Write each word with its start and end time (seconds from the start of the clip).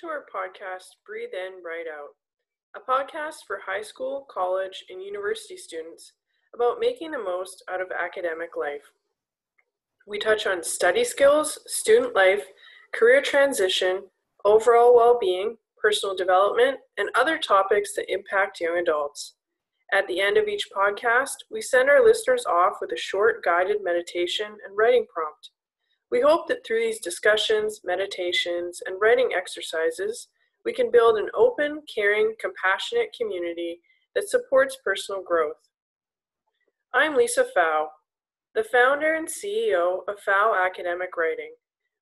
To 0.00 0.06
our 0.06 0.24
podcast, 0.34 0.96
Breathe 1.06 1.34
In, 1.34 1.62
Write 1.62 1.84
Out, 1.86 2.14
a 2.74 2.80
podcast 2.80 3.44
for 3.46 3.60
high 3.66 3.82
school, 3.82 4.26
college, 4.30 4.82
and 4.88 5.02
university 5.02 5.58
students 5.58 6.14
about 6.54 6.80
making 6.80 7.10
the 7.10 7.18
most 7.18 7.62
out 7.70 7.82
of 7.82 7.88
academic 7.92 8.56
life. 8.56 8.92
We 10.06 10.18
touch 10.18 10.46
on 10.46 10.62
study 10.62 11.04
skills, 11.04 11.58
student 11.66 12.14
life, 12.14 12.44
career 12.94 13.20
transition, 13.20 14.04
overall 14.46 14.96
well 14.96 15.18
being, 15.20 15.58
personal 15.76 16.16
development, 16.16 16.78
and 16.96 17.10
other 17.14 17.36
topics 17.36 17.94
that 17.96 18.10
impact 18.10 18.58
young 18.58 18.78
adults. 18.78 19.34
At 19.92 20.06
the 20.06 20.22
end 20.22 20.38
of 20.38 20.48
each 20.48 20.70
podcast, 20.74 21.36
we 21.50 21.60
send 21.60 21.90
our 21.90 22.02
listeners 22.02 22.46
off 22.46 22.76
with 22.80 22.92
a 22.92 22.96
short 22.96 23.44
guided 23.44 23.84
meditation 23.84 24.46
and 24.66 24.78
writing 24.78 25.04
prompt. 25.12 25.50
We 26.10 26.20
hope 26.20 26.48
that 26.48 26.66
through 26.66 26.80
these 26.80 26.98
discussions, 26.98 27.82
meditations, 27.84 28.82
and 28.84 29.00
writing 29.00 29.30
exercises, 29.32 30.26
we 30.64 30.72
can 30.72 30.90
build 30.90 31.16
an 31.16 31.28
open, 31.34 31.82
caring, 31.92 32.34
compassionate 32.40 33.14
community 33.16 33.80
that 34.16 34.28
supports 34.28 34.78
personal 34.84 35.22
growth. 35.22 35.68
I'm 36.92 37.14
Lisa 37.14 37.46
Pfau, 37.56 37.86
the 38.56 38.64
founder 38.64 39.14
and 39.14 39.28
CEO 39.28 40.00
of 40.08 40.16
Pfau 40.26 40.66
Academic 40.66 41.16
Writing, 41.16 41.54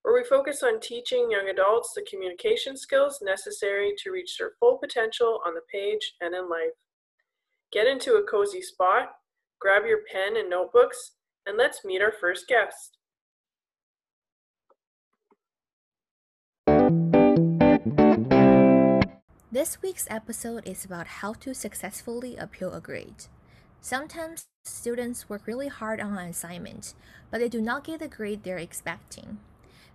where 0.03 0.15
we 0.15 0.25
focus 0.25 0.63
on 0.63 0.81
teaching 0.81 1.31
young 1.31 1.51
adults 1.51 1.93
the 1.95 2.07
communication 2.11 2.79
skills 2.79 3.21
necessary 3.23 3.93
to 4.03 4.11
reach 4.11 4.39
their 4.39 4.53
full 4.59 4.79
potential 4.79 5.41
on 5.45 5.53
the 5.53 5.61
page 5.71 6.15
and 6.23 6.35
in 6.35 6.49
life. 6.49 6.73
Get 7.73 7.87
into 7.87 8.15
a 8.15 8.27
cozy 8.27 8.63
spot, 8.63 9.11
grab 9.61 9.85
your 9.85 10.01
pen 10.11 10.39
and 10.39 10.49
notebooks, 10.49 11.13
and 11.45 11.59
let's 11.59 11.85
meet 11.85 12.01
our 12.01 12.15
first 12.19 12.49
guest. 12.49 12.98
This 19.59 19.83
week's 19.83 20.07
episode 20.09 20.69
is 20.69 20.85
about 20.85 21.09
how 21.19 21.33
to 21.33 21.53
successfully 21.53 22.37
appeal 22.37 22.73
a 22.75 22.81
grade. 22.81 23.27
Sometimes 23.81 24.47
students 24.65 25.29
work 25.29 25.49
really 25.49 25.67
hard 25.67 26.01
on 26.01 26.17
an 26.17 26.29
assignment, 26.29 26.95
but 27.29 27.41
they 27.41 27.49
do 27.49 27.61
not 27.61 27.83
get 27.83 27.99
the 27.99 28.07
grade 28.07 28.45
they're 28.45 28.57
expecting. 28.57 29.39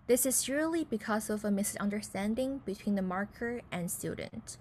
This 0.06 0.26
is 0.26 0.50
usually 0.50 0.84
because 0.84 1.30
of 1.30 1.46
a 1.46 1.50
misunderstanding 1.50 2.60
between 2.66 2.96
the 2.96 3.02
marker 3.02 3.62
and 3.72 3.90
student. 3.90 4.58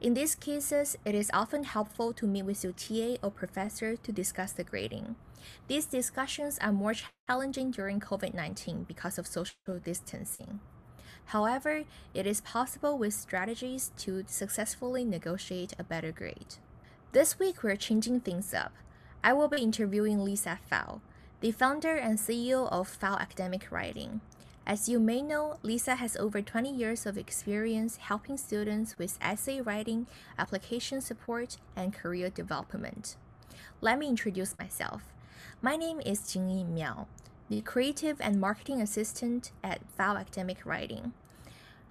In 0.00 0.14
these 0.14 0.34
cases, 0.34 0.96
it 1.04 1.14
is 1.14 1.30
often 1.34 1.64
helpful 1.64 2.14
to 2.14 2.26
meet 2.26 2.46
with 2.46 2.64
your 2.64 2.72
TA 2.72 3.18
or 3.22 3.30
professor 3.30 3.94
to 3.94 4.10
discuss 4.10 4.52
the 4.52 4.64
grading. 4.64 5.16
These 5.68 5.84
discussions 5.84 6.58
are 6.60 6.72
more 6.72 6.94
challenging 7.28 7.72
during 7.72 8.00
COVID 8.00 8.32
19 8.32 8.84
because 8.84 9.18
of 9.18 9.26
social 9.26 9.78
distancing. 9.84 10.60
However, 11.26 11.84
it 12.12 12.26
is 12.26 12.40
possible 12.40 12.98
with 12.98 13.14
strategies 13.14 13.92
to 13.98 14.24
successfully 14.26 15.04
negotiate 15.04 15.72
a 15.78 15.84
better 15.84 16.12
grade. 16.12 16.56
This 17.12 17.38
week, 17.38 17.62
we're 17.62 17.76
changing 17.76 18.20
things 18.20 18.52
up. 18.52 18.72
I 19.22 19.32
will 19.32 19.48
be 19.48 19.62
interviewing 19.62 20.22
Lisa 20.22 20.58
Pfau, 20.70 21.00
the 21.40 21.50
founder 21.50 21.96
and 21.96 22.18
CEO 22.18 22.70
of 22.70 22.88
Pfau 22.88 23.18
Academic 23.18 23.70
Writing. 23.70 24.20
As 24.66 24.88
you 24.88 24.98
may 24.98 25.20
know, 25.22 25.58
Lisa 25.62 25.96
has 25.96 26.16
over 26.16 26.40
20 26.40 26.72
years 26.72 27.04
of 27.04 27.18
experience 27.18 27.96
helping 27.96 28.36
students 28.36 28.96
with 28.98 29.18
essay 29.20 29.60
writing, 29.60 30.06
application 30.38 31.00
support, 31.00 31.58
and 31.76 31.92
career 31.92 32.30
development. 32.30 33.16
Let 33.80 33.98
me 33.98 34.08
introduce 34.08 34.58
myself. 34.58 35.02
My 35.60 35.76
name 35.76 36.00
is 36.00 36.20
Jingyi 36.20 36.66
Miao 36.66 37.06
the 37.50 37.60
creative 37.60 38.20
and 38.20 38.40
marketing 38.40 38.80
assistant 38.80 39.52
at 39.62 39.80
Pfau 39.96 40.18
Academic 40.18 40.64
Writing. 40.64 41.12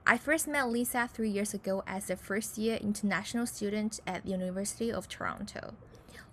I 0.06 0.18
first 0.18 0.48
met 0.48 0.70
Lisa 0.70 1.08
three 1.14 1.30
years 1.30 1.54
ago 1.54 1.84
as 1.86 2.10
a 2.10 2.16
first 2.16 2.58
year 2.58 2.78
international 2.78 3.46
student 3.46 4.00
at 4.08 4.24
the 4.24 4.32
University 4.32 4.92
of 4.92 5.08
Toronto. 5.08 5.76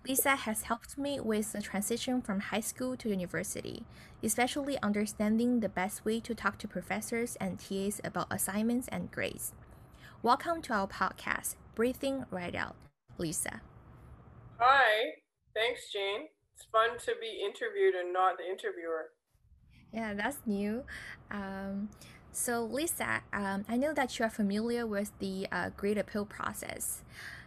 Lisa 0.08 0.34
has 0.34 0.62
helped 0.62 0.96
me 0.96 1.20
with 1.20 1.52
the 1.52 1.60
transition 1.60 2.22
from 2.22 2.40
high 2.40 2.60
school 2.60 2.96
to 2.96 3.10
university, 3.10 3.84
especially 4.22 4.80
understanding 4.82 5.60
the 5.60 5.68
best 5.68 6.04
way 6.06 6.18
to 6.20 6.34
talk 6.34 6.56
to 6.58 6.66
professors 6.66 7.36
and 7.36 7.58
TAs 7.58 8.00
about 8.02 8.26
assignments 8.30 8.88
and 8.88 9.10
grades. 9.12 9.52
Welcome 10.22 10.62
to 10.62 10.72
our 10.72 10.88
podcast, 10.88 11.56
Breathe 11.74 12.02
In, 12.02 12.24
Write 12.30 12.54
Out. 12.54 12.74
Lisa. 13.18 13.60
Hi, 14.58 15.12
thanks, 15.54 15.92
Jane. 15.92 16.28
It's 16.60 16.68
fun 16.70 16.98
to 17.06 17.18
be 17.18 17.42
interviewed 17.42 17.94
and 17.94 18.12
not 18.12 18.36
the 18.36 18.44
interviewer. 18.44 19.12
Yeah, 19.94 20.12
that's 20.12 20.36
new. 20.44 20.84
Um, 21.30 21.88
so, 22.32 22.64
Lisa, 22.64 23.22
um, 23.32 23.64
I 23.66 23.78
know 23.78 23.94
that 23.94 24.18
you 24.18 24.26
are 24.26 24.30
familiar 24.30 24.86
with 24.86 25.10
the 25.20 25.46
uh, 25.50 25.70
grade 25.74 25.96
appeal 25.96 26.26
process. 26.26 27.02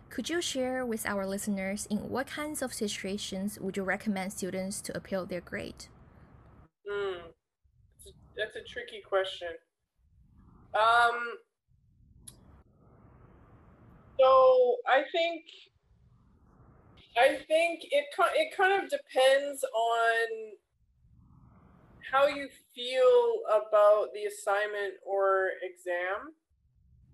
Could 0.10 0.30
you 0.30 0.42
share 0.42 0.84
with 0.84 1.06
our 1.06 1.28
listeners 1.28 1.86
in 1.92 2.10
what 2.10 2.26
kinds 2.26 2.64
of 2.64 2.74
situations 2.74 3.60
would 3.60 3.78
you 3.78 3.84
recommend 3.84 4.34
students 4.34 4.82
to 4.82 4.98
appeal 4.98 5.28
their 5.28 5.42
grade? 5.42 5.86
Hmm, 6.90 7.30
that's 8.36 8.56
a 8.56 8.64
tricky 8.68 9.02
question. 9.08 9.50
Um, 10.74 11.38
so 14.20 14.78
I 14.88 15.04
think 15.12 15.44
I 17.18 17.38
think 17.48 17.84
it 17.92 18.06
it 18.36 18.58
kind 18.58 18.84
of 18.84 18.90
depends 18.90 19.64
on 19.64 20.54
how 22.12 22.28
you 22.28 22.48
feel 22.76 23.42
about 23.50 24.14
the 24.14 24.26
assignment 24.26 24.96
or 25.06 25.50
exam. 25.62 26.34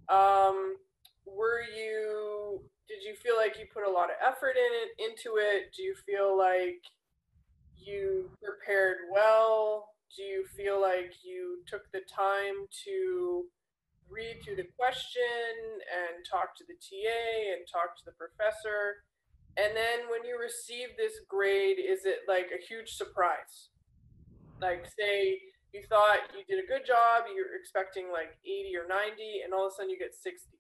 Um, 0.10 0.76
were 1.26 1.62
you 1.62 2.62
did 2.88 3.04
you 3.04 3.16
feel 3.16 3.36
like 3.38 3.60
you 3.60 3.66
put 3.74 3.84
a 3.88 3.92
lot 3.92 4.10
of 4.10 4.18
effort 4.26 4.56
in 4.58 4.72
it 4.84 4.90
into 4.98 5.38
it? 5.38 5.74
Do 5.76 5.84
you 5.84 5.96
feel 6.06 6.38
like 6.38 6.82
you 7.78 8.30
prepared 8.44 8.98
well? 9.12 9.90
Do 10.16 10.24
you 10.24 10.46
feel 10.58 10.82
like 10.82 11.14
you 11.24 11.60
took 11.68 11.92
the 11.92 12.02
time 12.10 12.66
to 12.86 13.46
read 14.10 14.42
through 14.44 14.56
the 14.56 14.68
question 14.78 15.54
and 15.86 16.26
talk 16.26 16.56
to 16.58 16.64
the 16.66 16.74
TA 16.74 17.54
and 17.54 17.68
talk 17.72 17.96
to 17.98 18.06
the 18.06 18.18
professor? 18.18 19.06
And 19.60 19.76
then 19.76 20.08
when 20.10 20.24
you 20.24 20.40
receive 20.40 20.96
this 20.96 21.20
grade, 21.28 21.78
is 21.80 22.06
it 22.06 22.20
like 22.28 22.48
a 22.56 22.64
huge 22.64 22.92
surprise? 22.92 23.70
like 24.62 24.86
say 24.88 25.40
you 25.74 25.82
thought 25.88 26.34
you 26.34 26.44
did 26.48 26.64
a 26.64 26.68
good 26.68 26.86
job, 26.86 27.30
you're 27.34 27.56
expecting 27.56 28.12
like 28.12 28.38
80 28.44 28.76
or 28.76 28.88
90, 28.88 29.46
and 29.46 29.54
all 29.54 29.68
of 29.68 29.74
a 29.74 29.76
sudden 29.76 29.90
you 29.90 30.00
get 30.00 30.16
60. 30.16 30.58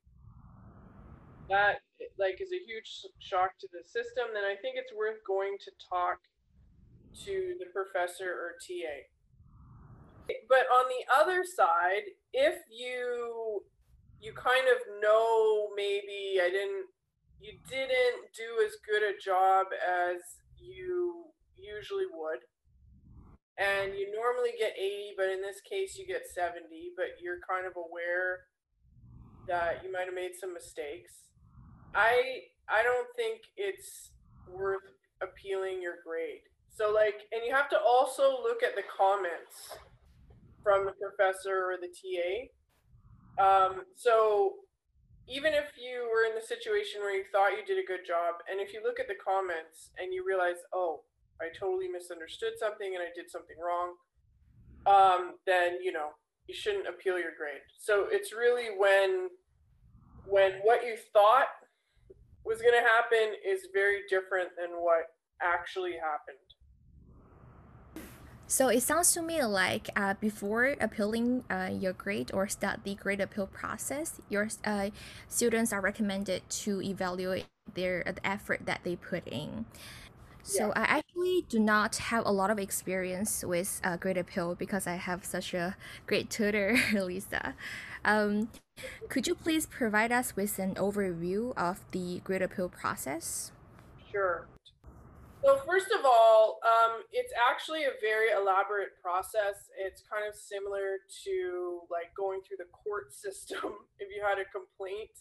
That 1.49 1.81
like 2.17 2.39
is 2.39 2.53
a 2.53 2.61
huge 2.61 2.87
shock 3.19 3.57
to 3.59 3.67
the 3.73 3.81
system. 3.83 4.31
Then 4.33 4.45
I 4.45 4.55
think 4.61 4.77
it's 4.77 4.93
worth 4.93 5.17
going 5.25 5.57
to 5.65 5.71
talk 5.81 6.21
to 7.25 7.57
the 7.57 7.65
professor 7.73 8.29
or 8.29 8.53
TA. 8.61 9.09
But 10.47 10.69
on 10.69 10.85
the 10.93 11.03
other 11.09 11.41
side, 11.43 12.13
if 12.33 12.61
you 12.69 13.63
you 14.21 14.33
kind 14.33 14.67
of 14.69 14.77
know 15.01 15.69
maybe 15.75 16.37
I 16.37 16.53
didn't 16.53 16.85
you 17.39 17.53
didn't 17.69 18.31
do 18.35 18.63
as 18.65 18.75
good 18.85 19.03
a 19.03 19.17
job 19.19 19.67
as 19.79 20.19
you 20.59 21.25
usually 21.57 22.07
would. 22.11 22.39
And 23.57 23.93
you 23.95 24.11
normally 24.15 24.51
get 24.57 24.73
80 24.77 25.15
but 25.17 25.27
in 25.27 25.41
this 25.41 25.59
case 25.61 25.97
you 25.97 26.07
get 26.07 26.23
70 26.33 26.63
but 26.95 27.19
you're 27.21 27.39
kind 27.47 27.65
of 27.65 27.73
aware 27.75 28.47
that 29.47 29.83
you 29.83 29.91
might 29.91 30.05
have 30.05 30.15
made 30.15 30.35
some 30.39 30.53
mistakes. 30.53 31.27
I 31.95 32.47
i 32.69 32.83
don't 32.83 33.07
think 33.15 33.41
it's 33.57 34.11
worth 34.47 34.85
appealing 35.21 35.81
your 35.81 35.95
grade. 36.05 36.47
So 36.69 36.91
like 36.91 37.27
and 37.31 37.41
you 37.45 37.53
have 37.53 37.69
to 37.69 37.79
also 37.79 38.41
look 38.43 38.63
at 38.63 38.75
the 38.75 38.83
comments 38.87 39.79
from 40.63 40.85
the 40.85 40.93
professor 40.99 41.71
or 41.71 41.77
the 41.79 41.87
ta 41.87 42.47
um, 43.39 43.83
so 43.95 44.55
even 45.29 45.53
if 45.53 45.77
you 45.77 46.09
were 46.09 46.25
in 46.25 46.33
the 46.33 46.41
situation 46.41 47.01
where 47.01 47.15
you 47.15 47.23
thought 47.31 47.53
you 47.53 47.63
did 47.63 47.77
a 47.77 47.85
good 47.85 48.01
job 48.05 48.41
and 48.49 48.59
if 48.59 48.73
you 48.73 48.81
look 48.83 48.99
at 48.99 49.07
the 49.07 49.17
comments 49.21 49.93
and 50.01 50.13
you 50.13 50.25
realize 50.25 50.59
oh 50.73 51.01
I 51.41 51.47
totally 51.57 51.87
misunderstood 51.87 52.59
something 52.59 52.95
and 52.95 53.01
I 53.01 53.15
did 53.15 53.31
something 53.31 53.55
wrong, 53.63 53.95
um, 54.85 55.35
then 55.45 55.79
you 55.81 55.91
know 55.91 56.09
you 56.47 56.53
shouldn't 56.53 56.87
appeal 56.87 57.17
your 57.17 57.31
grade. 57.37 57.63
So 57.79 58.07
it's 58.11 58.33
really 58.33 58.75
when 58.77 59.29
when 60.27 60.59
what 60.63 60.83
you 60.83 60.95
thought 61.13 61.47
was 62.45 62.61
going 62.61 62.73
to 62.73 62.87
happen 62.87 63.35
is 63.45 63.67
very 63.73 64.01
different 64.09 64.49
than 64.57 64.71
what 64.81 65.13
actually 65.41 65.93
happened. 65.93 66.48
So 68.49 68.69
it 68.69 68.81
sounds 68.81 69.13
to 69.13 69.21
me 69.21 69.43
like 69.45 69.89
uh, 69.95 70.15
before 70.19 70.75
appealing 70.81 71.43
uh, 71.51 71.69
your 71.71 71.93
grade 71.93 72.31
or 72.33 72.47
start 72.47 72.79
the 72.83 72.95
grade 72.95 73.21
appeal 73.21 73.47
process, 73.47 74.19
your 74.27 74.49
uh, 74.65 74.89
students 75.27 75.71
are 75.71 75.81
recommended 75.81 76.41
to 76.65 76.81
evaluate 76.81 77.45
their 77.75 78.03
the 78.03 78.25
effort 78.27 78.65
that 78.65 78.81
they 78.83 78.95
put 78.95 79.27
in. 79.27 79.65
So 80.43 80.67
Yeah. 80.67 80.73
I 80.75 80.83
actually 80.99 81.45
do 81.49 81.59
not 81.59 81.97
have 82.11 82.25
a 82.25 82.31
lot 82.31 82.49
of 82.51 82.59
experience 82.59 83.43
with 83.45 83.81
uh, 83.83 83.97
grade 83.97 84.17
appeal 84.17 84.55
because 84.55 84.87
I 84.87 84.95
have 84.95 85.25
such 85.25 85.53
a 85.53 85.75
great 86.07 86.29
tutor, 86.31 86.77
Lisa. 86.93 87.55
Um, 88.05 88.49
could 89.09 89.27
you 89.27 89.35
please 89.35 89.65
provide 89.67 90.11
us 90.11 90.35
with 90.35 90.59
an 90.59 90.75
overview 90.75 91.53
of 91.57 91.85
the 91.91 92.21
grade 92.25 92.43
appeal 92.43 92.69
process? 92.69 93.51
Sure. 94.11 94.49
So 95.41 95.55
first 95.65 95.87
of 95.95 96.03
all, 96.03 96.59
um, 96.67 97.07
it's 97.13 97.31
actually 97.39 97.87
a 97.87 97.95
very 98.03 98.35
elaborate 98.35 98.99
process. 99.01 99.71
It's 99.79 100.03
kind 100.03 100.27
of 100.27 100.35
similar 100.35 100.99
to 101.23 101.79
like 101.87 102.11
going 102.11 102.43
through 102.43 102.59
the 102.59 102.67
court 102.75 103.13
system 103.23 103.87
if 103.99 104.11
you 104.11 104.19
had 104.19 104.35
a 104.35 104.47
complaint. 104.51 105.15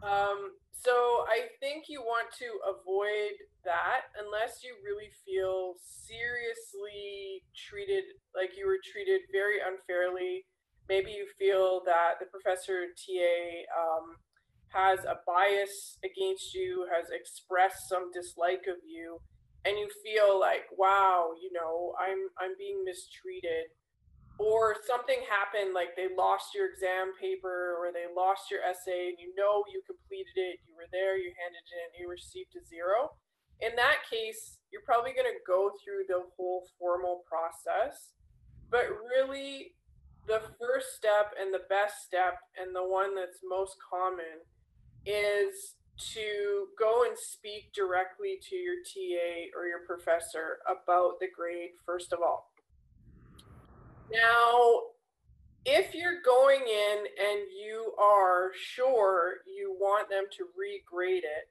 Um, 0.00 0.56
so 0.72 1.28
I 1.28 1.52
think 1.60 1.84
you 1.92 2.00
want 2.00 2.32
to 2.40 2.48
avoid 2.64 3.36
that 3.62 4.08
unless 4.16 4.64
you 4.64 4.74
really 4.82 5.12
feel 5.22 5.76
seriously 5.84 7.44
treated 7.54 8.18
like 8.34 8.56
you 8.56 8.66
were 8.66 8.80
treated 8.80 9.20
very 9.30 9.60
unfairly. 9.60 10.48
Maybe 10.88 11.12
you 11.12 11.28
feel 11.38 11.84
that 11.84 12.18
the 12.18 12.26
professor 12.26 12.88
TA 12.96 13.68
um, 13.76 14.16
has 14.72 15.04
a 15.04 15.20
bias 15.28 16.00
against 16.02 16.56
you, 16.56 16.88
has 16.88 17.12
expressed 17.12 17.86
some 17.86 18.10
dislike 18.10 18.64
of 18.66 18.80
you 18.88 19.20
and 19.64 19.78
you 19.78 19.88
feel 20.02 20.38
like 20.38 20.66
wow 20.76 21.30
you 21.40 21.50
know 21.52 21.94
i'm 22.00 22.18
i'm 22.38 22.54
being 22.58 22.82
mistreated 22.84 23.70
or 24.38 24.74
something 24.88 25.20
happened 25.28 25.74
like 25.74 25.94
they 25.94 26.08
lost 26.16 26.54
your 26.54 26.66
exam 26.66 27.12
paper 27.20 27.76
or 27.78 27.92
they 27.92 28.08
lost 28.10 28.50
your 28.50 28.64
essay 28.64 29.12
and 29.12 29.18
you 29.20 29.30
know 29.36 29.62
you 29.70 29.78
completed 29.86 30.34
it 30.34 30.58
you 30.66 30.74
were 30.74 30.88
there 30.90 31.14
you 31.14 31.30
handed 31.36 31.62
it 31.62 31.78
in 31.78 31.88
you 32.00 32.08
received 32.08 32.50
a 32.56 32.62
zero. 32.66 33.12
In 33.60 33.76
that 33.76 34.02
case 34.10 34.58
you're 34.72 34.86
probably 34.88 35.12
going 35.12 35.30
to 35.30 35.46
go 35.46 35.70
through 35.78 36.08
the 36.08 36.26
whole 36.34 36.66
formal 36.80 37.22
process 37.28 38.16
but 38.70 38.88
really 39.06 39.76
the 40.26 40.40
first 40.58 40.96
step 40.96 41.34
and 41.38 41.52
the 41.52 41.66
best 41.68 42.02
step 42.02 42.40
and 42.58 42.74
the 42.74 42.82
one 42.82 43.14
that's 43.14 43.42
most 43.44 43.76
common 43.78 44.42
is 45.04 45.76
to 45.98 46.66
go 46.78 47.04
and 47.04 47.16
speak 47.16 47.72
directly 47.74 48.38
to 48.48 48.56
your 48.56 48.76
TA 48.84 49.50
or 49.58 49.66
your 49.66 49.84
professor 49.86 50.58
about 50.66 51.20
the 51.20 51.28
grade, 51.36 51.70
first 51.84 52.12
of 52.12 52.20
all. 52.20 52.50
Now, 54.10 54.80
if 55.64 55.94
you're 55.94 56.20
going 56.24 56.60
in 56.60 56.98
and 56.98 57.40
you 57.64 57.92
are 57.98 58.50
sure 58.54 59.36
you 59.46 59.76
want 59.78 60.10
them 60.10 60.24
to 60.36 60.44
regrade 60.58 61.22
it, 61.22 61.48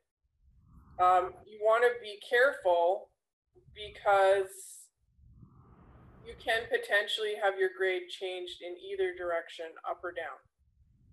um, 1.01 1.33
you 1.47 1.59
want 1.63 1.83
to 1.83 1.91
be 2.01 2.19
careful 2.27 3.09
because 3.73 4.81
you 6.27 6.33
can 6.43 6.61
potentially 6.69 7.33
have 7.41 7.57
your 7.57 7.69
grade 7.75 8.09
changed 8.09 8.61
in 8.61 8.75
either 8.91 9.15
direction, 9.17 9.65
up 9.89 10.01
or 10.03 10.11
down. 10.11 10.37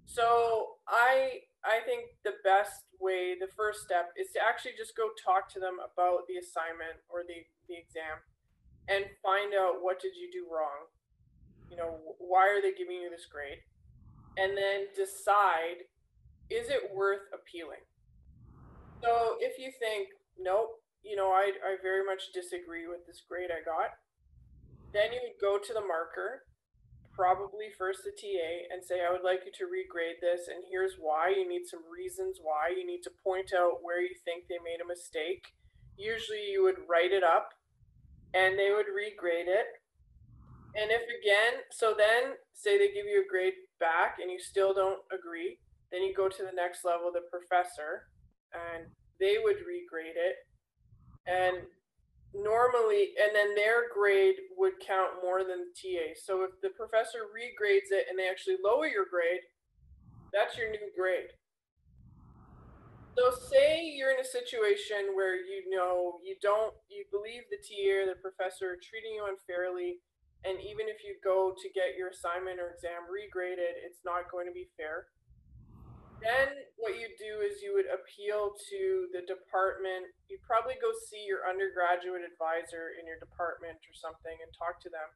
So 0.07 0.77
I 0.87 1.41
I 1.65 1.83
think 1.85 2.15
the 2.25 2.39
best 2.45 2.87
way, 3.01 3.35
the 3.39 3.51
first 3.57 3.83
step, 3.83 4.15
is 4.17 4.31
to 4.35 4.41
actually 4.43 4.79
just 4.79 4.97
go 4.97 5.11
talk 5.19 5.51
to 5.55 5.61
them 5.61 5.79
about 5.83 6.27
the 6.29 6.39
assignment 6.39 7.03
or 7.11 7.27
the, 7.27 7.47
the 7.67 7.75
exam 7.75 8.23
and 8.89 9.05
find 9.23 9.53
out 9.55 9.83
what 9.83 10.01
did 10.01 10.17
you 10.17 10.31
do 10.33 10.47
wrong. 10.47 10.89
You 11.71 11.77
know, 11.77 12.17
why 12.19 12.49
are 12.49 12.63
they 12.63 12.73
giving 12.73 13.03
you 13.03 13.11
this 13.11 13.27
grade? 13.27 13.61
And 14.39 14.57
then 14.57 14.89
decide 14.95 15.85
is 16.49 16.71
it 16.71 16.95
worth 16.95 17.29
appealing? 17.35 17.85
So 19.05 19.37
if 19.39 19.59
you 19.59 19.71
think, 19.79 20.09
nope, 20.39 20.81
you 21.05 21.15
know, 21.15 21.29
I, 21.31 21.53
I 21.61 21.77
very 21.83 22.05
much 22.05 22.33
disagree 22.33 22.89
with 22.89 23.07
this 23.07 23.23
grade 23.29 23.51
I 23.53 23.61
got, 23.63 23.93
then 24.93 25.13
you 25.13 25.21
would 25.23 25.37
go 25.41 25.59
to 25.59 25.73
the 25.75 25.85
marker 25.85 26.48
probably 27.19 27.67
first 27.75 28.07
the 28.07 28.15
TA 28.15 28.71
and 28.71 28.79
say, 28.79 29.03
I 29.03 29.11
would 29.11 29.27
like 29.27 29.43
you 29.43 29.51
to 29.59 29.67
regrade 29.67 30.23
this, 30.23 30.47
and 30.47 30.63
here's 30.71 30.95
why. 31.03 31.35
You 31.35 31.43
need 31.43 31.67
some 31.67 31.83
reasons 31.91 32.39
why. 32.39 32.71
You 32.71 32.87
need 32.87 33.03
to 33.03 33.19
point 33.27 33.51
out 33.51 33.83
where 33.83 34.01
you 34.01 34.15
think 34.25 34.47
they 34.47 34.63
made 34.63 34.79
a 34.79 34.87
mistake. 34.87 35.51
Usually 35.99 36.47
you 36.47 36.63
would 36.63 36.87
write 36.87 37.11
it 37.11 37.27
up 37.27 37.59
and 38.31 38.55
they 38.55 38.71
would 38.71 38.87
regrade 38.87 39.51
it. 39.51 39.67
And 40.79 40.95
if 40.95 41.03
again, 41.11 41.67
so 41.75 41.91
then 41.91 42.39
say 42.55 42.79
they 42.79 42.95
give 42.95 43.11
you 43.11 43.27
a 43.27 43.29
grade 43.29 43.59
back 43.83 44.23
and 44.23 44.31
you 44.31 44.39
still 44.39 44.71
don't 44.71 45.03
agree, 45.11 45.59
then 45.91 46.07
you 46.07 46.15
go 46.15 46.29
to 46.29 46.43
the 46.47 46.55
next 46.55 46.85
level, 46.85 47.11
the 47.11 47.27
professor, 47.27 48.07
and 48.55 48.87
they 49.19 49.43
would 49.43 49.59
regrade 49.67 50.15
it. 50.15 50.47
And 51.27 51.67
normally, 52.35 53.15
and 53.17 53.35
then 53.35 53.55
their 53.55 53.89
grade 53.93 54.37
would 54.57 54.81
count 54.85 55.23
more 55.23 55.45
than 55.45 55.73
TA. 55.73 56.15
So 56.17 56.45
if 56.45 56.53
the 56.61 56.71
professor 56.71 57.29
regrades 57.33 57.91
it 57.91 58.07
and 58.09 58.19
they 58.19 58.29
actually 58.29 58.57
lower 58.63 58.87
your 58.87 59.07
grade, 59.09 59.45
that's 60.33 60.57
your 60.57 60.71
new 60.71 60.93
grade. 60.97 61.33
So 63.17 63.35
say 63.51 63.83
you're 63.83 64.15
in 64.15 64.23
a 64.23 64.29
situation 64.29 65.11
where 65.19 65.35
you 65.35 65.67
know 65.75 66.23
you 66.23 66.39
don't 66.39 66.71
you 66.87 67.03
believe 67.11 67.43
the 67.51 67.59
TA 67.59 68.05
or 68.05 68.07
the 68.07 68.21
professor 68.23 68.79
treating 68.79 69.19
you 69.19 69.27
unfairly, 69.27 69.99
and 70.47 70.55
even 70.63 70.87
if 70.87 71.03
you 71.03 71.19
go 71.19 71.51
to 71.51 71.67
get 71.75 71.99
your 71.99 72.15
assignment 72.15 72.63
or 72.63 72.71
exam 72.71 73.11
regraded, 73.11 73.75
it's 73.83 74.07
not 74.07 74.31
going 74.31 74.47
to 74.47 74.55
be 74.55 74.71
fair 74.79 75.11
then 76.23 76.67
what 76.79 76.99
you 76.99 77.11
do 77.15 77.43
is 77.43 77.63
you 77.63 77.75
would 77.75 77.91
appeal 77.91 78.55
to 78.71 78.83
the 79.15 79.23
department. 79.27 80.11
You'd 80.27 80.43
probably 80.43 80.75
go 80.83 80.91
see 80.95 81.23
your 81.27 81.47
undergraduate 81.47 82.27
advisor 82.27 82.95
in 82.99 83.07
your 83.07 83.19
department 83.23 83.79
or 83.87 83.95
something 83.95 84.35
and 84.35 84.51
talk 84.55 84.83
to 84.83 84.91
them 84.91 85.11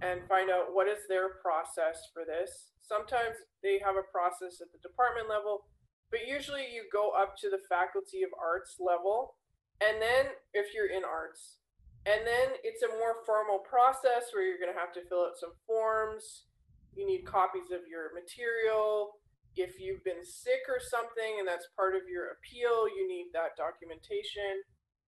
and 0.00 0.24
find 0.26 0.50
out 0.50 0.74
what 0.74 0.88
is 0.88 1.04
their 1.06 1.38
process 1.40 2.10
for 2.10 2.24
this. 2.24 2.74
Sometimes 2.82 3.38
they 3.62 3.78
have 3.80 3.94
a 3.94 4.08
process 4.10 4.58
at 4.58 4.72
the 4.74 4.82
department 4.82 5.28
level, 5.28 5.70
but 6.10 6.26
usually 6.26 6.66
you 6.68 6.88
go 6.90 7.14
up 7.14 7.38
to 7.38 7.48
the 7.48 7.62
faculty 7.68 8.24
of 8.26 8.34
arts 8.34 8.76
level. 8.82 9.38
And 9.80 10.02
then 10.02 10.34
if 10.52 10.74
you're 10.74 10.90
in 10.90 11.06
arts, 11.06 11.62
and 12.04 12.26
then 12.26 12.58
it's 12.66 12.82
a 12.82 12.90
more 12.98 13.22
formal 13.22 13.62
process 13.62 14.34
where 14.34 14.42
you're 14.42 14.58
going 14.58 14.74
to 14.74 14.78
have 14.78 14.90
to 14.98 15.06
fill 15.06 15.22
out 15.22 15.38
some 15.38 15.54
forms. 15.66 16.50
You 16.98 17.06
need 17.06 17.22
copies 17.22 17.70
of 17.70 17.86
your 17.86 18.10
material 18.10 19.21
if 19.56 19.78
you've 19.78 20.04
been 20.04 20.24
sick 20.24 20.64
or 20.68 20.80
something 20.80 21.38
and 21.38 21.46
that's 21.46 21.68
part 21.76 21.94
of 21.94 22.08
your 22.08 22.36
appeal, 22.36 22.88
you 22.88 23.06
need 23.08 23.30
that 23.32 23.56
documentation. 23.56 24.64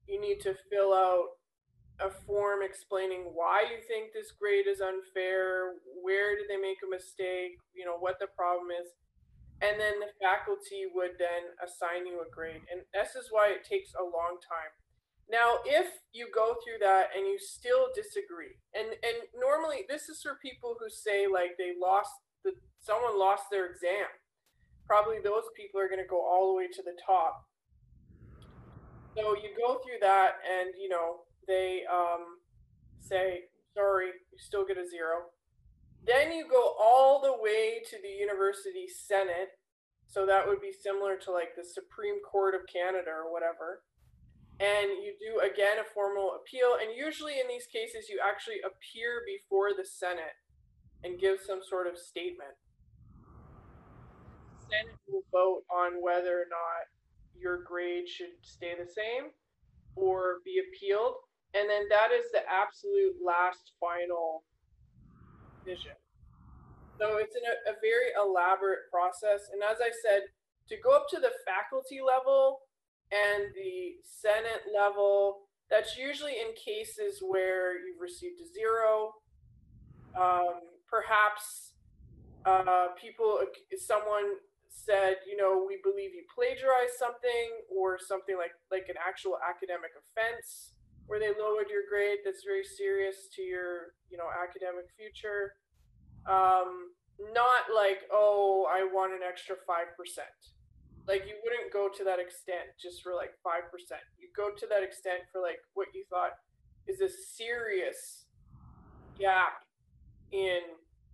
You 0.06 0.20
need 0.20 0.40
to 0.40 0.54
fill 0.70 0.92
out 0.92 1.40
a 2.00 2.10
form 2.10 2.60
explaining 2.62 3.30
why 3.32 3.62
you 3.62 3.78
think 3.86 4.12
this 4.12 4.32
grade 4.34 4.66
is 4.66 4.80
unfair, 4.80 5.78
where 6.02 6.36
did 6.36 6.50
they 6.50 6.58
make 6.58 6.82
a 6.82 6.90
mistake, 6.90 7.56
you 7.72 7.86
know, 7.86 7.96
what 7.96 8.18
the 8.18 8.26
problem 8.34 8.68
is. 8.74 8.92
And 9.62 9.80
then 9.80 10.02
the 10.02 10.12
faculty 10.20 10.90
would 10.92 11.16
then 11.16 11.54
assign 11.62 12.04
you 12.04 12.20
a 12.20 12.28
grade. 12.28 12.66
And 12.68 12.82
this 12.92 13.14
is 13.14 13.30
why 13.30 13.54
it 13.54 13.64
takes 13.64 13.94
a 13.94 14.02
long 14.02 14.42
time. 14.42 14.74
Now, 15.30 15.64
if 15.64 15.88
you 16.12 16.28
go 16.34 16.56
through 16.60 16.84
that 16.84 17.08
and 17.16 17.24
you 17.24 17.38
still 17.38 17.88
disagree, 17.94 18.60
and 18.74 18.92
and 18.92 19.24
normally 19.32 19.88
this 19.88 20.10
is 20.10 20.20
for 20.20 20.36
people 20.42 20.76
who 20.76 20.90
say 20.90 21.24
like 21.24 21.56
they 21.56 21.72
lost 21.80 22.12
the 22.44 22.52
someone 22.78 23.18
lost 23.18 23.48
their 23.50 23.64
exam 23.64 24.04
probably 24.86 25.16
those 25.22 25.44
people 25.56 25.80
are 25.80 25.88
going 25.88 26.02
to 26.02 26.08
go 26.08 26.20
all 26.20 26.52
the 26.52 26.58
way 26.58 26.68
to 26.68 26.82
the 26.82 26.96
top. 27.04 27.44
So 29.16 29.34
you 29.34 29.50
go 29.56 29.78
through 29.78 30.00
that, 30.00 30.42
and 30.42 30.74
you 30.80 30.88
know 30.88 31.22
they 31.46 31.82
um, 31.90 32.42
say, 33.00 33.44
"Sorry, 33.74 34.06
you 34.06 34.38
still 34.38 34.66
get 34.66 34.76
a 34.76 34.88
zero. 34.88 35.30
Then 36.06 36.32
you 36.32 36.46
go 36.50 36.74
all 36.78 37.22
the 37.22 37.32
way 37.32 37.80
to 37.88 37.96
the 38.02 38.08
university 38.08 38.86
senate. 38.88 39.56
So 40.06 40.26
that 40.26 40.46
would 40.46 40.60
be 40.60 40.72
similar 40.72 41.16
to 41.24 41.32
like 41.32 41.56
the 41.56 41.64
Supreme 41.64 42.20
Court 42.20 42.54
of 42.54 42.68
Canada 42.70 43.10
or 43.10 43.32
whatever. 43.32 43.82
And 44.60 45.02
you 45.02 45.16
do 45.18 45.40
again 45.40 45.78
a 45.80 45.94
formal 45.94 46.36
appeal. 46.38 46.76
And 46.80 46.94
usually 46.94 47.40
in 47.40 47.48
these 47.48 47.66
cases, 47.66 48.08
you 48.08 48.20
actually 48.22 48.60
appear 48.60 49.22
before 49.26 49.72
the 49.72 49.84
Senate 49.84 50.36
and 51.02 51.18
give 51.18 51.40
some 51.40 51.60
sort 51.66 51.86
of 51.86 51.98
statement. 51.98 52.54
Senate 54.71 54.99
will 55.09 55.25
vote 55.33 55.62
on 55.71 56.02
whether 56.02 56.40
or 56.40 56.49
not 56.50 56.88
your 57.38 57.62
grade 57.62 58.09
should 58.09 58.35
stay 58.42 58.75
the 58.78 58.88
same 58.88 59.30
or 59.97 60.38
be 60.44 60.61
appealed. 60.61 61.14
And 61.54 61.71
then 61.71 61.87
that 61.88 62.11
is 62.11 62.30
the 62.33 62.42
absolute 62.50 63.14
last 63.25 63.73
final 63.78 64.42
decision. 65.64 65.92
So 66.99 67.18
it's 67.18 67.35
in 67.35 67.42
a, 67.42 67.75
a 67.75 67.80
very 67.80 68.11
elaborate 68.18 68.90
process. 68.90 69.50
And 69.52 69.62
as 69.62 69.78
I 69.80 69.90
said, 70.02 70.23
to 70.68 70.76
go 70.83 70.90
up 70.90 71.06
to 71.11 71.21
the 71.21 71.33
faculty 71.44 72.00
level 72.04 72.61
and 73.12 73.52
the 73.54 74.00
Senate 74.02 74.62
level, 74.75 75.49
that's 75.71 75.97
usually 75.97 76.33
in 76.33 76.54
cases 76.54 77.23
where 77.23 77.75
you've 77.75 78.00
received 78.00 78.40
a 78.40 78.49
zero. 78.52 79.14
Um, 80.18 80.61
perhaps 80.88 81.75
uh, 82.47 82.88
people, 83.00 83.40
someone 83.76 84.38
said, 84.75 85.23
you 85.26 85.37
know, 85.38 85.62
we 85.66 85.78
believe 85.87 86.11
you 86.12 86.26
plagiarized 86.35 86.99
something 86.99 87.49
or 87.71 87.99
something 87.99 88.37
like 88.37 88.52
like 88.71 88.90
an 88.90 88.99
actual 88.99 89.38
academic 89.38 89.95
offense. 89.95 90.75
where 91.07 91.21
they 91.21 91.33
lowered 91.37 91.69
your 91.69 91.85
grade 91.85 92.25
that's 92.25 92.45
very 92.49 92.64
serious 92.64 93.28
to 93.35 93.43
your 93.43 93.93
you 94.11 94.16
know 94.19 94.28
academic 94.33 94.88
future. 94.99 95.54
Um, 96.26 96.95
not 97.21 97.71
like 97.75 98.02
oh 98.11 98.66
i 98.71 98.83
want 98.83 99.12
an 99.12 99.21
extra 99.23 99.54
5% 99.54 99.95
like 101.07 101.23
you 101.28 101.37
wouldn't 101.45 101.73
go 101.73 101.88
to 101.88 102.02
that 102.02 102.19
extent 102.19 102.75
just 102.81 103.02
for 103.02 103.14
like 103.14 103.31
5% 103.47 103.71
you 104.19 104.28
go 104.35 104.50
to 104.50 104.66
that 104.66 104.83
extent 104.83 105.23
for 105.31 105.40
like 105.40 105.61
what 105.75 105.88
you 105.95 106.02
thought 106.11 106.35
is 106.88 107.00
a 107.00 107.09
serious 107.09 108.26
gap 109.19 109.62
in 110.33 110.59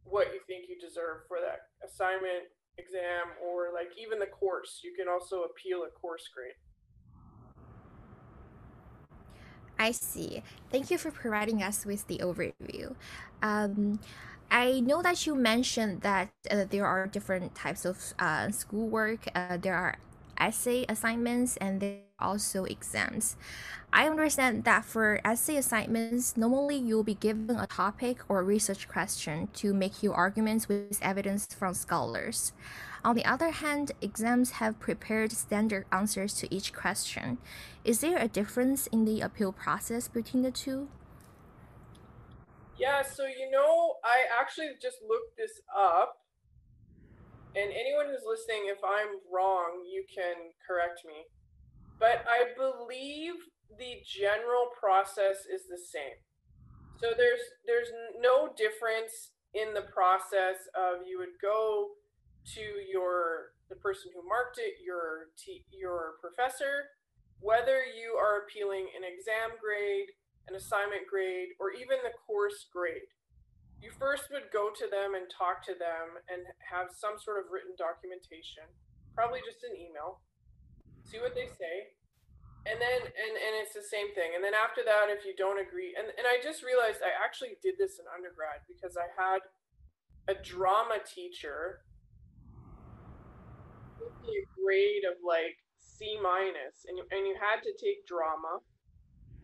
what 0.04 0.32
you 0.32 0.40
think 0.46 0.64
you 0.68 0.80
deserve 0.80 1.28
for 1.28 1.36
that 1.44 1.68
assignment 1.84 2.48
exam 2.80 3.24
or 3.44 3.68
like 3.74 3.90
even 4.00 4.18
the 4.18 4.32
course 4.42 4.80
you 4.82 4.92
can 4.96 5.06
also 5.08 5.42
appeal 5.48 5.84
a 5.84 5.90
course 6.00 6.26
grade 6.34 6.58
I 9.80 9.92
see. 9.92 10.42
Thank 10.70 10.90
you 10.90 10.98
for 10.98 11.10
providing 11.10 11.62
us 11.62 11.86
with 11.86 12.06
the 12.06 12.18
overview. 12.18 12.94
Um, 13.40 13.98
I 14.50 14.80
know 14.80 15.00
that 15.00 15.24
you 15.24 15.34
mentioned 15.34 16.02
that 16.02 16.28
uh, 16.50 16.66
there 16.68 16.84
are 16.84 17.06
different 17.06 17.54
types 17.54 17.86
of 17.86 17.96
uh, 18.18 18.50
schoolwork. 18.50 19.28
Uh, 19.34 19.56
there 19.56 19.74
are 19.74 19.96
essay 20.36 20.84
assignments 20.86 21.56
and 21.56 21.80
there 21.80 22.09
also 22.20 22.64
exams. 22.64 23.36
I 23.92 24.06
understand 24.06 24.64
that 24.64 24.84
for 24.84 25.20
essay 25.24 25.56
assignments, 25.56 26.36
normally 26.36 26.76
you'll 26.76 27.02
be 27.02 27.14
given 27.14 27.56
a 27.56 27.66
topic 27.66 28.18
or 28.28 28.44
research 28.44 28.86
question 28.86 29.48
to 29.54 29.74
make 29.74 30.02
your 30.02 30.14
arguments 30.14 30.68
with 30.68 30.98
evidence 31.02 31.46
from 31.46 31.74
scholars. 31.74 32.52
On 33.04 33.16
the 33.16 33.24
other 33.24 33.50
hand, 33.50 33.92
exams 34.00 34.52
have 34.62 34.78
prepared 34.78 35.32
standard 35.32 35.86
answers 35.90 36.34
to 36.34 36.54
each 36.54 36.72
question. 36.72 37.38
Is 37.84 38.00
there 38.00 38.18
a 38.18 38.28
difference 38.28 38.86
in 38.88 39.06
the 39.06 39.22
appeal 39.22 39.52
process 39.52 40.06
between 40.06 40.42
the 40.42 40.50
two? 40.52 40.88
Yeah, 42.78 43.02
so 43.02 43.26
you 43.26 43.50
know, 43.50 43.96
I 44.04 44.24
actually 44.40 44.68
just 44.80 44.98
looked 45.06 45.36
this 45.36 45.60
up. 45.76 46.16
And 47.56 47.72
anyone 47.72 48.06
who's 48.06 48.24
listening, 48.24 48.70
if 48.70 48.78
I'm 48.84 49.18
wrong, 49.32 49.82
you 49.90 50.04
can 50.06 50.54
correct 50.64 51.02
me. 51.04 51.26
But 52.00 52.24
I 52.24 52.56
believe 52.56 53.36
the 53.76 54.00
general 54.02 54.72
process 54.72 55.44
is 55.44 55.68
the 55.68 55.78
same. 55.78 56.16
So 56.96 57.12
there's 57.16 57.44
there's 57.68 57.92
no 58.18 58.52
difference 58.56 59.36
in 59.52 59.76
the 59.76 59.84
process 59.92 60.64
of 60.72 61.04
you 61.04 61.20
would 61.20 61.36
go 61.40 62.00
to 62.56 62.64
your 62.88 63.52
the 63.68 63.76
person 63.76 64.10
who 64.16 64.26
marked 64.26 64.58
it, 64.58 64.80
your 64.80 65.28
t- 65.36 65.68
your 65.70 66.16
professor, 66.24 66.96
whether 67.38 67.84
you 67.84 68.16
are 68.16 68.42
appealing 68.42 68.88
an 68.96 69.04
exam 69.04 69.56
grade, 69.60 70.08
an 70.48 70.56
assignment 70.56 71.04
grade, 71.04 71.52
or 71.60 71.72
even 71.76 72.00
the 72.00 72.16
course 72.24 72.66
grade. 72.72 73.12
You 73.80 73.92
first 73.96 74.28
would 74.28 74.52
go 74.52 74.68
to 74.72 74.86
them 74.88 75.16
and 75.16 75.24
talk 75.28 75.64
to 75.64 75.76
them 75.76 76.20
and 76.28 76.44
have 76.60 76.92
some 76.92 77.16
sort 77.16 77.40
of 77.40 77.48
written 77.48 77.72
documentation, 77.80 78.68
probably 79.16 79.40
just 79.40 79.64
an 79.64 79.72
email. 79.72 80.20
See 81.10 81.18
what 81.18 81.34
they 81.34 81.50
say. 81.50 81.90
And 82.68 82.78
then 82.78 83.00
and 83.02 83.34
and 83.34 83.52
it's 83.58 83.74
the 83.74 83.82
same 83.82 84.14
thing. 84.14 84.36
And 84.36 84.44
then 84.44 84.54
after 84.54 84.86
that 84.86 85.10
if 85.10 85.26
you 85.26 85.34
don't 85.34 85.58
agree 85.58 85.96
and 85.98 86.06
and 86.14 86.28
I 86.28 86.38
just 86.38 86.62
realized 86.62 87.02
I 87.02 87.10
actually 87.10 87.58
did 87.58 87.74
this 87.80 87.98
in 87.98 88.06
undergrad 88.06 88.62
because 88.70 88.94
I 88.94 89.10
had 89.18 89.42
a 90.30 90.36
drama 90.38 91.02
teacher 91.02 91.82
with 94.00 94.14
a 94.28 94.40
grade 94.54 95.04
of 95.04 95.18
like 95.24 95.58
C 95.76 96.16
minus, 96.22 96.88
and 96.88 96.96
you, 96.96 97.04
and 97.12 97.26
you 97.28 97.36
had 97.36 97.60
to 97.66 97.72
take 97.76 98.06
drama. 98.06 98.64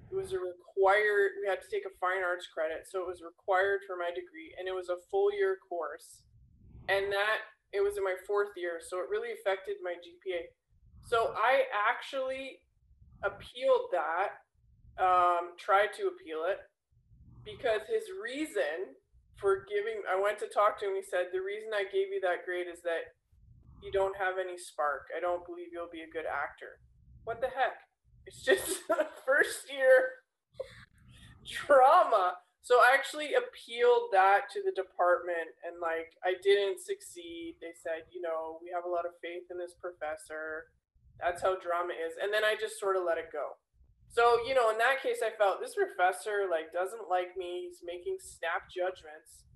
It 0.08 0.16
was 0.16 0.32
a 0.32 0.40
required. 0.40 1.36
We 1.42 1.50
had 1.50 1.60
to 1.60 1.68
take 1.68 1.84
a 1.84 1.92
fine 2.00 2.22
arts 2.22 2.48
credit, 2.48 2.86
so 2.88 3.02
it 3.02 3.08
was 3.08 3.20
required 3.20 3.84
for 3.84 3.98
my 3.98 4.08
degree, 4.14 4.54
and 4.56 4.64
it 4.64 4.74
was 4.74 4.88
a 4.88 5.02
full 5.10 5.28
year 5.34 5.58
course, 5.60 6.22
and 6.88 7.12
that 7.12 7.50
it 7.74 7.82
was 7.82 7.98
in 7.98 8.04
my 8.04 8.16
fourth 8.24 8.54
year, 8.56 8.80
so 8.80 9.02
it 9.02 9.10
really 9.10 9.34
affected 9.34 9.82
my 9.82 9.98
GPA. 10.00 10.48
So 11.06 11.32
I 11.38 11.70
actually 11.70 12.58
appealed 13.22 13.94
that, 13.94 14.42
um, 14.98 15.54
tried 15.56 15.94
to 15.94 16.10
appeal 16.10 16.42
it, 16.50 16.58
because 17.46 17.86
his 17.86 18.10
reason 18.18 18.98
for 19.38 19.62
giving, 19.70 20.02
I 20.10 20.18
went 20.18 20.42
to 20.42 20.48
talk 20.50 20.80
to 20.80 20.90
him. 20.90 20.98
He 20.98 21.06
said 21.06 21.30
the 21.30 21.46
reason 21.46 21.70
I 21.70 21.86
gave 21.86 22.10
you 22.10 22.18
that 22.26 22.42
grade 22.44 22.66
is 22.66 22.82
that 22.82 23.14
you 23.82 23.92
don't 23.92 24.16
have 24.18 24.34
any 24.42 24.58
spark. 24.58 25.06
I 25.16 25.20
don't 25.20 25.46
believe 25.46 25.68
you'll 25.70 25.92
be 25.92 26.02
a 26.02 26.10
good 26.10 26.26
actor. 26.26 26.82
What 27.22 27.40
the 27.40 27.54
heck? 27.54 27.86
It's 28.26 28.42
just 28.42 28.82
first 29.26 29.70
year 29.70 30.26
drama. 31.46 32.42
So 32.66 32.82
I 32.82 32.90
actually 32.98 33.30
appealed 33.38 34.10
that 34.10 34.50
to 34.50 34.58
the 34.58 34.74
department 34.74 35.54
and 35.62 35.78
like 35.78 36.18
I 36.26 36.34
didn't 36.42 36.82
succeed. 36.82 37.62
They 37.62 37.78
said, 37.78 38.10
you 38.10 38.18
know, 38.18 38.58
we 38.58 38.74
have 38.74 38.82
a 38.82 38.90
lot 38.90 39.06
of 39.06 39.14
faith 39.22 39.46
in 39.54 39.58
this 39.58 39.78
professor. 39.78 40.66
That's 41.20 41.42
how 41.42 41.56
drama 41.58 41.96
is. 41.96 42.14
And 42.20 42.32
then 42.32 42.44
I 42.44 42.56
just 42.60 42.78
sort 42.78 42.96
of 42.96 43.04
let 43.04 43.18
it 43.18 43.32
go. 43.32 43.56
So, 44.08 44.40
you 44.46 44.54
know, 44.54 44.70
in 44.70 44.78
that 44.78 45.02
case 45.02 45.20
I 45.20 45.34
felt 45.36 45.60
this 45.60 45.76
professor 45.76 46.48
like 46.48 46.72
doesn't 46.72 47.10
like 47.10 47.36
me. 47.36 47.68
He's 47.68 47.84
making 47.84 48.16
snap 48.20 48.68
judgments 48.72 49.46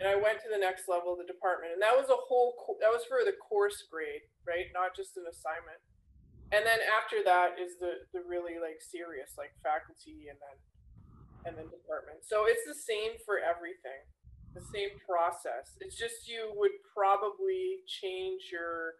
and 0.00 0.08
I 0.08 0.16
went 0.16 0.40
to 0.40 0.48
the 0.48 0.56
next 0.56 0.88
level 0.88 1.12
of 1.12 1.20
the 1.20 1.28
department, 1.28 1.76
and 1.76 1.82
that 1.84 1.92
was 1.92 2.08
a 2.08 2.16
whole 2.16 2.56
that 2.80 2.88
was 2.88 3.04
for 3.04 3.20
the 3.20 3.36
course 3.36 3.84
grade, 3.84 4.24
right? 4.48 4.72
Not 4.72 4.96
just 4.96 5.20
an 5.20 5.28
assignment. 5.28 5.76
And 6.50 6.64
then 6.64 6.80
after 6.88 7.20
that 7.28 7.60
is 7.60 7.76
the 7.76 8.08
the 8.16 8.24
really 8.24 8.56
like 8.56 8.80
serious 8.80 9.36
like 9.36 9.52
faculty 9.60 10.32
and 10.32 10.40
then 10.40 10.56
and 11.44 11.52
then 11.54 11.68
department. 11.68 12.24
So 12.24 12.48
it's 12.48 12.64
the 12.64 12.74
same 12.74 13.20
for 13.28 13.44
everything, 13.44 14.00
the 14.56 14.64
same 14.72 14.96
process. 15.04 15.76
It's 15.84 16.00
just 16.00 16.24
you 16.24 16.48
would 16.56 16.74
probably 16.96 17.84
change 17.84 18.48
your 18.48 18.96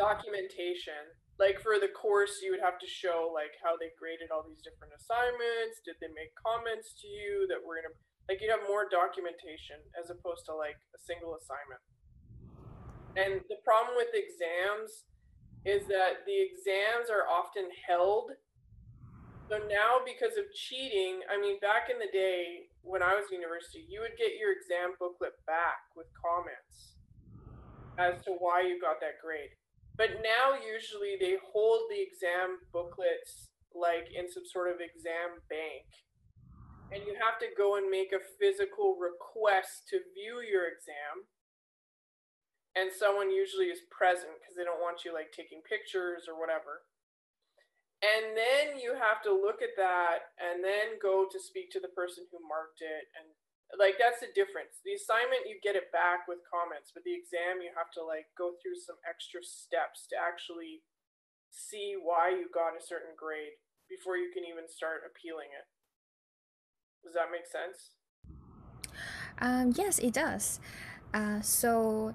documentation. 0.00 1.12
Like 1.36 1.60
for 1.60 1.76
the 1.76 1.92
course, 1.92 2.40
you 2.40 2.56
would 2.56 2.64
have 2.64 2.80
to 2.80 2.88
show 2.88 3.28
like 3.28 3.52
how 3.60 3.76
they 3.76 3.92
graded 4.00 4.32
all 4.32 4.44
these 4.44 4.64
different 4.64 4.96
assignments. 4.96 5.84
Did 5.84 6.00
they 6.00 6.08
make 6.16 6.32
comments 6.40 6.96
to 7.04 7.06
you 7.08 7.44
that 7.52 7.60
were 7.60 7.76
gonna 7.76 7.92
like 8.28 8.40
you'd 8.40 8.54
have 8.54 8.64
more 8.70 8.86
documentation 8.86 9.82
as 9.98 10.06
opposed 10.08 10.46
to 10.46 10.54
like 10.54 10.78
a 10.94 11.00
single 11.02 11.34
assignment. 11.34 11.82
And 13.18 13.42
the 13.50 13.58
problem 13.66 13.98
with 13.98 14.14
exams 14.14 15.10
is 15.66 15.82
that 15.90 16.22
the 16.24 16.38
exams 16.38 17.10
are 17.10 17.26
often 17.26 17.68
held. 17.84 18.30
So 19.50 19.58
now, 19.66 19.98
because 20.06 20.38
of 20.38 20.46
cheating, 20.54 21.26
I 21.26 21.34
mean, 21.42 21.58
back 21.58 21.90
in 21.90 21.98
the 21.98 22.06
day 22.14 22.70
when 22.86 23.02
I 23.02 23.18
was 23.18 23.26
in 23.34 23.42
university, 23.42 23.82
you 23.90 23.98
would 23.98 24.14
get 24.14 24.38
your 24.38 24.54
exam 24.54 24.94
booklet 25.02 25.34
back 25.50 25.90
with 25.98 26.06
comments 26.14 26.94
as 27.98 28.22
to 28.30 28.38
why 28.38 28.62
you 28.62 28.78
got 28.78 29.02
that 29.02 29.18
grade. 29.18 29.50
But 30.00 30.24
now, 30.24 30.56
usually, 30.56 31.20
they 31.20 31.36
hold 31.52 31.92
the 31.92 32.00
exam 32.00 32.64
booklets 32.72 33.52
like 33.76 34.08
in 34.08 34.32
some 34.32 34.48
sort 34.48 34.72
of 34.72 34.80
exam 34.80 35.44
bank. 35.52 35.84
And 36.88 37.04
you 37.04 37.20
have 37.20 37.36
to 37.44 37.52
go 37.52 37.76
and 37.76 37.92
make 37.92 38.08
a 38.16 38.24
physical 38.40 38.96
request 38.96 39.92
to 39.92 40.00
view 40.16 40.40
your 40.40 40.64
exam. 40.72 41.28
And 42.72 42.88
someone 42.88 43.28
usually 43.28 43.68
is 43.68 43.84
present 43.92 44.40
because 44.40 44.56
they 44.56 44.64
don't 44.64 44.80
want 44.80 45.04
you 45.04 45.12
like 45.12 45.36
taking 45.36 45.60
pictures 45.68 46.24
or 46.24 46.40
whatever. 46.40 46.88
And 48.00 48.32
then 48.32 48.80
you 48.80 48.96
have 48.96 49.20
to 49.28 49.36
look 49.36 49.60
at 49.60 49.76
that 49.76 50.32
and 50.40 50.64
then 50.64 50.96
go 50.96 51.28
to 51.28 51.36
speak 51.36 51.68
to 51.76 51.82
the 51.84 51.92
person 51.92 52.24
who 52.32 52.40
marked 52.40 52.80
it 52.80 53.04
and 53.20 53.28
like 53.78 53.94
that's 54.00 54.18
the 54.18 54.32
difference 54.34 54.82
the 54.82 54.96
assignment 54.96 55.46
you 55.46 55.60
get 55.62 55.78
it 55.78 55.94
back 55.94 56.26
with 56.26 56.42
comments 56.48 56.90
but 56.90 57.06
the 57.06 57.14
exam 57.14 57.62
you 57.62 57.70
have 57.70 57.90
to 57.94 58.02
like 58.02 58.26
go 58.34 58.58
through 58.58 58.74
some 58.74 58.98
extra 59.06 59.38
steps 59.44 60.10
to 60.10 60.18
actually 60.18 60.82
see 61.54 61.94
why 61.94 62.30
you 62.30 62.50
got 62.50 62.74
a 62.74 62.82
certain 62.82 63.14
grade 63.14 63.54
before 63.86 64.18
you 64.18 64.30
can 64.34 64.42
even 64.42 64.66
start 64.66 65.06
appealing 65.06 65.50
it 65.54 65.66
does 67.04 67.14
that 67.14 67.32
make 67.32 67.46
sense? 67.46 67.90
Um, 69.38 69.72
yes, 69.76 69.98
it 69.98 70.12
does. 70.12 70.60
Uh, 71.14 71.40
so 71.40 72.14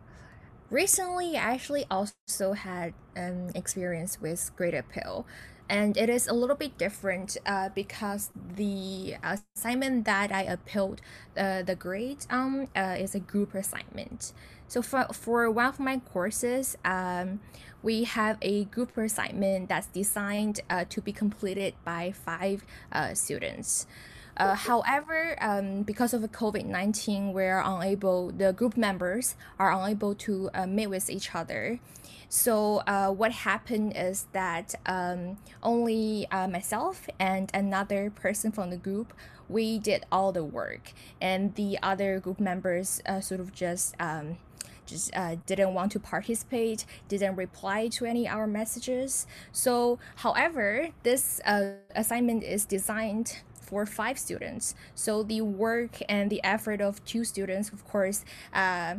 recently, 0.69 1.37
I 1.37 1.53
actually 1.53 1.85
also 1.89 2.53
had 2.53 2.93
an 3.15 3.51
experience 3.55 4.19
with 4.21 4.51
Grade 4.55 4.73
Appeal. 4.73 5.25
And 5.67 5.97
it 5.97 6.09
is 6.09 6.27
a 6.27 6.33
little 6.33 6.55
bit 6.55 6.77
different 6.77 7.37
uh, 7.45 7.69
because 7.69 8.29
the 8.55 9.15
assignment 9.23 10.05
that 10.05 10.31
I 10.31 10.43
appealed 10.43 11.01
uh, 11.35 11.63
the 11.63 11.73
grade 11.73 12.25
um, 12.29 12.67
uh, 12.75 12.95
is 12.99 13.15
a 13.15 13.19
group 13.19 13.55
assignment. 13.55 14.31
So 14.67 14.83
for, 14.83 15.07
for 15.11 15.49
one 15.49 15.65
of 15.65 15.79
my 15.79 15.97
courses, 15.97 16.77
um, 16.85 17.39
we 17.81 18.03
have 18.03 18.37
a 18.43 18.65
group 18.65 18.95
assignment 18.95 19.69
that's 19.69 19.87
designed 19.87 20.59
uh, 20.69 20.85
to 20.89 21.01
be 21.01 21.11
completed 21.11 21.73
by 21.83 22.11
five 22.11 22.63
uh, 22.91 23.15
students. 23.15 23.87
Uh, 24.37 24.55
however, 24.55 25.37
um, 25.41 25.83
because 25.83 26.13
of 26.13 26.21
COVID 26.21 26.65
19, 26.65 27.31
we're 27.31 27.59
unable, 27.59 28.31
the 28.31 28.51
group 28.51 28.75
members 28.75 29.35
are 29.57 29.71
unable 29.71 30.13
to 30.15 30.49
uh, 30.53 30.67
meet 30.67 30.87
with 30.87 31.09
each 31.09 31.33
other. 31.33 31.79
So, 32.27 32.81
uh, 32.87 33.11
what 33.11 33.31
happened 33.31 33.93
is 33.95 34.27
that 34.33 34.75
um, 34.85 35.37
only 35.63 36.27
uh, 36.31 36.47
myself 36.47 37.07
and 37.19 37.49
another 37.53 38.09
person 38.09 38.51
from 38.51 38.71
the 38.71 38.77
group 38.77 39.13
we 39.47 39.77
did 39.77 40.05
all 40.11 40.31
the 40.31 40.43
work, 40.43 40.91
and 41.21 41.53
the 41.55 41.77
other 41.83 42.19
group 42.19 42.39
members 42.39 43.01
uh, 43.05 43.21
sort 43.21 43.39
of 43.39 43.53
just 43.53 43.95
um, 43.99 44.37
just 44.85 45.15
uh, 45.15 45.35
didn't 45.45 45.73
want 45.73 45.91
to 45.93 45.99
participate, 45.99 46.85
didn't 47.07 47.35
reply 47.35 47.87
to 47.87 48.05
any 48.05 48.27
our 48.27 48.47
messages. 48.47 49.27
So, 49.51 49.99
however, 50.17 50.89
this 51.03 51.41
uh, 51.45 51.73
assignment 51.95 52.43
is 52.43 52.65
designed 52.65 53.39
for 53.65 53.85
five 53.85 54.17
students. 54.19 54.75
So 54.93 55.23
the 55.23 55.41
work 55.41 55.99
and 56.07 56.29
the 56.29 56.43
effort 56.43 56.81
of 56.81 57.03
two 57.05 57.23
students, 57.23 57.69
of 57.69 57.85
course, 57.85 58.23
uh, 58.53 58.95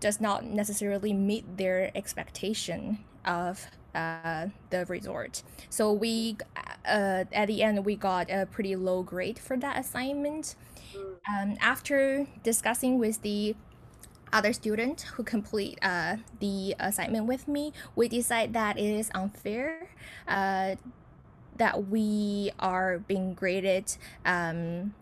does 0.00 0.20
not 0.20 0.44
necessarily 0.44 1.12
meet 1.12 1.56
their 1.56 1.90
expectation 1.96 2.98
of 3.24 3.66
uh, 3.94 4.46
the 4.70 4.84
resort. 4.86 5.42
So 5.70 5.92
we, 5.92 6.36
uh, 6.84 7.24
at 7.32 7.46
the 7.46 7.62
end, 7.62 7.84
we 7.84 7.96
got 7.96 8.30
a 8.30 8.46
pretty 8.46 8.76
low 8.76 9.02
grade 9.02 9.38
for 9.38 9.56
that 9.56 9.78
assignment. 9.78 10.54
Um, 11.28 11.56
after 11.60 12.26
discussing 12.42 12.98
with 12.98 13.22
the 13.22 13.54
other 14.32 14.52
student 14.52 15.02
who 15.14 15.22
complete 15.22 15.78
uh, 15.82 16.16
the 16.40 16.74
assignment 16.78 17.26
with 17.26 17.48
me, 17.48 17.72
we 17.96 18.08
decide 18.08 18.52
that 18.52 18.78
it 18.78 18.84
is 18.84 19.10
unfair 19.14 19.88
uh, 20.26 20.76
that 21.58 21.88
we 21.88 22.52
are 22.58 22.98
being 22.98 23.34
graded 23.34 23.96
um, 24.24 24.94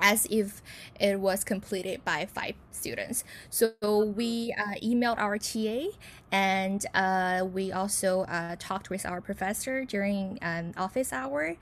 as 0.00 0.26
if 0.30 0.62
it 1.00 1.18
was 1.18 1.44
completed 1.44 2.04
by 2.04 2.26
five 2.26 2.54
students. 2.70 3.24
So 3.50 3.72
we 4.16 4.54
uh, 4.56 4.74
emailed 4.82 5.18
our 5.18 5.38
TA 5.38 5.88
and 6.30 6.84
uh, 6.94 7.44
we 7.52 7.72
also 7.72 8.22
uh, 8.22 8.54
talked 8.58 8.90
with 8.90 9.04
our 9.04 9.20
professor 9.20 9.84
during 9.84 10.38
um, 10.42 10.72
office 10.76 11.12
hour. 11.12 11.56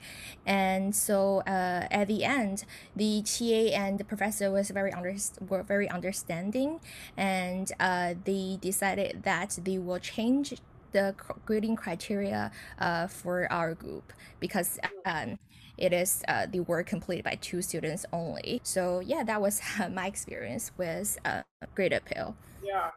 And 0.45 0.95
so 0.95 1.39
uh, 1.47 1.87
at 1.89 2.07
the 2.07 2.23
end, 2.23 2.63
the 2.95 3.23
TA 3.23 3.75
and 3.75 3.97
the 3.97 4.03
professor 4.03 4.51
was 4.51 4.69
very 4.69 4.91
under- 4.93 5.15
were 5.49 5.63
very 5.63 5.89
understanding 5.89 6.79
and 7.15 7.71
uh, 7.79 8.13
they 8.23 8.59
decided 8.61 9.23
that 9.23 9.57
they 9.63 9.79
will 9.79 9.99
change 9.99 10.53
the 10.91 11.15
grading 11.45 11.75
criteria 11.75 12.51
uh, 12.79 13.07
for 13.07 13.51
our 13.51 13.73
group 13.73 14.13
because 14.39 14.79
um, 15.05 15.37
it 15.77 15.93
is 15.93 16.23
uh, 16.27 16.47
the 16.49 16.61
work 16.61 16.87
completed 16.87 17.23
by 17.23 17.35
two 17.41 17.61
students 17.61 18.05
only. 18.11 18.61
So 18.63 18.99
yeah, 18.99 19.23
that 19.23 19.41
was 19.41 19.61
my 19.91 20.07
experience 20.07 20.71
with 20.77 21.17
uh, 21.25 21.43
grade 21.75 21.93
appeal. 21.93 22.35
Yeah. 22.63 22.91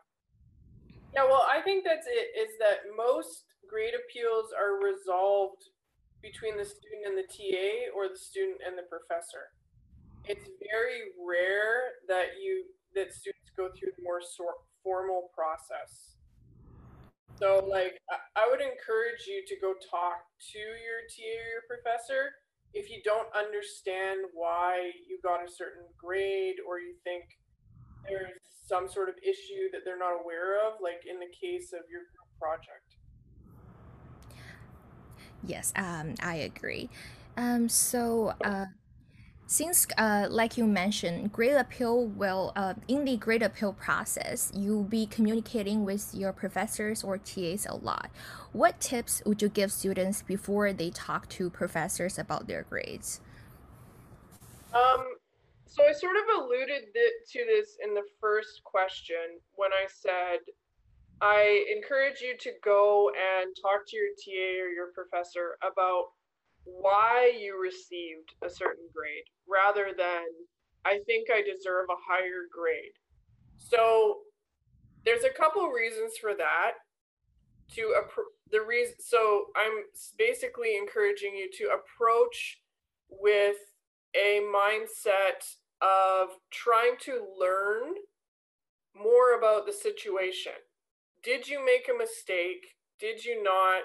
Yeah, 1.14 1.24
well, 1.24 1.44
I 1.50 1.60
think 1.60 1.84
that's 1.84 2.06
it. 2.06 2.38
Is 2.38 2.56
that 2.60 2.86
most 2.96 3.44
grade 3.68 3.94
appeals 3.94 4.46
are 4.56 4.78
resolved 4.78 5.64
between 6.22 6.56
the 6.56 6.64
student 6.64 7.06
and 7.06 7.16
the 7.18 7.26
TA 7.26 7.90
or 7.96 8.08
the 8.08 8.18
student 8.18 8.60
and 8.66 8.76
the 8.76 8.84
professor. 8.88 9.50
It's 10.26 10.46
very 10.70 11.10
rare 11.16 11.98
that 12.08 12.38
you 12.40 12.64
that 12.94 13.12
students 13.12 13.50
go 13.56 13.68
through 13.70 13.92
the 13.96 14.02
more 14.02 14.20
sort 14.20 14.56
formal 14.82 15.30
process. 15.34 16.19
So, 17.40 17.66
like, 17.70 17.96
I, 18.36 18.46
would 18.50 18.60
encourage 18.60 19.24
you 19.26 19.42
to 19.46 19.56
go 19.62 19.72
talk 19.90 20.20
to 20.52 20.58
your 20.58 21.00
TA 21.08 21.24
or 21.24 21.48
your 21.56 21.64
professor 21.66 22.36
if 22.74 22.90
you 22.90 23.00
don't 23.02 23.28
understand 23.34 24.20
why 24.34 24.90
you 25.08 25.18
got 25.22 25.40
a 25.40 25.50
certain 25.50 25.84
grade 25.96 26.56
or 26.68 26.78
you 26.80 26.94
think 27.02 27.24
there's 28.06 28.30
some 28.66 28.88
sort 28.88 29.08
of 29.08 29.14
issue 29.22 29.72
that 29.72 29.80
they're 29.84 29.98
not 29.98 30.20
aware 30.20 30.66
of, 30.66 30.74
like 30.82 31.02
in 31.08 31.18
the 31.18 31.26
case 31.26 31.72
of 31.72 31.80
your 31.90 32.02
project. 32.38 32.96
Yes, 35.42 35.72
um, 35.76 36.14
I 36.22 36.36
agree. 36.36 36.90
Um, 37.38 37.70
so, 37.70 38.34
uh, 38.44 38.66
since, 39.50 39.84
uh, 39.98 40.28
like 40.30 40.56
you 40.56 40.64
mentioned, 40.64 41.32
grade 41.32 41.56
appeal 41.56 42.06
will, 42.06 42.52
uh, 42.54 42.74
in 42.86 43.04
the 43.04 43.16
grade 43.16 43.42
appeal 43.42 43.72
process, 43.72 44.52
you'll 44.54 44.84
be 44.84 45.06
communicating 45.06 45.84
with 45.84 46.14
your 46.14 46.32
professors 46.32 47.02
or 47.02 47.18
TAs 47.18 47.66
a 47.66 47.74
lot. 47.74 48.10
What 48.52 48.78
tips 48.78 49.20
would 49.26 49.42
you 49.42 49.48
give 49.48 49.72
students 49.72 50.22
before 50.22 50.72
they 50.72 50.90
talk 50.90 51.28
to 51.30 51.50
professors 51.50 52.16
about 52.16 52.46
their 52.46 52.62
grades? 52.62 53.20
Um, 54.72 55.04
so 55.66 55.82
I 55.82 55.94
sort 55.94 56.14
of 56.14 56.44
alluded 56.44 56.84
to 57.32 57.44
this 57.44 57.76
in 57.84 57.92
the 57.92 58.04
first 58.20 58.62
question 58.62 59.40
when 59.56 59.72
I 59.72 59.86
said 59.88 60.38
I 61.20 61.66
encourage 61.74 62.20
you 62.20 62.36
to 62.38 62.52
go 62.62 63.10
and 63.10 63.50
talk 63.60 63.80
to 63.88 63.96
your 63.96 64.10
TA 64.14 64.62
or 64.62 64.68
your 64.68 64.92
professor 64.94 65.58
about 65.60 66.12
why 66.64 67.32
you 67.38 67.60
received 67.60 68.34
a 68.44 68.50
certain 68.50 68.88
grade 68.94 69.24
rather 69.48 69.92
than 69.96 70.24
I 70.84 71.00
think 71.06 71.28
I 71.30 71.42
deserve 71.42 71.86
a 71.90 72.02
higher 72.08 72.46
grade. 72.52 72.92
So 73.56 74.18
there's 75.04 75.24
a 75.24 75.30
couple 75.30 75.66
reasons 75.68 76.14
for 76.20 76.34
that. 76.34 76.72
To 77.76 77.94
the 78.50 78.62
reason, 78.62 78.94
so 78.98 79.44
I'm 79.56 79.84
basically 80.18 80.76
encouraging 80.76 81.36
you 81.36 81.48
to 81.58 81.70
approach 81.72 82.58
with 83.08 83.56
a 84.16 84.40
mindset 84.52 85.46
of 85.80 86.30
trying 86.50 86.96
to 87.02 87.24
learn 87.38 87.92
more 89.00 89.38
about 89.38 89.66
the 89.66 89.72
situation. 89.72 90.52
Did 91.22 91.48
you 91.48 91.64
make 91.64 91.88
a 91.88 91.96
mistake? 91.96 92.74
Did 92.98 93.24
you 93.24 93.40
not? 93.42 93.82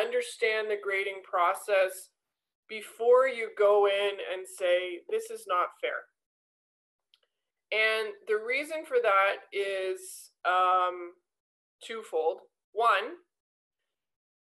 Understand 0.00 0.70
the 0.70 0.78
grading 0.82 1.22
process 1.28 2.10
before 2.68 3.28
you 3.28 3.50
go 3.58 3.86
in 3.86 4.10
and 4.32 4.46
say, 4.46 5.00
this 5.10 5.30
is 5.30 5.44
not 5.46 5.68
fair. 5.80 6.08
And 7.72 8.14
the 8.28 8.38
reason 8.44 8.84
for 8.86 8.98
that 9.02 9.36
is 9.52 10.30
um, 10.44 11.12
twofold. 11.84 12.40
One, 12.72 13.18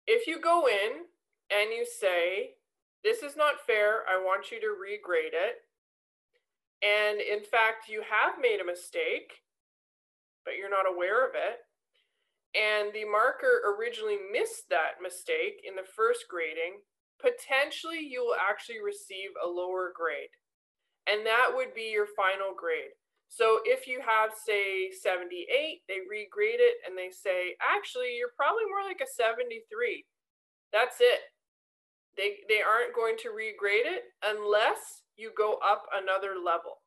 if 0.06 0.26
you 0.26 0.40
go 0.40 0.66
in 0.66 1.04
and 1.50 1.70
you 1.72 1.86
say, 1.86 2.50
this 3.02 3.22
is 3.22 3.36
not 3.36 3.66
fair, 3.66 4.02
I 4.08 4.16
want 4.18 4.50
you 4.50 4.60
to 4.60 4.76
regrade 4.80 5.34
it, 5.34 5.56
and 6.82 7.20
in 7.20 7.44
fact, 7.44 7.88
you 7.88 8.02
have 8.02 8.40
made 8.40 8.60
a 8.60 8.64
mistake, 8.64 9.40
but 10.44 10.54
you're 10.58 10.70
not 10.70 10.90
aware 10.90 11.26
of 11.26 11.34
it, 11.34 11.63
and 12.54 12.94
the 12.94 13.04
marker 13.04 13.62
originally 13.66 14.18
missed 14.30 14.70
that 14.70 15.02
mistake 15.02 15.60
in 15.66 15.74
the 15.74 15.86
first 15.96 16.26
grading, 16.30 16.78
potentially 17.18 17.98
you 17.98 18.22
will 18.22 18.38
actually 18.38 18.78
receive 18.78 19.34
a 19.42 19.46
lower 19.46 19.90
grade. 19.94 20.30
And 21.10 21.26
that 21.26 21.50
would 21.52 21.74
be 21.74 21.90
your 21.90 22.06
final 22.16 22.54
grade. 22.56 22.94
So 23.28 23.58
if 23.64 23.86
you 23.90 23.98
have, 23.98 24.30
say, 24.46 24.94
78, 24.94 25.82
they 25.88 26.06
regrade 26.06 26.62
it 26.62 26.78
and 26.86 26.96
they 26.96 27.10
say, 27.10 27.58
actually, 27.58 28.14
you're 28.14 28.38
probably 28.38 28.64
more 28.70 28.86
like 28.86 29.02
a 29.02 29.10
73. 29.10 29.58
That's 30.72 31.00
it. 31.00 31.26
They, 32.16 32.46
they 32.48 32.62
aren't 32.62 32.94
going 32.94 33.16
to 33.26 33.34
regrade 33.34 33.90
it 33.90 34.06
unless 34.22 35.02
you 35.16 35.32
go 35.36 35.58
up 35.66 35.82
another 35.90 36.38
level. 36.38 36.78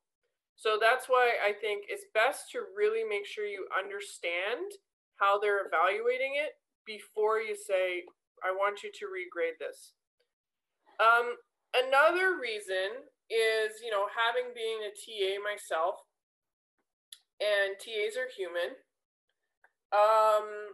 So 0.55 0.79
that's 0.79 1.07
why 1.07 1.35
I 1.43 1.51
think 1.51 1.85
it's 1.89 2.07
best 2.13 2.49
to 2.51 2.63
really 2.75 3.03
make 3.03 3.25
sure 3.27 3.45
you 3.45 3.67
understand 3.77 4.71
how 5.19 5.39
they're 5.39 5.65
evaluating 5.65 6.33
it 6.37 6.57
before 6.85 7.39
you 7.39 7.55
say, 7.55 8.03
I 8.43 8.51
want 8.51 8.83
you 8.83 8.91
to 8.91 9.05
regrade 9.05 9.59
this. 9.59 9.93
Um, 10.99 11.37
another 11.73 12.37
reason 12.39 13.05
is, 13.29 13.81
you 13.83 13.91
know, 13.91 14.07
having 14.09 14.53
being 14.55 14.81
a 14.85 14.93
TA 14.93 15.41
myself, 15.43 16.01
and 17.39 17.77
TAs 17.77 18.17
are 18.17 18.31
human. 18.33 18.77
Um, 19.93 20.73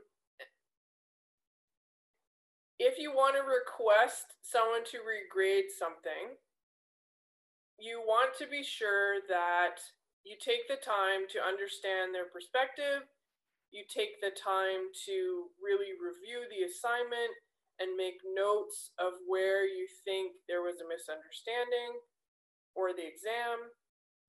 if 2.80 2.98
you 2.98 3.12
want 3.12 3.36
to 3.36 3.44
request 3.44 4.36
someone 4.42 4.84
to 4.92 5.04
regrade 5.04 5.72
something, 5.72 6.36
you 7.80 8.00
want 8.06 8.32
to 8.40 8.48
be 8.48 8.64
sure 8.64 9.20
that 9.28 9.80
you 10.24 10.36
take 10.40 10.68
the 10.68 10.80
time 10.80 11.28
to 11.32 11.44
understand 11.44 12.16
their 12.16 12.32
perspective 12.32 13.08
you 13.74 13.82
take 13.90 14.22
the 14.22 14.30
time 14.30 14.94
to 15.10 15.50
really 15.58 15.98
review 15.98 16.46
the 16.46 16.70
assignment 16.70 17.34
and 17.82 17.98
make 17.98 18.22
notes 18.22 18.94
of 19.02 19.18
where 19.26 19.66
you 19.66 19.90
think 20.06 20.38
there 20.46 20.62
was 20.62 20.78
a 20.78 20.86
misunderstanding 20.86 21.98
or 22.78 22.94
the 22.94 23.02
exam, 23.06 23.74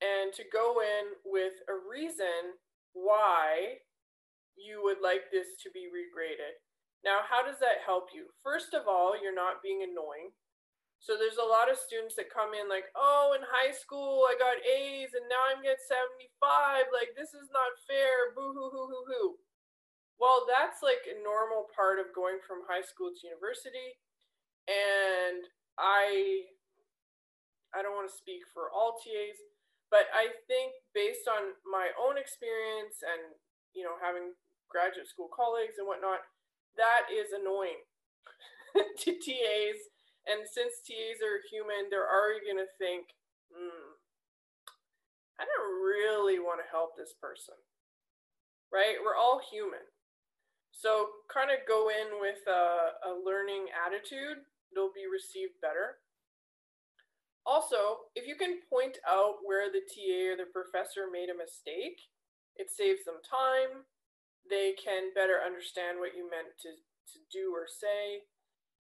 and 0.01 0.33
to 0.33 0.45
go 0.49 0.81
in 0.81 1.13
with 1.25 1.61
a 1.69 1.77
reason 1.77 2.57
why 2.97 3.85
you 4.57 4.81
would 4.81 5.05
like 5.05 5.29
this 5.29 5.61
to 5.61 5.69
be 5.73 5.93
regraded. 5.93 6.57
Now, 7.05 7.21
how 7.29 7.45
does 7.45 7.61
that 7.61 7.85
help 7.85 8.09
you? 8.17 8.33
First 8.41 8.73
of 8.73 8.89
all, 8.89 9.13
you're 9.13 9.37
not 9.37 9.61
being 9.61 9.85
annoying. 9.85 10.33
So 11.05 11.21
there's 11.21 11.37
a 11.37 11.45
lot 11.45 11.69
of 11.69 11.77
students 11.77 12.17
that 12.17 12.33
come 12.33 12.57
in 12.57 12.65
like, 12.65 12.89
oh, 12.97 13.37
in 13.37 13.45
high 13.45 13.77
school 13.77 14.25
I 14.25 14.41
got 14.41 14.57
A's 14.65 15.13
and 15.13 15.29
now 15.29 15.53
I'm 15.53 15.61
getting 15.61 15.85
75. 15.85 16.33
Like 16.97 17.13
this 17.13 17.37
is 17.37 17.53
not 17.53 17.77
fair. 17.85 18.33
Boo 18.33 18.57
hoo 18.57 18.73
hoo 18.73 18.89
hoo 18.89 19.05
hoo. 19.05 19.37
Well, 20.17 20.49
that's 20.49 20.81
like 20.81 21.05
a 21.05 21.21
normal 21.21 21.69
part 21.77 22.01
of 22.01 22.17
going 22.17 22.41
from 22.41 22.65
high 22.65 22.81
school 22.81 23.13
to 23.13 23.21
university. 23.21 24.01
And 24.65 25.45
I 25.77 26.49
I 27.77 27.85
don't 27.85 27.93
want 27.93 28.09
to 28.09 28.17
speak 28.17 28.49
for 28.49 28.73
all 28.73 28.97
TAs, 28.97 29.45
but 29.93 30.09
I 30.17 30.33
think 30.49 30.73
based 30.97 31.29
on 31.29 31.53
my 31.69 31.93
own 32.01 32.17
experience 32.17 33.05
and 33.05 33.37
you 33.77 33.85
know 33.85 34.01
having 34.01 34.33
graduate 34.73 35.13
school 35.13 35.29
colleagues 35.29 35.77
and 35.77 35.85
whatnot, 35.85 36.25
that 36.81 37.13
is 37.13 37.37
annoying 37.37 37.85
to 39.05 39.11
TAs 39.21 39.93
and 40.25 40.49
since 40.49 40.81
TAs 40.81 41.21
are 41.21 41.45
human, 41.53 41.93
they're 41.93 42.09
already 42.09 42.41
going 42.49 42.61
to 42.61 42.77
think, 42.81 43.13
hmm, 43.53 43.93
I 45.37 45.45
don't 45.45 45.71
really 45.85 46.41
want 46.41 46.65
to 46.65 46.73
help 46.73 46.97
this 46.97 47.13
person. 47.21 47.59
Right? 48.73 48.97
We're 48.99 49.19
all 49.19 49.41
human. 49.45 49.85
So 50.73 51.23
kind 51.31 51.53
of 51.53 51.69
go 51.69 51.93
in 51.93 52.19
with 52.19 52.43
a, 52.49 52.99
a 53.07 53.13
learning 53.23 53.71
attitude, 53.71 54.43
it'll 54.73 54.91
be 54.91 55.07
received 55.07 55.61
better. 55.63 56.03
Also, 57.47 58.11
if 58.17 58.27
you 58.27 58.35
can 58.35 58.65
point 58.73 58.99
out 59.07 59.45
where 59.45 59.69
the 59.69 59.85
TA 59.85 60.33
or 60.33 60.37
the 60.41 60.49
professor 60.51 61.07
made 61.13 61.29
a 61.29 61.37
mistake, 61.37 62.01
it 62.57 62.73
saves 62.73 63.05
them 63.05 63.21
time. 63.21 63.85
They 64.49 64.75
can 64.81 65.13
better 65.15 65.45
understand 65.45 66.01
what 66.01 66.17
you 66.17 66.27
meant 66.27 66.57
to, 66.65 66.73
to 66.75 67.19
do 67.31 67.53
or 67.53 67.69
say 67.69 68.25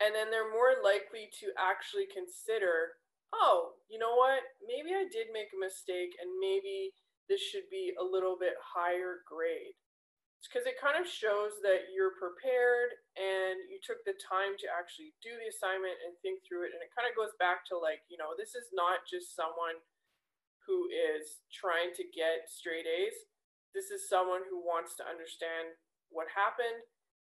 and 0.04 0.12
then 0.12 0.28
they're 0.28 0.52
more 0.52 0.76
likely 0.84 1.32
to 1.40 1.48
actually 1.56 2.04
consider 2.04 3.00
oh 3.32 3.74
you 3.90 3.98
know 3.98 4.14
what? 4.14 4.42
Maybe 4.62 4.94
i 4.94 5.06
did 5.06 5.30
make 5.34 5.50
a 5.54 5.60
mistake 5.60 6.14
and 6.18 6.30
maybe 6.38 6.94
this 7.30 7.40
should 7.40 7.66
be 7.72 7.96
a 7.96 8.04
little 8.04 8.36
bit 8.36 8.54
higher 8.60 9.24
grade. 9.24 9.78
Because 10.44 10.68
it 10.68 10.76
kind 10.76 11.00
of 11.00 11.08
shows 11.08 11.56
that 11.64 11.88
you're 11.88 12.20
prepared 12.20 12.92
and 13.16 13.64
you 13.72 13.80
took 13.80 14.04
the 14.04 14.12
time 14.20 14.60
to 14.60 14.68
actually 14.68 15.16
do 15.24 15.32
the 15.40 15.48
assignment 15.48 15.96
and 16.04 16.12
think 16.20 16.44
through 16.44 16.68
it. 16.68 16.76
And 16.76 16.84
it 16.84 16.92
kind 16.92 17.08
of 17.08 17.16
goes 17.16 17.32
back 17.40 17.64
to 17.72 17.80
like 17.80 18.04
you 18.12 18.20
know 18.20 18.36
this 18.36 18.52
is 18.52 18.68
not 18.76 19.08
just 19.08 19.32
someone 19.32 19.80
who 20.68 20.88
is 20.92 21.44
trying 21.48 21.96
to 21.96 22.04
get 22.12 22.48
straight 22.48 22.84
a's. 22.84 23.16
This 23.72 23.88
is 23.88 24.06
someone 24.06 24.44
who 24.46 24.60
wants 24.60 24.94
to 25.00 25.04
understand 25.04 25.74
what 26.12 26.30
happened 26.30 26.84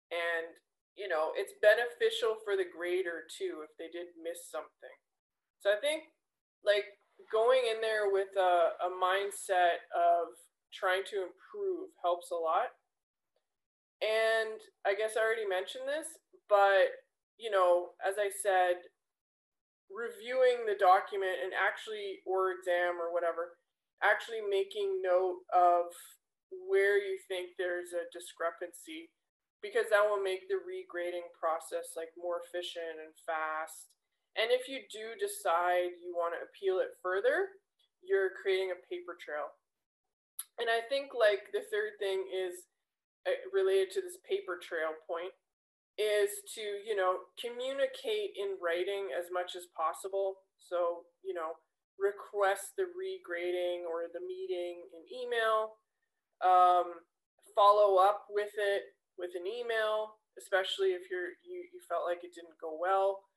and 0.10 0.50
you 0.98 1.08
know, 1.08 1.32
it's 1.36 1.54
beneficial 1.62 2.36
for 2.44 2.56
the 2.56 2.68
grader 2.68 3.26
too 3.30 3.64
if 3.64 3.72
they 3.78 3.88
did 3.92 4.12
miss 4.20 4.50
something. 4.52 4.96
So 5.60 5.72
I 5.72 5.80
think 5.80 6.12
like 6.64 6.86
going 7.32 7.64
in 7.68 7.82
there 7.82 8.12
with 8.12 8.32
a, 8.36 8.80
a 8.84 8.90
mindset 8.92 9.84
of 9.96 10.36
trying 10.74 11.04
to 11.12 11.28
improve 11.28 11.92
helps 12.02 12.32
a 12.32 12.40
lot. 12.40 12.72
And 14.00 14.60
I 14.88 14.96
guess 14.96 15.20
I 15.20 15.24
already 15.24 15.48
mentioned 15.48 15.88
this, 15.88 16.08
but 16.48 17.04
you 17.36 17.52
know, 17.52 17.96
as 18.04 18.16
I 18.20 18.32
said, 18.32 18.84
reviewing 19.92 20.68
the 20.68 20.78
document 20.78 21.40
and 21.44 21.52
actually 21.56 22.24
or 22.24 22.52
exam 22.56 23.00
or 23.00 23.12
whatever, 23.12 23.60
actually 24.04 24.44
making 24.48 25.02
note 25.04 25.44
of 25.52 25.92
where 26.52 26.98
you 26.98 27.20
think 27.28 27.56
there's 27.58 27.92
a 27.92 28.08
discrepancy 28.14 29.12
because 29.60 29.88
that 29.92 30.06
will 30.08 30.22
make 30.22 30.48
the 30.48 30.62
regrading 30.64 31.28
process 31.36 31.96
like 32.00 32.12
more 32.16 32.40
efficient 32.44 33.00
and 33.00 33.12
fast. 33.28 33.92
And 34.40 34.54
if 34.54 34.72
you 34.72 34.86
do 34.88 35.18
decide 35.20 36.00
you 36.00 36.16
want 36.16 36.38
to 36.38 36.46
appeal 36.46 36.80
it 36.80 36.96
further, 37.04 37.60
you're 38.00 38.32
creating 38.40 38.72
a 38.72 38.80
paper 38.88 39.20
trail. 39.20 39.52
And 40.60 40.72
I 40.72 40.84
think 40.88 41.12
like 41.12 41.52
the 41.52 41.68
third 41.68 42.00
thing 42.00 42.24
is 42.32 42.68
uh, 43.28 43.36
related 43.52 43.92
to 43.96 44.02
this 44.02 44.20
paper 44.24 44.60
trail 44.60 44.96
point 45.04 45.36
is 46.00 46.32
to, 46.56 46.64
you 46.88 46.96
know, 46.96 47.28
communicate 47.36 48.32
in 48.40 48.56
writing 48.64 49.12
as 49.12 49.28
much 49.36 49.60
as 49.60 49.68
possible. 49.76 50.40
So, 50.56 51.04
you 51.20 51.36
know, 51.36 51.60
request 52.00 52.80
the 52.80 52.88
regrading 52.96 53.84
or 53.84 54.08
the 54.08 54.24
meeting 54.24 54.88
in 54.96 55.04
email, 55.12 55.76
um, 56.40 57.04
follow 57.52 58.00
up 58.00 58.24
with 58.32 58.56
it 58.56 58.96
with 59.20 59.36
an 59.36 59.44
email, 59.44 60.18
especially 60.40 60.96
if 60.96 61.12
you're 61.12 61.36
you, 61.44 61.68
you 61.76 61.80
felt 61.86 62.08
like 62.08 62.24
it 62.24 62.32
didn't 62.32 62.56
go 62.58 62.74
well 62.80 63.28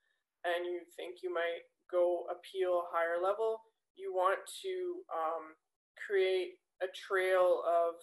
and 0.47 0.67
you 0.67 0.83
think 0.95 1.23
you 1.23 1.31
might 1.31 1.67
go 1.91 2.27
appeal 2.31 2.83
a 2.83 2.91
higher 2.91 3.21
level, 3.21 3.63
you 3.95 4.15
want 4.15 4.41
to 4.65 4.75
um, 5.13 5.55
create 6.01 6.59
a 6.81 6.89
trail 6.91 7.63
of 7.63 8.01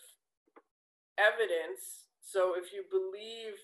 evidence. 1.17 2.07
So 2.21 2.55
if 2.55 2.71
you 2.71 2.85
believe 2.87 3.57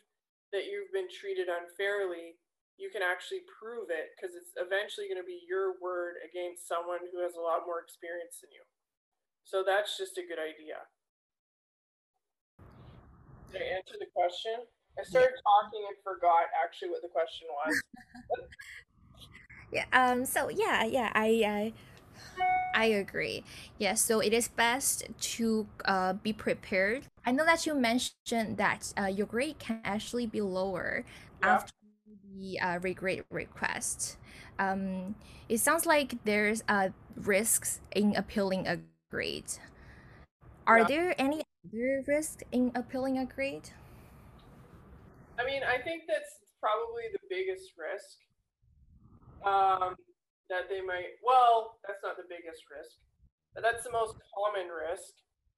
that 0.51 0.67
you've 0.67 0.91
been 0.91 1.07
treated 1.07 1.47
unfairly, 1.47 2.35
you 2.75 2.91
can 2.91 2.99
actually 2.99 3.47
prove 3.47 3.87
it 3.87 4.11
because 4.15 4.35
it's 4.35 4.51
eventually 4.59 5.07
going 5.07 5.21
to 5.21 5.27
be 5.27 5.47
your 5.47 5.79
word 5.79 6.19
against 6.19 6.67
someone 6.67 6.99
who 7.07 7.23
has 7.23 7.39
a 7.39 7.43
lot 7.43 7.63
more 7.63 7.79
experience 7.79 8.43
than 8.43 8.51
you. 8.51 8.65
So 9.47 9.63
that's 9.63 9.95
just 9.95 10.19
a 10.19 10.27
good 10.27 10.41
idea. 10.41 10.83
Did 13.55 13.63
I 13.63 13.77
answer 13.77 13.95
the 13.97 14.11
question? 14.13 14.51
I 14.99 15.03
started 15.03 15.31
talking 15.31 15.83
and 15.87 15.95
forgot 16.03 16.51
actually 16.61 16.89
what 16.89 17.01
the 17.01 17.07
question 17.07 17.47
was. 17.55 17.81
yeah. 19.71 19.85
Um. 19.93 20.25
So 20.25 20.49
yeah. 20.49 20.83
Yeah. 20.83 21.11
I. 21.15 21.43
I 21.45 21.73
I 22.75 22.85
agree. 22.85 23.43
Yeah, 23.77 23.93
so 23.93 24.19
it 24.19 24.33
is 24.33 24.49
best 24.49 25.07
to 25.35 25.67
uh, 25.85 26.13
be 26.13 26.33
prepared. 26.33 27.07
I 27.25 27.31
know 27.31 27.45
that 27.45 27.65
you 27.65 27.73
mentioned 27.73 28.57
that 28.57 28.93
uh, 28.99 29.05
your 29.05 29.27
grade 29.27 29.59
can 29.59 29.79
actually 29.85 30.25
be 30.25 30.41
lower 30.41 31.05
yeah. 31.41 31.47
after 31.47 31.73
the 32.33 32.59
uh, 32.59 32.79
regrade 32.79 33.23
request. 33.31 34.17
Um, 34.59 35.15
it 35.47 35.59
sounds 35.59 35.85
like 35.85 36.23
there's 36.25 36.63
uh, 36.67 36.89
risks 37.15 37.79
in 37.95 38.15
appealing 38.15 38.67
a 38.67 38.79
grade. 39.09 39.51
Are 40.67 40.79
yeah. 40.79 40.85
there 40.85 41.15
any 41.17 41.43
other 41.67 42.03
risk 42.07 42.41
in 42.51 42.71
appealing 42.75 43.17
a 43.19 43.25
grade? 43.25 43.69
I 45.39 45.45
mean, 45.45 45.61
I 45.63 45.81
think 45.81 46.03
that's 46.07 46.39
probably 46.59 47.03
the 47.11 47.19
biggest 47.29 47.73
risk. 47.77 48.17
Um, 49.45 49.95
that 50.49 50.69
they 50.69 50.81
might, 50.81 51.17
well, 51.25 51.77
that's 51.85 52.01
not 52.03 52.17
the 52.17 52.29
biggest 52.29 52.65
risk, 52.69 52.97
but 53.53 53.63
that's 53.63 53.83
the 53.83 53.91
most 53.91 54.13
common 54.33 54.69
risk 54.69 55.13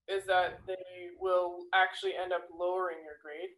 is 0.08 0.24
that 0.26 0.64
they 0.68 1.12
will 1.20 1.68
actually 1.76 2.16
end 2.16 2.32
up 2.32 2.48
lowering 2.48 3.04
your 3.04 3.20
grade. 3.20 3.52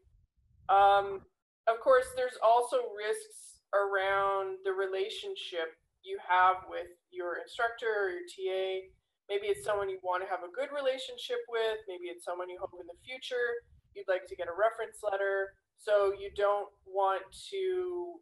Um, 0.69 1.21
of 1.69 1.77
course, 1.81 2.09
there's 2.17 2.37
also 2.41 2.89
risks 2.97 3.61
around 3.77 4.57
the 4.65 4.73
relationship 4.73 5.77
you 6.01 6.17
have 6.25 6.65
with 6.65 6.89
your 7.13 7.37
instructor 7.37 7.85
or 7.85 8.09
your 8.09 8.25
TA 8.25 8.89
Maybe 9.29 9.47
it's 9.47 9.63
someone 9.63 9.87
you 9.87 10.01
want 10.01 10.25
to 10.25 10.29
have 10.29 10.41
a 10.41 10.51
good 10.51 10.73
relationship 10.73 11.39
with. 11.47 11.85
Maybe 11.87 12.09
it's 12.09 12.25
someone 12.25 12.49
you 12.49 12.57
hope 12.57 12.73
in 12.75 12.89
the 12.89 12.97
future 13.05 13.61
you'd 13.95 14.09
like 14.09 14.25
to 14.27 14.35
get 14.35 14.47
a 14.47 14.55
reference 14.55 15.01
letter. 15.01 15.55
So 15.77 16.11
you 16.13 16.29
don't 16.35 16.69
want 16.85 17.23
to, 17.51 18.19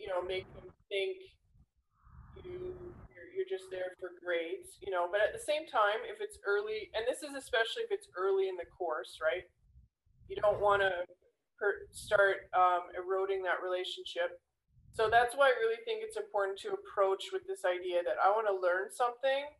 you 0.00 0.08
know, 0.08 0.20
make 0.24 0.48
them 0.54 0.68
think 0.88 1.16
you 2.44 2.74
you're, 3.34 3.50
just 3.50 3.66
there 3.68 3.92
for 4.00 4.14
grades, 4.22 4.78
you 4.80 4.88
know. 4.88 5.04
But 5.10 5.20
at 5.20 5.34
the 5.34 5.42
same 5.42 5.68
time, 5.68 6.00
if 6.08 6.22
it's 6.22 6.40
early, 6.46 6.88
and 6.96 7.04
this 7.04 7.20
is 7.20 7.36
especially 7.36 7.84
if 7.84 7.92
it's 7.92 8.08
early 8.16 8.48
in 8.48 8.56
the 8.56 8.64
course, 8.72 9.20
right? 9.20 9.44
You 10.30 10.38
don't 10.40 10.62
want 10.62 10.80
to 10.80 11.04
start 11.92 12.48
um, 12.56 12.88
eroding 12.96 13.44
that 13.44 13.60
relationship. 13.60 14.40
So 14.96 15.12
that's 15.12 15.36
why 15.36 15.52
I 15.52 15.54
really 15.60 15.82
think 15.84 16.00
it's 16.00 16.16
important 16.16 16.56
to 16.64 16.72
approach 16.72 17.34
with 17.34 17.44
this 17.44 17.66
idea 17.68 18.00
that 18.06 18.16
I 18.16 18.32
want 18.32 18.48
to 18.48 18.54
learn 18.54 18.88
something 18.88 19.50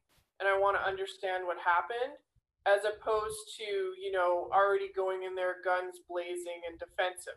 and 0.41 0.49
I 0.49 0.59
want 0.59 0.77
to 0.77 0.83
understand 0.83 1.47
what 1.47 1.57
happened 1.63 2.19
as 2.67 2.83
opposed 2.89 3.55
to, 3.61 3.93
you 4.01 4.11
know, 4.11 4.49
already 4.51 4.89
going 4.97 5.23
in 5.23 5.35
there 5.35 5.61
guns 5.61 6.01
blazing 6.09 6.65
and 6.65 6.81
defensive 6.81 7.37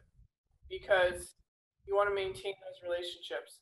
because 0.72 1.36
you 1.84 1.96
want 1.96 2.08
to 2.08 2.16
maintain 2.16 2.56
those 2.64 2.80
relationships. 2.84 3.60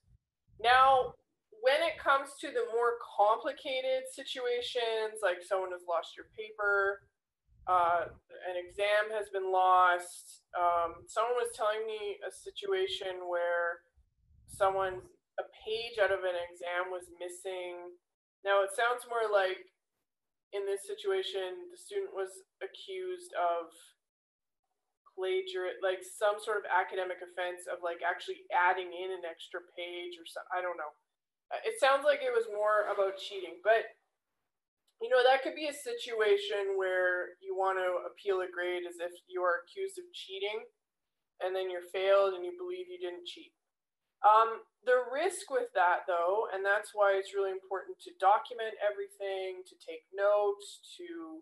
Now, 0.62 1.17
when 1.65 1.82
it 1.82 1.98
comes 1.98 2.38
to 2.41 2.54
the 2.54 2.69
more 2.69 3.02
complicated 3.02 4.06
situations, 4.13 5.26
like 5.26 5.41
someone 5.41 5.74
has 5.74 5.82
lost 5.89 6.13
your 6.13 6.30
paper, 6.38 7.02
uh, 7.65 8.13
an 8.45 8.56
exam 8.62 9.10
has 9.10 9.34
been 9.34 9.50
lost. 9.50 10.45
Um, 10.54 11.02
someone 11.10 11.34
was 11.41 11.50
telling 11.58 11.82
me 11.89 12.21
a 12.21 12.30
situation 12.30 13.26
where 13.26 13.82
someone, 14.45 15.02
a 15.41 15.45
page 15.65 15.98
out 15.98 16.13
of 16.13 16.21
an 16.21 16.38
exam 16.45 16.93
was 16.93 17.10
missing 17.17 17.98
now, 18.45 18.62
it 18.62 18.77
sounds 18.77 19.10
more 19.10 19.25
like 19.25 19.73
in 20.53 20.69
this 20.69 20.86
situation, 20.86 21.73
the 21.73 21.81
student 21.81 22.13
was 22.13 22.45
accused 22.62 23.34
of 23.34 23.73
plagiar 25.15 25.71
like 25.79 26.03
some 26.03 26.36
sort 26.38 26.60
of 26.60 26.67
academic 26.67 27.23
offense 27.23 27.63
of 27.71 27.79
like 27.79 28.03
actually 28.03 28.43
adding 28.51 28.91
in 28.91 29.15
an 29.15 29.23
extra 29.23 29.63
page 29.73 30.19
or 30.19 30.27
something. 30.27 30.53
I 30.53 30.62
don't 30.62 30.77
know. 30.77 30.93
Uh, 31.49 31.63
it 31.63 31.79
sounds 31.79 32.03
like 32.03 32.21
it 32.21 32.36
was 32.36 32.51
more 32.51 32.91
about 32.91 33.17
cheating, 33.17 33.63
but 33.63 33.95
you 35.01 35.10
know 35.10 35.23
that 35.23 35.41
could 35.41 35.58
be 35.58 35.71
a 35.71 35.75
situation 35.75 36.77
where 36.77 37.36
you 37.39 37.55
want 37.55 37.79
to 37.79 38.05
appeal 38.05 38.43
a 38.43 38.49
grade 38.51 38.86
as 38.86 38.99
if 39.01 39.12
you 39.25 39.41
are 39.41 39.63
accused 39.63 39.97
of 39.97 40.05
cheating, 40.13 40.67
and 41.41 41.55
then 41.55 41.71
you're 41.71 41.89
failed 41.89 42.36
and 42.36 42.43
you 42.43 42.53
believe 42.55 42.91
you 42.91 42.99
didn't 42.99 43.27
cheat. 43.27 43.55
Um, 44.23 44.63
the 44.86 45.06
risk 45.10 45.49
with 45.49 45.73
that, 45.73 46.06
though, 46.06 46.47
and 46.54 46.62
that's 46.62 46.93
why 46.93 47.17
it's 47.17 47.34
really 47.34 47.51
important 47.51 47.97
to 48.06 48.13
document 48.21 48.78
everything, 48.80 49.65
to 49.65 49.75
take 49.82 50.06
notes, 50.13 50.82
to 50.97 51.41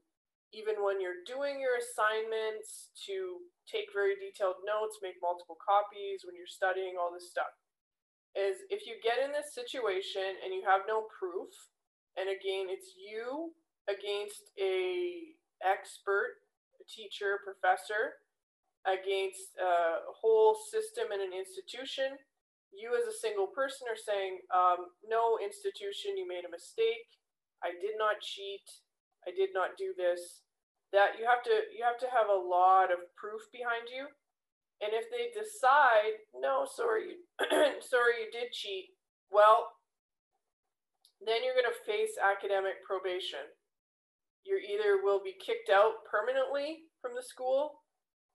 even 0.54 0.86
when 0.86 1.02
you're 1.02 1.26
doing 1.26 1.58
your 1.58 1.82
assignments, 1.82 2.94
to 3.10 3.42
take 3.66 3.90
very 3.90 4.14
detailed 4.16 4.62
notes, 4.62 5.02
make 5.02 5.18
multiple 5.18 5.58
copies 5.58 6.22
when 6.24 6.38
you're 6.38 6.50
studying 6.50 6.96
all 6.96 7.10
this 7.10 7.28
stuff. 7.34 7.50
Is 8.38 8.62
if 8.70 8.86
you 8.86 8.98
get 9.02 9.22
in 9.22 9.34
this 9.34 9.54
situation 9.54 10.42
and 10.42 10.54
you 10.54 10.62
have 10.66 10.86
no 10.86 11.10
proof, 11.10 11.50
and 12.18 12.30
again, 12.30 12.70
it's 12.70 12.94
you 12.98 13.54
against 13.90 14.54
a 14.62 15.34
expert, 15.66 16.42
a 16.78 16.86
teacher, 16.86 17.42
professor, 17.42 18.22
against 18.86 19.58
a 19.58 20.06
whole 20.14 20.58
system 20.70 21.10
and 21.14 21.22
an 21.22 21.34
institution. 21.34 22.18
You 22.74 22.98
as 22.98 23.06
a 23.06 23.16
single 23.16 23.48
person 23.48 23.86
are 23.86 24.00
saying, 24.00 24.42
um, 24.50 24.90
no 25.06 25.38
institution, 25.38 26.18
you 26.18 26.26
made 26.28 26.44
a 26.44 26.52
mistake. 26.52 27.06
I 27.62 27.72
did 27.80 27.96
not 28.02 28.20
cheat. 28.20 28.66
I 29.24 29.32
did 29.32 29.54
not 29.54 29.78
do 29.78 29.94
this. 29.96 30.44
That 30.92 31.18
you 31.18 31.26
have 31.26 31.42
to 31.46 31.74
you 31.74 31.82
have 31.82 31.98
to 32.06 32.10
have 32.14 32.30
a 32.30 32.38
lot 32.38 32.94
of 32.94 33.10
proof 33.18 33.42
behind 33.50 33.90
you. 33.90 34.06
And 34.82 34.92
if 34.94 35.10
they 35.10 35.32
decide 35.34 36.22
no 36.38 36.68
sorry 36.70 37.24
sorry 37.82 38.14
you 38.22 38.30
did 38.30 38.52
cheat 38.52 38.94
well 39.32 39.74
then 41.26 41.40
you're 41.44 41.56
going 41.56 41.72
to 41.72 41.88
face 41.88 42.20
academic 42.20 42.84
probation. 42.84 43.48
You 44.44 44.60
either 44.60 45.00
will 45.00 45.24
be 45.24 45.40
kicked 45.40 45.72
out 45.72 46.04
permanently 46.04 46.92
from 47.00 47.16
the 47.16 47.24
school. 47.24 47.80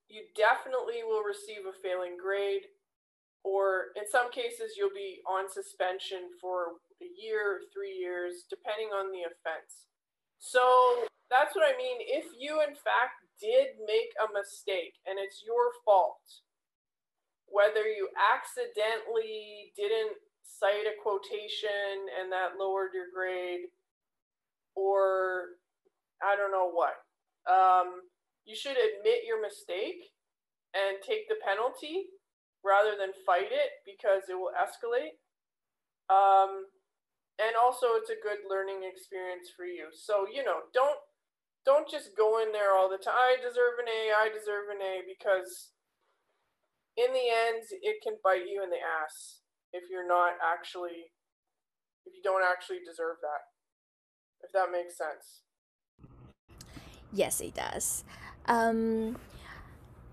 You 0.09 0.25
definitely 0.33 1.05
will 1.05 1.21
receive 1.21 1.69
a 1.69 1.77
failing 1.85 2.17
grade 2.17 2.65
or 3.49 3.97
in 3.97 4.05
some 4.05 4.29
cases 4.29 4.77
you'll 4.77 4.93
be 4.93 5.25
on 5.25 5.49
suspension 5.49 6.29
for 6.37 6.77
a 7.01 7.09
year 7.17 7.57
or 7.57 7.61
three 7.73 7.97
years 7.97 8.45
depending 8.53 8.93
on 8.93 9.09
the 9.09 9.25
offense 9.25 9.89
so 10.39 11.09
that's 11.31 11.55
what 11.55 11.67
I 11.67 11.77
mean. 11.77 11.99
If 12.01 12.33
you, 12.39 12.61
in 12.63 12.75
fact, 12.75 13.27
did 13.41 13.79
make 13.87 14.15
a 14.19 14.33
mistake 14.33 14.97
and 15.07 15.19
it's 15.19 15.45
your 15.45 15.71
fault, 15.85 16.23
whether 17.47 17.85
you 17.85 18.09
accidentally 18.17 19.73
didn't 19.77 20.17
cite 20.43 20.89
a 20.89 20.97
quotation 21.03 22.09
and 22.19 22.33
that 22.33 22.57
lowered 22.59 22.95
your 22.95 23.13
grade, 23.13 23.69
or 24.75 25.59
I 26.23 26.37
don't 26.37 26.53
know 26.53 26.71
what, 26.71 26.97
um, 27.51 28.09
you 28.45 28.57
should 28.57 28.77
admit 28.77 29.27
your 29.27 29.41
mistake 29.43 30.15
and 30.73 30.99
take 31.05 31.29
the 31.29 31.41
penalty 31.45 32.09
rather 32.65 32.99
than 32.99 33.15
fight 33.25 33.51
it 33.51 33.83
because 33.87 34.29
it 34.29 34.35
will 34.35 34.55
escalate. 34.55 35.19
Um, 36.11 36.67
and 37.39 37.55
also, 37.55 37.95
it's 37.95 38.11
a 38.11 38.19
good 38.19 38.43
learning 38.51 38.83
experience 38.83 39.51
for 39.55 39.65
you. 39.65 39.95
So, 39.95 40.27
you 40.27 40.43
know, 40.43 40.67
don't 40.75 40.99
don't 41.65 41.89
just 41.89 42.17
go 42.17 42.43
in 42.43 42.51
there 42.51 42.75
all 42.75 42.89
the 42.89 42.99
time. 42.99 43.15
I 43.15 43.37
deserve 43.37 43.79
an 43.79 43.87
A. 43.87 44.01
I 44.11 44.27
deserve 44.33 44.73
an 44.73 44.83
A 44.83 45.05
because 45.07 45.71
in 46.97 47.13
the 47.13 47.29
end, 47.31 47.63
it 47.83 48.03
can 48.03 48.17
bite 48.25 48.49
you 48.49 48.63
in 48.65 48.71
the 48.71 48.83
ass 48.83 49.43
if 49.73 49.85
you're 49.91 50.09
not 50.09 50.35
actually 50.43 51.13
if 52.07 52.15
you 52.15 52.23
don't 52.25 52.43
actually 52.43 52.79
deserve 52.85 53.17
that. 53.23 53.43
If 54.43 54.53
that 54.53 54.73
makes 54.73 54.97
sense. 54.97 55.43
Yes, 57.13 57.41
it 57.41 57.55
does. 57.55 58.05
Um, 58.47 59.17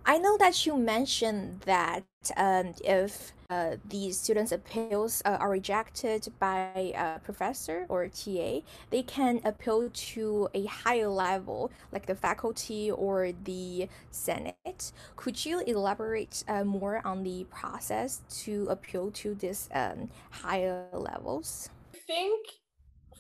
I 0.08 0.20
know 0.20 0.38
that 0.38 0.68
you 0.68 0.78
mentioned 0.78 1.62
that 1.62 2.04
um, 2.38 2.76
if 2.84 3.34
uh, 3.50 3.78
the 3.90 4.12
students' 4.12 4.52
appeals 4.52 5.24
uh, 5.26 5.38
are 5.40 5.50
rejected 5.50 6.32
by 6.40 6.94
a 6.96 7.20
professor 7.20 7.88
or 7.90 8.04
a 8.04 8.10
TA, 8.10 8.62
they 8.92 9.02
can 9.02 9.42
appeal 9.44 9.90
to 9.90 10.48
a 10.54 10.66
higher 10.66 11.08
level, 11.08 11.72
like 11.92 12.06
the 12.06 12.14
faculty 12.14 12.92
or 12.92 13.32
the 13.46 13.90
Senate. 14.12 14.92
Could 15.16 15.44
you 15.44 15.62
elaborate 15.62 16.44
uh, 16.48 16.64
more 16.64 17.02
on 17.04 17.24
the 17.24 17.46
process 17.46 18.22
to 18.44 18.68
appeal 18.70 19.10
to 19.10 19.34
these 19.34 19.70
um, 19.74 20.12
higher 20.30 20.86
levels? 20.94 21.70
I 21.96 21.98
think 21.98 22.46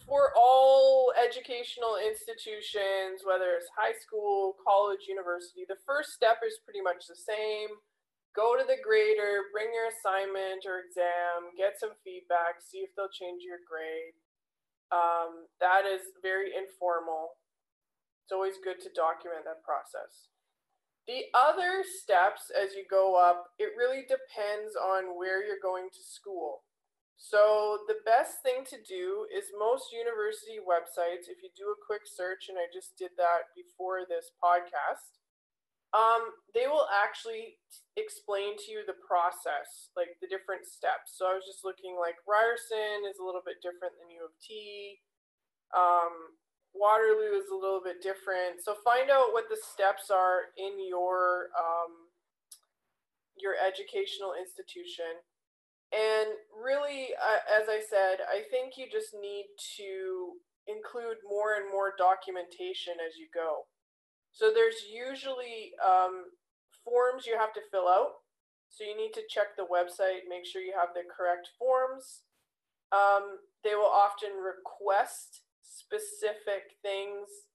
for 0.07 0.31
all 0.37 1.13
educational 1.17 1.97
institutions, 1.97 3.25
whether 3.25 3.57
it's 3.57 3.69
high 3.73 3.97
school, 3.97 4.55
college, 4.61 5.09
university, 5.09 5.65
the 5.67 5.81
first 5.85 6.13
step 6.13 6.39
is 6.45 6.61
pretty 6.65 6.81
much 6.81 7.09
the 7.09 7.17
same 7.17 7.81
go 8.35 8.59
to 8.59 8.67
the 8.67 8.77
grader, 8.83 9.47
bring 9.55 9.71
your 9.71 9.87
assignment 9.87 10.67
or 10.67 10.83
exam, 10.83 11.55
get 11.55 11.79
some 11.79 11.95
feedback, 12.03 12.59
see 12.59 12.83
if 12.83 12.91
they'll 12.93 13.09
change 13.09 13.41
your 13.47 13.63
grade. 13.63 14.13
Um, 14.91 15.47
that 15.63 15.87
is 15.87 16.03
very 16.19 16.51
informal. 16.51 17.39
It's 18.27 18.35
always 18.35 18.59
good 18.59 18.83
to 18.83 18.91
document 18.91 19.47
that 19.47 19.63
process. 19.63 20.29
The 21.07 21.31
other 21.31 21.81
steps 21.87 22.51
as 22.51 22.75
you 22.75 22.83
go 22.83 23.15
up, 23.15 23.55
it 23.57 23.73
really 23.77 24.03
depends 24.03 24.75
on 24.75 25.15
where 25.15 25.39
you're 25.39 25.63
going 25.63 25.87
to 25.93 26.03
school. 26.03 26.67
So, 27.17 27.87
the 27.87 28.03
best 28.05 28.43
thing 28.43 28.67
to 28.69 28.77
do 28.83 29.25
is 29.31 29.55
most 29.55 29.95
university 29.95 30.59
websites, 30.59 31.31
if 31.31 31.39
you 31.41 31.49
do 31.55 31.71
a 31.71 31.79
quick 31.79 32.03
search, 32.03 32.51
and 32.51 32.59
I 32.59 32.67
just 32.69 32.99
did 32.99 33.15
that 33.17 33.55
before 33.55 34.03
this 34.03 34.35
podcast, 34.35 35.15
um, 35.95 36.35
they 36.51 36.67
will 36.67 36.91
actually 36.91 37.55
explain 37.95 38.59
to 38.59 38.67
you 38.67 38.83
the 38.83 38.99
process, 38.99 39.95
like 39.95 40.19
the 40.19 40.27
different 40.27 40.67
steps. 40.67 41.15
So 41.15 41.23
I 41.23 41.39
was 41.39 41.47
just 41.47 41.63
looking 41.63 41.95
like 41.95 42.19
Ryerson 42.27 43.07
is 43.07 43.15
a 43.15 43.23
little 43.23 43.43
bit 43.43 43.63
different 43.63 43.95
than 43.95 44.11
U 44.11 44.27
of 44.27 44.35
T. 44.43 44.99
Um, 45.71 46.35
Waterloo 46.75 47.39
is 47.39 47.47
a 47.47 47.55
little 47.55 47.79
bit 47.79 48.03
different. 48.03 48.59
So 48.59 48.75
find 48.83 49.07
out 49.07 49.31
what 49.31 49.47
the 49.47 49.55
steps 49.55 50.11
are 50.11 50.51
in 50.59 50.75
your 50.83 51.47
um, 51.55 52.11
your 53.39 53.55
educational 53.55 54.35
institution. 54.35 55.23
And 55.95 56.35
really, 56.51 57.15
uh, 57.15 57.39
as 57.47 57.69
I 57.71 57.79
said, 57.79 58.19
I 58.27 58.43
think 58.51 58.75
you 58.75 58.91
just 58.91 59.15
need 59.15 59.47
to 59.79 60.35
include 60.67 61.23
more 61.23 61.55
and 61.55 61.71
more 61.71 61.95
documentation 61.95 62.99
as 62.99 63.15
you 63.15 63.31
go. 63.31 63.71
So 64.33 64.51
there's 64.51 64.91
usually 64.91 65.71
um, 65.79 66.35
forms 66.83 67.23
you 67.25 67.39
have 67.39 67.53
to 67.53 67.63
fill 67.71 67.87
out. 67.87 68.19
So 68.67 68.83
you 68.83 68.97
need 68.97 69.15
to 69.15 69.23
check 69.29 69.55
the 69.55 69.63
website, 69.63 70.27
make 70.27 70.43
sure 70.43 70.59
you 70.61 70.75
have 70.75 70.91
the 70.91 71.07
correct 71.07 71.47
forms. 71.55 72.27
Um, 72.91 73.39
they 73.63 73.75
will 73.75 73.87
often 73.87 74.35
request 74.35 75.47
specific 75.63 76.75
things 76.83 77.47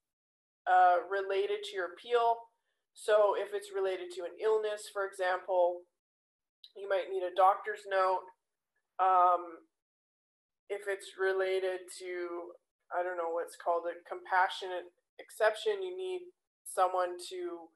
uh, 0.64 1.04
related 1.12 1.60
to 1.68 1.76
your 1.76 1.92
appeal. 1.92 2.48
So 2.94 3.36
if 3.36 3.52
it's 3.52 3.68
related 3.74 4.08
to 4.16 4.24
an 4.24 4.32
illness, 4.40 4.88
for 4.88 5.04
example, 5.04 5.84
you 6.76 6.88
might 6.88 7.10
need 7.10 7.22
a 7.22 7.34
doctor's 7.34 7.84
note. 7.88 8.26
Um, 9.00 9.64
if 10.68 10.86
it's 10.86 11.18
related 11.18 11.88
to, 11.98 12.54
I 12.94 13.02
don't 13.02 13.18
know 13.18 13.34
what's 13.34 13.58
called 13.58 13.90
a 13.90 13.98
compassionate 14.06 14.92
exception, 15.18 15.82
you 15.82 15.96
need 15.96 16.30
someone 16.64 17.18
to 17.30 17.70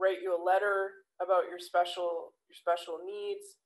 write 0.00 0.22
you 0.22 0.32
a 0.32 0.40
letter 0.40 1.04
about 1.20 1.50
your 1.50 1.58
special 1.58 2.32
your 2.48 2.56
special 2.56 3.02
needs. 3.04 3.58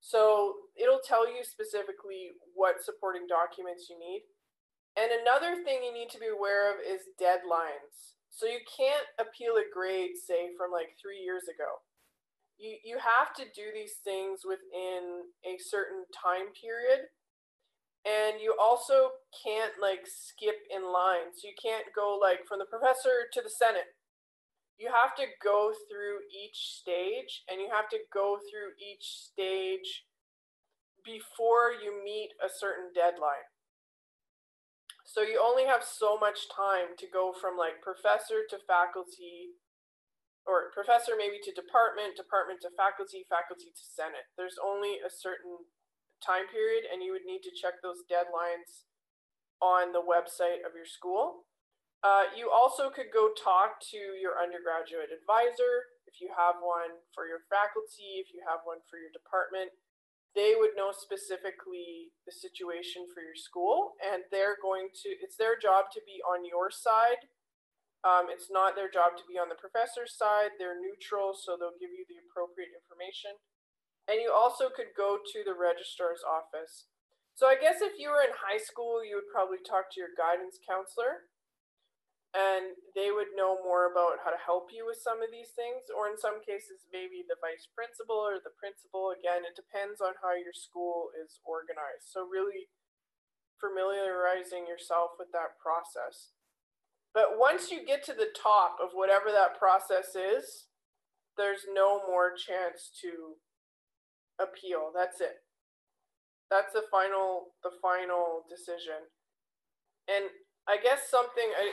So 0.00 0.68
it'll 0.76 1.02
tell 1.02 1.24
you 1.24 1.42
specifically 1.42 2.36
what 2.52 2.84
supporting 2.84 3.24
documents 3.26 3.88
you 3.88 3.96
need. 3.98 4.28
And 4.96 5.12
another 5.12 5.60
thing 5.64 5.84
you 5.84 5.92
need 5.92 6.12
to 6.12 6.20
be 6.20 6.28
aware 6.28 6.72
of 6.72 6.80
is 6.80 7.08
deadlines. 7.20 8.16
So 8.30 8.44
you 8.44 8.60
can't 8.68 9.08
appeal 9.16 9.56
a 9.56 9.64
grade, 9.68 10.16
say, 10.20 10.52
from 10.56 10.72
like 10.72 10.96
three 11.00 11.20
years 11.24 11.48
ago. 11.48 11.80
You, 12.58 12.76
you 12.84 12.96
have 12.98 13.34
to 13.36 13.44
do 13.54 13.68
these 13.74 14.00
things 14.02 14.40
within 14.44 15.28
a 15.44 15.56
certain 15.60 16.04
time 16.10 16.52
period. 16.56 17.12
And 18.06 18.40
you 18.40 18.54
also 18.54 19.18
can't 19.44 19.74
like 19.82 20.06
skip 20.06 20.62
in 20.70 20.86
line. 20.86 21.34
So 21.34 21.48
you 21.48 21.56
can't 21.58 21.90
go 21.94 22.18
like 22.20 22.46
from 22.48 22.60
the 22.60 22.70
professor 22.70 23.26
to 23.34 23.42
the 23.42 23.50
Senate 23.50 23.96
you 24.78 24.92
have 24.92 25.16
to 25.16 25.24
go 25.42 25.72
through 25.88 26.20
each 26.28 26.80
stage 26.80 27.44
and 27.48 27.60
you 27.60 27.68
have 27.72 27.88
to 27.88 27.98
go 28.12 28.38
through 28.48 28.76
each 28.76 29.32
stage 29.32 30.04
before 31.04 31.72
you 31.72 32.04
meet 32.04 32.36
a 32.44 32.48
certain 32.52 32.92
deadline. 32.94 33.48
So 35.04 35.22
you 35.22 35.40
only 35.40 35.64
have 35.64 35.82
so 35.82 36.18
much 36.18 36.50
time 36.52 36.92
to 36.98 37.06
go 37.08 37.32
from 37.32 37.56
like 37.56 37.80
professor 37.80 38.44
to 38.50 38.58
faculty 38.68 39.56
or 40.46 40.70
professor 40.70 41.18
maybe 41.18 41.42
to 41.42 41.50
department, 41.50 42.14
department 42.14 42.62
to 42.62 42.70
faculty, 42.78 43.26
faculty 43.26 43.74
to 43.74 43.84
senate. 43.84 44.30
There's 44.38 44.56
only 44.62 45.02
a 45.02 45.10
certain 45.10 45.66
time 46.22 46.46
period, 46.48 46.86
and 46.86 47.02
you 47.02 47.10
would 47.10 47.26
need 47.26 47.42
to 47.44 47.52
check 47.52 47.82
those 47.82 48.06
deadlines 48.06 48.86
on 49.58 49.90
the 49.90 50.02
website 50.02 50.62
of 50.62 50.78
your 50.78 50.86
school. 50.86 51.50
Uh, 52.06 52.30
you 52.38 52.46
also 52.46 52.86
could 52.86 53.10
go 53.10 53.34
talk 53.34 53.82
to 53.82 53.98
your 54.22 54.38
undergraduate 54.38 55.10
advisor 55.10 55.90
if 56.06 56.22
you 56.22 56.30
have 56.30 56.62
one 56.62 57.02
for 57.10 57.26
your 57.26 57.42
faculty, 57.50 58.22
if 58.22 58.30
you 58.30 58.38
have 58.46 58.62
one 58.62 58.78
for 58.86 59.02
your 59.02 59.10
department. 59.10 59.74
They 60.38 60.52
would 60.54 60.76
know 60.76 60.92
specifically 60.92 62.12
the 62.28 62.30
situation 62.30 63.08
for 63.10 63.24
your 63.24 63.34
school, 63.34 63.96
and 64.04 64.22
they're 64.28 64.60
going 64.60 64.92
to, 65.02 65.08
it's 65.24 65.40
their 65.40 65.56
job 65.56 65.88
to 65.96 66.00
be 66.04 66.20
on 66.22 66.44
your 66.44 66.68
side 66.68 67.26
um, 68.06 68.30
it's 68.30 68.46
not 68.46 68.78
their 68.78 68.86
job 68.86 69.18
to 69.18 69.26
be 69.26 69.34
on 69.34 69.50
the 69.50 69.58
professor's 69.58 70.14
side. 70.14 70.54
They're 70.54 70.78
neutral, 70.78 71.34
so 71.34 71.58
they'll 71.58 71.74
give 71.82 71.90
you 71.90 72.06
the 72.06 72.22
appropriate 72.22 72.70
information. 72.70 73.34
And 74.06 74.22
you 74.22 74.30
also 74.30 74.70
could 74.70 74.94
go 74.94 75.18
to 75.18 75.38
the 75.42 75.58
registrar's 75.58 76.22
office. 76.22 76.86
So 77.34 77.50
I 77.50 77.58
guess 77.58 77.82
if 77.82 77.98
you 77.98 78.14
were 78.14 78.22
in 78.22 78.32
high 78.32 78.62
school, 78.62 79.02
you 79.02 79.18
would 79.18 79.34
probably 79.34 79.58
talk 79.58 79.90
to 79.92 79.98
your 79.98 80.14
guidance 80.14 80.62
counselor 80.62 81.26
and 82.36 82.76
they 82.92 83.08
would 83.08 83.32
know 83.32 83.56
more 83.64 83.88
about 83.88 84.20
how 84.20 84.28
to 84.28 84.36
help 84.36 84.68
you 84.68 84.84
with 84.84 85.00
some 85.00 85.24
of 85.24 85.32
these 85.32 85.56
things. 85.56 85.88
Or 85.88 86.04
in 86.04 86.20
some 86.20 86.44
cases, 86.44 86.84
maybe 86.92 87.24
the 87.24 87.40
vice 87.40 87.64
principal 87.72 88.20
or 88.20 88.38
the 88.38 88.52
principal. 88.60 89.08
Again, 89.08 89.48
it 89.48 89.56
depends 89.56 90.04
on 90.04 90.20
how 90.20 90.36
your 90.36 90.52
school 90.52 91.12
is 91.16 91.40
organized. 91.48 92.12
So 92.12 92.28
really 92.28 92.68
familiarizing 93.56 94.68
yourself 94.68 95.16
with 95.16 95.32
that 95.32 95.56
process. 95.56 96.35
But 97.16 97.40
once 97.40 97.72
you 97.72 97.80
get 97.80 98.04
to 98.04 98.12
the 98.12 98.28
top 98.36 98.76
of 98.76 98.92
whatever 98.92 99.32
that 99.32 99.56
process 99.56 100.12
is, 100.12 100.68
there's 101.40 101.64
no 101.72 102.04
more 102.04 102.36
chance 102.36 102.92
to 103.00 103.40
appeal. 104.36 104.92
That's 104.92 105.24
it. 105.24 105.40
That's 106.52 106.76
the 106.76 106.84
final 106.92 107.56
the 107.64 107.72
final 107.80 108.44
decision. 108.52 109.08
And 110.04 110.28
I 110.68 110.76
guess 110.76 111.08
something 111.08 111.56
I 111.56 111.72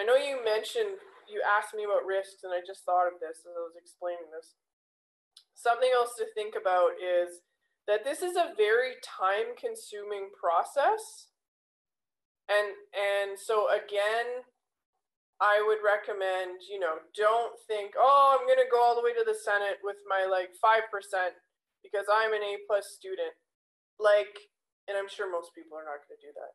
I 0.00 0.08
know 0.08 0.16
you 0.16 0.40
mentioned 0.40 0.96
you 1.28 1.44
asked 1.44 1.76
me 1.76 1.84
about 1.84 2.08
risks 2.08 2.40
and 2.40 2.56
I 2.56 2.64
just 2.64 2.88
thought 2.88 3.12
of 3.12 3.20
this 3.20 3.44
as 3.44 3.52
I 3.52 3.60
was 3.60 3.76
explaining 3.76 4.32
this. 4.32 4.56
Something 5.52 5.92
else 5.92 6.16
to 6.16 6.32
think 6.32 6.56
about 6.56 6.96
is 6.96 7.44
that 7.84 8.08
this 8.08 8.24
is 8.24 8.40
a 8.40 8.56
very 8.56 8.96
time 9.04 9.52
consuming 9.52 10.32
process. 10.32 11.28
And 12.48 12.72
and 12.96 13.36
so 13.36 13.68
again, 13.68 14.48
I 15.38 15.62
would 15.62 15.78
recommend, 15.86 16.66
you 16.66 16.82
know, 16.82 16.98
don't 17.14 17.54
think, 17.70 17.94
oh, 17.94 18.34
I'm 18.34 18.46
going 18.46 18.58
to 18.58 18.70
go 18.70 18.82
all 18.82 18.98
the 18.98 19.06
way 19.06 19.14
to 19.14 19.22
the 19.22 19.38
Senate 19.38 19.78
with 19.86 20.02
my 20.10 20.26
like 20.26 20.50
5% 20.58 20.90
because 21.82 22.10
I'm 22.10 22.34
an 22.34 22.42
A 22.42 22.58
plus 22.66 22.90
student. 22.98 23.38
Like, 24.02 24.34
and 24.90 24.98
I'm 24.98 25.06
sure 25.06 25.30
most 25.30 25.54
people 25.54 25.78
are 25.78 25.86
not 25.86 26.02
going 26.02 26.18
to 26.18 26.26
do 26.26 26.34
that. 26.34 26.52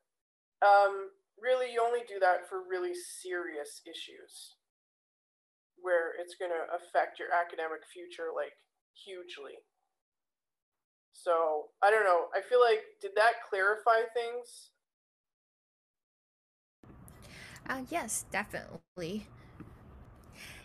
Um, 0.63 0.93
really, 1.39 1.71
you 1.71 1.79
only 1.79 2.03
do 2.03 2.19
that 2.19 2.51
for 2.51 2.67
really 2.67 2.95
serious 2.95 3.79
issues 3.87 4.59
where 5.79 6.15
it's 6.19 6.35
going 6.35 6.51
to 6.51 6.67
affect 6.75 7.19
your 7.19 7.31
academic 7.31 7.87
future 7.87 8.35
like 8.35 8.55
hugely. 8.91 9.63
So, 11.11 11.71
I 11.79 11.87
don't 11.87 12.03
know. 12.03 12.27
I 12.35 12.43
feel 12.43 12.59
like, 12.59 12.83
did 12.99 13.15
that 13.15 13.47
clarify 13.47 14.07
things? 14.11 14.72
Uh, 17.67 17.81
yes, 17.89 18.25
definitely. 18.31 19.27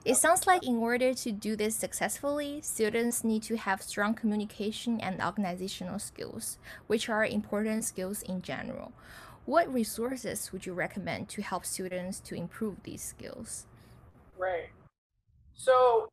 It 0.04 0.16
sounds 0.16 0.46
like 0.46 0.66
in 0.66 0.78
order 0.78 1.12
to 1.12 1.32
do 1.32 1.54
this 1.54 1.76
successfully, 1.76 2.60
students 2.62 3.24
need 3.24 3.42
to 3.44 3.56
have 3.56 3.82
strong 3.82 4.14
communication 4.14 5.00
and 5.00 5.20
organizational 5.20 5.98
skills, 5.98 6.58
which 6.86 7.08
are 7.08 7.24
important 7.24 7.84
skills 7.84 8.22
in 8.22 8.42
general. 8.42 8.92
What 9.44 9.72
resources 9.72 10.52
would 10.52 10.66
you 10.66 10.72
recommend 10.72 11.28
to 11.30 11.42
help 11.42 11.64
students 11.66 12.20
to 12.20 12.34
improve 12.34 12.82
these 12.84 13.02
skills? 13.02 13.66
Right. 14.38 14.70
So, 15.54 16.08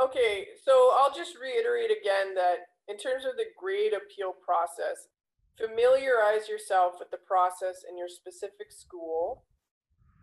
okay, 0.00 0.48
so 0.62 0.90
I'll 0.94 1.14
just 1.14 1.36
reiterate 1.40 1.90
again 1.90 2.34
that 2.34 2.56
in 2.88 2.98
terms 2.98 3.24
of 3.24 3.36
the 3.36 3.46
grade 3.56 3.92
appeal 3.92 4.32
process, 4.44 5.08
familiarize 5.56 6.48
yourself 6.48 6.94
with 6.98 7.10
the 7.10 7.18
process 7.26 7.84
in 7.88 7.96
your 7.96 8.08
specific 8.08 8.70
school 8.70 9.44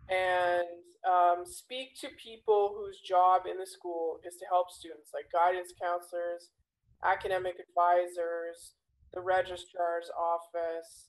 and 0.08 0.66
um, 1.06 1.46
speak 1.46 1.94
to 2.00 2.08
people 2.18 2.74
whose 2.74 2.98
job 3.00 3.46
in 3.46 3.58
the 3.58 3.66
school 3.66 4.18
is 4.26 4.36
to 4.36 4.46
help 4.50 4.70
students, 4.70 5.10
like 5.14 5.30
guidance 5.30 5.72
counselors, 5.78 6.50
academic 7.04 7.56
advisors, 7.62 8.74
the 9.14 9.20
registrar's 9.20 10.10
office, 10.18 11.08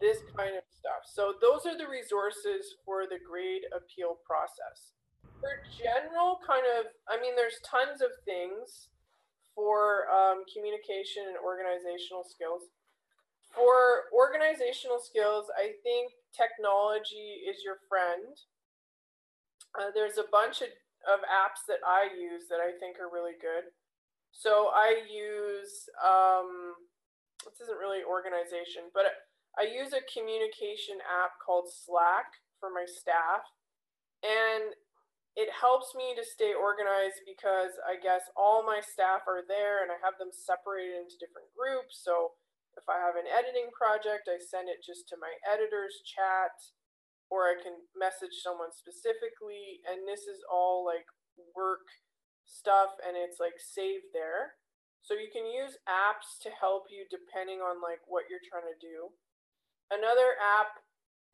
this 0.00 0.18
kind 0.34 0.54
of 0.54 0.66
stuff. 0.70 1.06
So, 1.06 1.34
those 1.42 1.66
are 1.66 1.78
the 1.78 1.90
resources 1.90 2.78
for 2.84 3.06
the 3.06 3.18
grade 3.18 3.66
appeal 3.74 4.18
process. 4.26 4.94
For 5.38 5.62
general 5.70 6.42
kind 6.42 6.66
of, 6.78 6.90
I 7.06 7.18
mean, 7.22 7.34
there's 7.38 7.62
tons 7.62 8.02
of 8.02 8.10
things 8.26 8.90
for 9.54 10.06
um, 10.10 10.46
communication 10.50 11.26
and 11.30 11.38
organizational 11.42 12.22
skills. 12.22 12.70
For 13.54 14.10
organizational 14.14 15.02
skills, 15.02 15.50
I 15.58 15.74
think 15.82 16.14
technology 16.34 17.44
is 17.46 17.64
your 17.64 17.80
friend. 17.88 18.36
Uh, 19.76 19.90
there's 19.94 20.18
a 20.18 20.28
bunch 20.30 20.62
of, 20.62 20.70
of 21.06 21.20
apps 21.28 21.64
that 21.68 21.84
I 21.86 22.08
use 22.12 22.48
that 22.48 22.60
I 22.60 22.72
think 22.80 22.96
are 22.98 23.12
really 23.12 23.36
good. 23.38 23.70
So 24.32 24.70
I 24.72 25.02
use, 25.08 25.88
um, 26.00 26.78
this 27.44 27.64
isn't 27.66 27.80
really 27.80 28.04
organization, 28.04 28.92
but 28.92 29.08
I 29.58 29.66
use 29.66 29.90
a 29.96 30.04
communication 30.06 31.02
app 31.02 31.36
called 31.42 31.66
Slack 31.72 32.38
for 32.60 32.70
my 32.70 32.86
staff. 32.86 33.42
And 34.22 34.74
it 35.38 35.54
helps 35.54 35.94
me 35.94 36.18
to 36.18 36.26
stay 36.26 36.50
organized 36.50 37.22
because 37.22 37.78
I 37.86 37.94
guess 37.94 38.26
all 38.34 38.66
my 38.66 38.82
staff 38.82 39.22
are 39.30 39.46
there 39.46 39.86
and 39.86 39.94
I 39.94 39.98
have 40.02 40.18
them 40.18 40.34
separated 40.34 40.98
into 40.98 41.14
different 41.22 41.46
groups. 41.54 42.02
So 42.02 42.34
if 42.78 42.86
I 42.86 43.02
have 43.02 43.18
an 43.18 43.26
editing 43.26 43.74
project, 43.74 44.30
I 44.30 44.38
send 44.38 44.70
it 44.70 44.86
just 44.86 45.10
to 45.10 45.18
my 45.18 45.34
editor's 45.42 45.98
chat 46.06 46.54
or 47.26 47.50
I 47.50 47.58
can 47.58 47.82
message 47.98 48.38
someone 48.38 48.70
specifically. 48.70 49.82
And 49.82 50.06
this 50.06 50.30
is 50.30 50.46
all 50.46 50.86
like 50.86 51.10
work 51.58 51.90
stuff 52.46 52.94
and 53.02 53.18
it's 53.18 53.42
like 53.42 53.58
saved 53.58 54.14
there. 54.14 54.56
So 55.02 55.18
you 55.18 55.26
can 55.34 55.44
use 55.44 55.74
apps 55.90 56.38
to 56.46 56.54
help 56.54 56.86
you 56.88 57.02
depending 57.10 57.58
on 57.58 57.82
like 57.82 58.00
what 58.06 58.30
you're 58.30 58.44
trying 58.46 58.70
to 58.70 58.78
do. 58.78 59.10
Another 59.90 60.38
app 60.38 60.78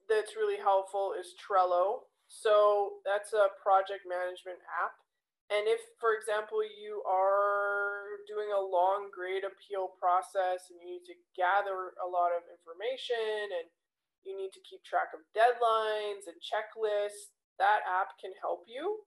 that's 0.09 0.38
really 0.38 0.61
helpful 0.61 1.12
is 1.12 1.37
Trello. 1.37 2.09
So 2.26 3.04
that's 3.04 3.37
a 3.37 3.52
project 3.61 4.09
management 4.09 4.64
app. 4.64 5.03
And 5.52 5.68
if, 5.68 5.80
for 6.00 6.16
example, 6.16 6.64
you 6.64 7.04
are 7.04 8.24
doing 8.24 8.48
a 8.48 8.64
long 8.64 9.12
grade 9.12 9.44
appeal 9.44 9.92
process 10.00 10.72
and 10.72 10.80
you 10.80 10.88
need 10.88 11.04
to 11.04 11.16
gather 11.37 11.92
a 12.00 12.09
lot 12.09 12.33
of 12.33 12.48
information 12.48 13.52
and 13.52 13.68
you 14.24 14.33
need 14.33 14.57
to 14.57 14.64
keep 14.64 14.80
track 14.80 15.12
of 15.12 15.20
deadlines 15.37 16.24
and 16.24 16.40
checklists, 16.40 17.37
that 17.61 17.85
app 17.85 18.16
can 18.16 18.33
help 18.40 18.64
you. 18.64 19.04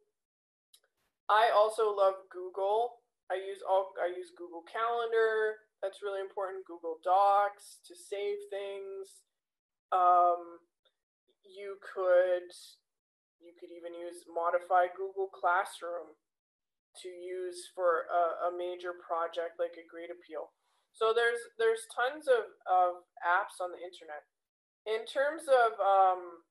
I 1.26 1.50
also 1.50 1.90
love 1.90 2.30
Google. 2.30 3.02
I 3.28 3.36
use 3.36 3.60
all 3.66 3.92
I 4.00 4.14
use 4.14 4.32
Google 4.32 4.64
Calendar. 4.64 5.60
That's 5.82 6.06
really 6.06 6.22
important. 6.22 6.64
Google 6.70 7.02
Docs 7.04 7.84
to 7.90 7.94
save 7.98 8.40
things. 8.48 9.26
Um, 9.92 10.64
you 11.44 11.76
could 11.82 12.48
you 13.44 13.52
could 13.60 13.74
even 13.74 13.92
use 13.98 14.24
modified 14.32 14.96
Google 14.96 15.28
Classroom 15.28 16.16
to 17.04 17.10
use 17.10 17.70
for 17.76 18.10
a, 18.10 18.50
a 18.50 18.58
major 18.58 18.98
project 18.98 19.62
like 19.62 19.76
a 19.78 19.90
great 19.90 20.10
appeal. 20.10 20.54
So 20.94 21.14
there's 21.14 21.40
there's 21.62 21.86
tons 21.94 22.26
of, 22.26 22.50
of 22.66 23.06
apps 23.22 23.62
on 23.62 23.70
the 23.70 23.82
internet. 23.82 24.26
In 24.90 25.06
terms 25.06 25.46
of 25.46 25.78
um, 25.78 26.42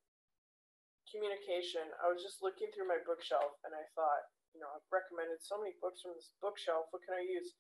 communication, 1.11 1.89
I 1.99 2.13
was 2.13 2.23
just 2.23 2.45
looking 2.45 2.71
through 2.71 2.87
my 2.87 3.01
bookshelf 3.03 3.59
and 3.65 3.73
I 3.73 3.83
thought, 3.97 4.23
you 4.55 4.61
know, 4.61 4.71
I've 4.71 4.87
recommended 4.93 5.43
so 5.43 5.59
many 5.59 5.75
books 5.81 6.05
from 6.05 6.15
this 6.15 6.31
bookshelf. 6.39 6.93
What 6.93 7.03
can 7.03 7.17
I 7.19 7.25
use? 7.25 7.57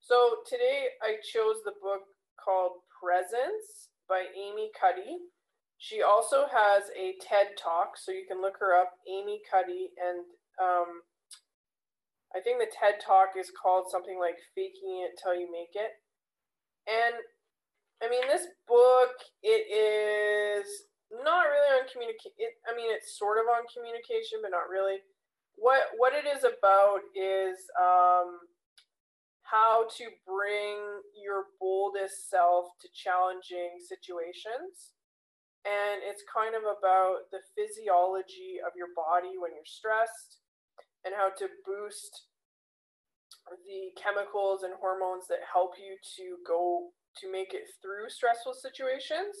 So 0.00 0.42
today 0.48 0.98
I 1.04 1.18
chose 1.22 1.62
the 1.62 1.76
book 1.78 2.08
called 2.40 2.82
Presence 2.90 3.92
by 4.08 4.26
Amy 4.34 4.70
Cuddy. 4.74 5.18
She 5.78 6.00
also 6.00 6.48
has 6.48 6.88
a 6.96 7.20
TED 7.20 7.54
Talk, 7.60 8.00
so 8.00 8.12
you 8.12 8.24
can 8.24 8.40
look 8.40 8.56
her 8.60 8.72
up, 8.72 8.96
Amy 9.04 9.42
Cuddy, 9.44 9.92
and 10.00 10.24
um, 10.56 11.04
I 12.36 12.40
think 12.44 12.60
the 12.60 12.68
TED 12.68 13.00
Talk 13.00 13.32
is 13.40 13.48
called 13.50 13.88
something 13.88 14.20
like 14.20 14.36
Faking 14.54 15.08
It 15.08 15.16
Till 15.16 15.32
You 15.32 15.48
Make 15.48 15.72
It. 15.72 15.96
And 16.84 17.16
I 18.04 18.12
mean, 18.12 18.28
this 18.28 18.44
book, 18.68 19.16
it 19.42 19.64
is 19.72 20.68
not 21.10 21.48
really 21.48 21.80
on 21.80 21.88
communication. 21.88 22.52
I 22.68 22.76
mean, 22.76 22.92
it's 22.92 23.16
sort 23.16 23.40
of 23.40 23.48
on 23.48 23.64
communication, 23.72 24.44
but 24.44 24.52
not 24.52 24.68
really. 24.68 25.00
what 25.56 25.96
what 25.96 26.12
it 26.12 26.28
is 26.28 26.44
about 26.44 27.00
is 27.16 27.56
um, 27.80 28.44
how 29.42 29.88
to 29.96 30.04
bring 30.28 30.76
your 31.16 31.48
boldest 31.58 32.28
self 32.28 32.76
to 32.84 32.88
challenging 32.92 33.80
situations. 33.80 34.92
And 35.64 36.04
it's 36.04 36.22
kind 36.28 36.54
of 36.54 36.62
about 36.62 37.32
the 37.32 37.40
physiology 37.56 38.60
of 38.62 38.76
your 38.76 38.92
body 38.94 39.34
when 39.40 39.50
you're 39.56 39.66
stressed 39.66 40.44
and 41.06 41.14
how 41.14 41.30
to 41.38 41.46
boost 41.62 42.26
the 43.46 43.94
chemicals 43.94 44.66
and 44.66 44.74
hormones 44.82 45.30
that 45.30 45.46
help 45.46 45.78
you 45.78 45.94
to 46.18 46.42
go 46.42 46.90
to 47.22 47.30
make 47.30 47.54
it 47.54 47.70
through 47.78 48.10
stressful 48.10 48.58
situations. 48.58 49.38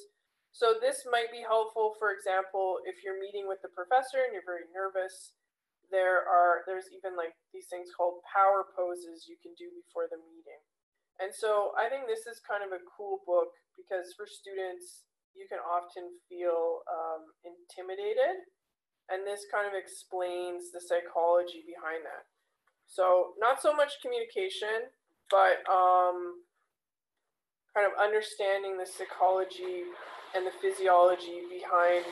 So 0.54 0.78
this 0.78 1.04
might 1.10 1.34
be 1.34 1.42
helpful, 1.42 1.98
for 1.98 2.14
example, 2.14 2.78
if 2.86 3.02
you're 3.02 3.18
meeting 3.18 3.50
with 3.50 3.58
the 3.60 3.74
professor 3.74 4.22
and 4.22 4.32
you're 4.32 4.46
very 4.46 4.70
nervous 4.70 5.36
there 5.90 6.26
are 6.26 6.66
there's 6.66 6.90
even 6.90 7.14
like 7.14 7.34
these 7.54 7.70
things 7.70 7.90
called 7.94 8.22
power 8.26 8.66
poses 8.74 9.26
you 9.30 9.38
can 9.38 9.54
do 9.54 9.70
before 9.70 10.10
the 10.10 10.18
meeting 10.18 10.62
and 11.22 11.30
so 11.30 11.70
i 11.78 11.86
think 11.86 12.06
this 12.06 12.26
is 12.26 12.42
kind 12.42 12.66
of 12.66 12.74
a 12.74 12.82
cool 12.90 13.22
book 13.26 13.54
because 13.78 14.14
for 14.18 14.26
students 14.26 15.06
you 15.36 15.44
can 15.46 15.60
often 15.60 16.16
feel 16.32 16.80
um, 16.88 17.28
intimidated 17.44 18.40
and 19.10 19.26
this 19.26 19.46
kind 19.52 19.66
of 19.66 19.74
explains 19.74 20.70
the 20.72 20.80
psychology 20.80 21.62
behind 21.66 22.02
that. 22.04 22.26
So 22.86 23.34
not 23.38 23.62
so 23.62 23.74
much 23.74 24.02
communication 24.02 24.90
but 25.30 25.62
um, 25.70 26.42
kind 27.74 27.86
of 27.86 27.92
understanding 27.98 28.78
the 28.78 28.86
psychology 28.86 29.90
and 30.34 30.46
the 30.46 30.54
physiology 30.62 31.42
behind 31.50 32.06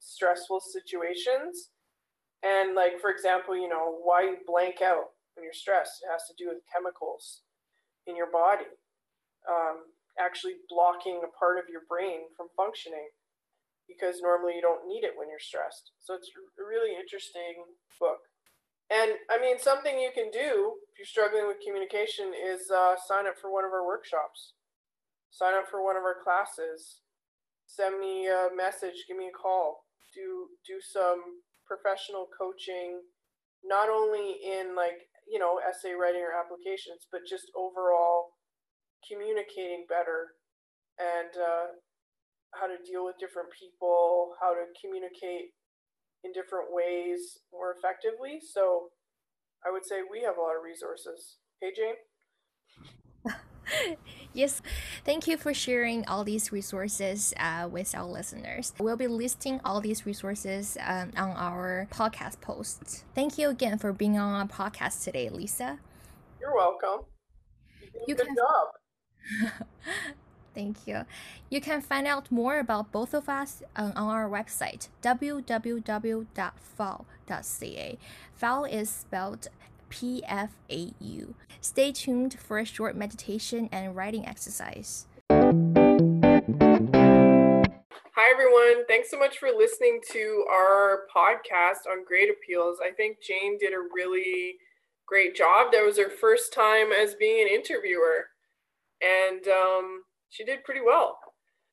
stressful 0.00 0.60
situations. 0.60 1.70
And 2.42 2.74
like 2.74 3.00
for 3.00 3.10
example, 3.10 3.56
you 3.56 3.68
know, 3.68 3.98
why 4.04 4.22
you 4.22 4.36
blank 4.46 4.80
out 4.82 5.16
when 5.34 5.44
you're 5.44 5.56
stressed, 5.56 6.02
it 6.04 6.12
has 6.12 6.26
to 6.28 6.34
do 6.38 6.48
with 6.48 6.62
chemicals 6.70 7.42
in 8.06 8.16
your 8.16 8.30
body. 8.30 8.68
Um, 9.48 9.94
actually 10.18 10.58
blocking 10.68 11.22
a 11.22 11.30
part 11.38 11.58
of 11.58 11.70
your 11.70 11.82
brain 11.88 12.26
from 12.36 12.48
functioning 12.56 13.08
because 13.88 14.20
normally 14.20 14.54
you 14.54 14.62
don't 14.62 14.86
need 14.86 15.02
it 15.02 15.16
when 15.16 15.32
you're 15.32 15.42
stressed. 15.42 15.96
So 16.04 16.14
it's 16.14 16.28
a 16.28 16.62
really 16.62 16.92
interesting 16.92 17.64
book. 17.98 18.20
And 18.92 19.16
I 19.28 19.40
mean, 19.40 19.58
something 19.58 19.98
you 19.98 20.12
can 20.14 20.30
do 20.30 20.76
if 20.88 20.96
you're 20.96 21.08
struggling 21.08 21.48
with 21.48 21.64
communication 21.64 22.32
is 22.32 22.70
uh, 22.70 22.96
sign 23.08 23.26
up 23.26 23.36
for 23.40 23.52
one 23.52 23.64
of 23.64 23.72
our 23.72 23.84
workshops, 23.84 24.56
sign 25.28 25.52
up 25.56 25.68
for 25.68 25.84
one 25.84 25.96
of 25.96 26.04
our 26.04 26.16
classes, 26.24 27.04
send 27.66 28.00
me 28.00 28.28
a 28.28 28.48
message, 28.56 29.04
give 29.08 29.16
me 29.16 29.28
a 29.28 29.36
call, 29.36 29.84
do 30.14 30.48
do 30.64 30.80
some 30.80 31.44
professional 31.68 32.32
coaching, 32.32 33.04
not 33.60 33.92
only 33.92 34.40
in 34.40 34.72
like, 34.72 35.04
you 35.28 35.38
know, 35.38 35.60
essay 35.60 35.92
writing 35.92 36.24
or 36.24 36.32
applications, 36.32 37.04
but 37.12 37.28
just 37.28 37.52
overall 37.52 38.32
communicating 39.04 39.84
better. 39.84 40.32
And 40.96 41.30
uh, 41.36 41.66
how 42.54 42.66
to 42.66 42.76
deal 42.84 43.04
with 43.04 43.18
different 43.18 43.48
people, 43.52 44.34
how 44.40 44.52
to 44.52 44.64
communicate 44.80 45.52
in 46.24 46.32
different 46.32 46.68
ways 46.70 47.38
more 47.52 47.74
effectively. 47.76 48.40
So 48.40 48.90
I 49.66 49.70
would 49.70 49.86
say 49.86 50.00
we 50.10 50.22
have 50.22 50.36
a 50.36 50.40
lot 50.40 50.56
of 50.56 50.62
resources. 50.62 51.38
Hey, 51.60 51.72
Jane? 51.74 51.96
yes, 54.32 54.62
thank 55.04 55.26
you 55.26 55.36
for 55.36 55.52
sharing 55.52 56.06
all 56.06 56.24
these 56.24 56.52
resources 56.52 57.34
uh, 57.38 57.68
with 57.70 57.94
our 57.94 58.04
listeners. 58.04 58.72
We'll 58.78 58.96
be 58.96 59.06
listing 59.06 59.60
all 59.64 59.80
these 59.80 60.06
resources 60.06 60.78
um, 60.80 61.12
on 61.16 61.30
our 61.36 61.88
podcast 61.90 62.40
posts. 62.40 63.04
Thank 63.14 63.38
you 63.38 63.48
again 63.50 63.78
for 63.78 63.92
being 63.92 64.18
on 64.18 64.34
our 64.34 64.46
podcast 64.46 65.04
today, 65.04 65.28
Lisa. 65.28 65.78
You're 66.40 66.54
welcome. 66.54 67.06
You, 68.06 68.14
good 68.14 68.26
can... 68.26 68.36
job. 68.36 68.68
Thank 70.58 70.88
you. 70.88 71.04
You 71.50 71.60
can 71.60 71.80
find 71.80 72.04
out 72.08 72.32
more 72.32 72.58
about 72.58 72.90
both 72.90 73.14
of 73.14 73.28
us 73.28 73.62
on 73.76 73.92
our 73.92 74.28
website, 74.28 74.88
www.pfau.ca. 75.02 75.88
Pfau 78.42 78.68
is 78.68 78.90
spelled 78.90 79.46
PFAU. 79.88 81.34
Stay 81.60 81.92
tuned 81.92 82.40
for 82.40 82.58
a 82.58 82.64
short 82.64 82.96
meditation 82.96 83.68
and 83.70 83.94
writing 83.94 84.26
exercise. 84.26 85.06
Hi, 85.30 85.46
everyone. 88.28 88.84
Thanks 88.88 89.12
so 89.12 89.18
much 89.20 89.38
for 89.38 89.50
listening 89.56 90.00
to 90.10 90.44
our 90.50 91.02
podcast 91.14 91.86
on 91.88 92.04
great 92.04 92.30
appeals. 92.30 92.78
I 92.84 92.90
think 92.90 93.18
Jane 93.22 93.58
did 93.58 93.74
a 93.74 93.88
really 93.94 94.56
great 95.06 95.36
job. 95.36 95.70
That 95.70 95.84
was 95.84 95.98
her 95.98 96.10
first 96.10 96.52
time 96.52 96.90
as 96.90 97.14
being 97.14 97.42
an 97.42 97.46
interviewer, 97.46 98.30
and 99.00 99.46
um, 99.46 100.02
she 100.30 100.44
did 100.44 100.64
pretty 100.64 100.80
well. 100.84 101.18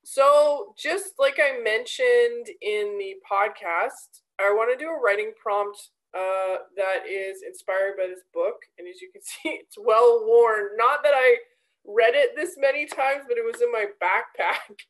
So, 0.04 0.76
just 0.78 1.14
like 1.18 1.40
I 1.40 1.62
mentioned 1.64 2.48
in 2.62 2.98
the 3.00 3.16
podcast, 3.30 4.22
I 4.40 4.52
want 4.52 4.72
to 4.72 4.84
do 4.84 4.92
a 4.92 5.02
writing 5.02 5.32
prompt 5.42 5.90
uh, 6.14 6.62
that 6.78 7.08
is 7.10 7.42
inspired 7.46 7.98
by 7.98 8.08
this 8.08 8.24
book. 8.32 8.56
And 8.78 8.88
as 8.88 9.02
you 9.02 9.12
can 9.12 9.22
see, 9.24 9.50
it's 9.50 9.78
well 9.80 10.24
worn. 10.26 10.78
Not 10.78 11.02
that 11.04 11.14
I 11.16 11.38
read 11.86 12.14
it 12.14 12.36
this 12.36 12.56
many 12.58 12.86
times, 12.86 13.24
but 13.28 13.38
it 13.38 13.46
was 13.46 13.62
in 13.62 13.72
my 13.72 13.86
backpack. 14.02 14.76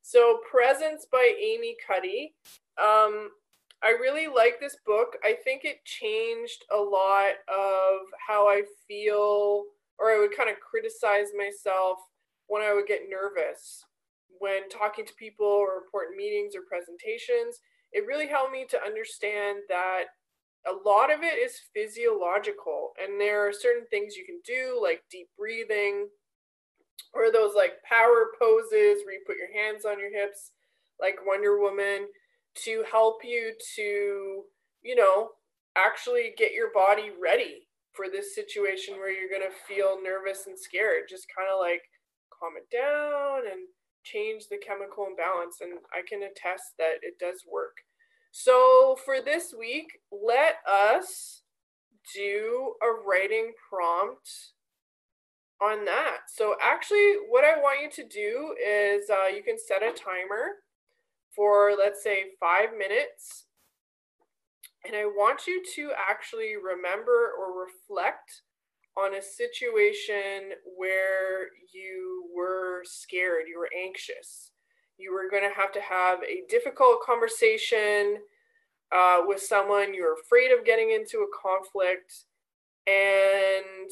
So, 0.00 0.40
Presence 0.50 1.06
by 1.12 1.34
Amy 1.38 1.76
Cuddy. 1.86 2.32
Um, 2.82 3.28
I 3.82 3.90
really 4.00 4.26
like 4.26 4.58
this 4.58 4.76
book. 4.86 5.16
I 5.22 5.36
think 5.44 5.66
it 5.66 5.84
changed 5.84 6.64
a 6.72 6.78
lot 6.78 7.32
of 7.46 8.06
how 8.26 8.48
I 8.48 8.62
feel, 8.86 9.64
or 9.98 10.10
I 10.10 10.18
would 10.18 10.34
kind 10.34 10.48
of 10.48 10.56
criticize 10.60 11.28
myself 11.36 11.98
when 12.48 12.62
I 12.62 12.74
would 12.74 12.86
get 12.86 13.08
nervous 13.08 13.84
when 14.40 14.68
talking 14.68 15.06
to 15.06 15.14
people 15.14 15.46
or 15.46 15.82
important 15.82 16.16
meetings 16.16 16.54
or 16.54 16.62
presentations. 16.68 17.60
It 17.92 18.06
really 18.06 18.28
helped 18.28 18.52
me 18.52 18.66
to 18.70 18.82
understand 18.82 19.60
that 19.68 20.04
a 20.66 20.88
lot 20.88 21.12
of 21.12 21.22
it 21.22 21.38
is 21.38 21.60
physiological 21.72 22.92
and 23.02 23.20
there 23.20 23.46
are 23.46 23.52
certain 23.52 23.86
things 23.90 24.16
you 24.16 24.24
can 24.24 24.40
do 24.44 24.78
like 24.82 25.02
deep 25.10 25.28
breathing 25.38 26.08
or 27.14 27.30
those 27.30 27.54
like 27.54 27.82
power 27.88 28.32
poses 28.38 29.04
where 29.04 29.14
you 29.14 29.20
put 29.26 29.36
your 29.38 29.52
hands 29.54 29.84
on 29.84 29.98
your 29.98 30.12
hips 30.12 30.50
like 31.00 31.16
wonder 31.24 31.58
woman 31.58 32.08
to 32.56 32.84
help 32.90 33.20
you 33.24 33.52
to 33.76 34.42
you 34.82 34.96
know 34.96 35.30
actually 35.76 36.34
get 36.36 36.52
your 36.52 36.72
body 36.74 37.10
ready 37.22 37.68
for 37.92 38.06
this 38.10 38.34
situation 38.34 38.96
where 38.96 39.12
you're 39.12 39.30
going 39.30 39.48
to 39.48 39.72
feel 39.72 39.98
nervous 40.02 40.46
and 40.48 40.58
scared 40.58 41.02
just 41.08 41.26
kind 41.34 41.48
of 41.50 41.60
like 41.60 41.82
calm 42.38 42.54
it 42.56 42.70
down 42.70 43.50
and 43.50 43.66
change 44.04 44.46
the 44.48 44.56
chemical 44.56 45.04
imbalance 45.04 45.58
and 45.60 45.78
i 45.92 46.00
can 46.06 46.22
attest 46.22 46.78
that 46.78 47.02
it 47.02 47.18
does 47.18 47.42
work 47.50 47.84
so 48.30 48.96
for 49.04 49.20
this 49.20 49.54
week, 49.58 50.00
let 50.12 50.56
us 50.66 51.42
do 52.14 52.74
a 52.82 53.06
writing 53.06 53.52
prompt 53.68 54.52
on 55.60 55.84
that. 55.86 56.18
So 56.32 56.54
actually, 56.62 57.14
what 57.28 57.44
I 57.44 57.56
want 57.56 57.82
you 57.82 58.02
to 58.02 58.08
do 58.08 58.54
is 58.64 59.10
uh, 59.10 59.26
you 59.26 59.42
can 59.42 59.56
set 59.58 59.82
a 59.82 59.92
timer 59.92 60.62
for, 61.34 61.72
let's 61.76 62.02
say, 62.02 62.24
five 62.38 62.70
minutes. 62.76 63.46
And 64.86 64.94
I 64.94 65.06
want 65.06 65.46
you 65.46 65.62
to 65.74 65.90
actually 65.98 66.54
remember 66.56 67.32
or 67.36 67.64
reflect 67.64 68.42
on 68.98 69.14
a 69.14 69.22
situation 69.22 70.52
where 70.76 71.48
you 71.72 72.24
were 72.34 72.82
scared, 72.84 73.44
you 73.48 73.58
were 73.58 73.70
anxious. 73.78 74.50
You 74.98 75.12
were 75.12 75.30
going 75.30 75.48
to 75.48 75.54
have 75.54 75.72
to 75.72 75.80
have 75.80 76.18
a 76.24 76.42
difficult 76.48 77.02
conversation 77.06 78.16
uh, 78.90 79.18
with 79.24 79.40
someone. 79.40 79.94
You're 79.94 80.16
afraid 80.20 80.50
of 80.50 80.64
getting 80.64 80.90
into 80.90 81.18
a 81.18 81.30
conflict. 81.40 82.24
And 82.86 83.90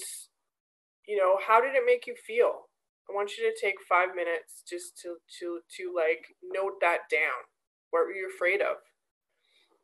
you 1.06 1.16
know 1.16 1.38
how 1.46 1.60
did 1.60 1.74
it 1.74 1.84
make 1.86 2.06
you 2.06 2.16
feel? 2.26 2.68
I 3.08 3.14
want 3.14 3.36
you 3.36 3.48
to 3.48 3.60
take 3.60 3.76
five 3.88 4.16
minutes 4.16 4.64
just 4.68 4.98
to 5.02 5.16
to 5.38 5.60
to 5.76 5.94
like 5.94 6.26
note 6.42 6.80
that 6.80 7.08
down. 7.10 7.46
What 7.90 8.06
were 8.06 8.12
you 8.12 8.28
afraid 8.34 8.60
of 8.60 8.78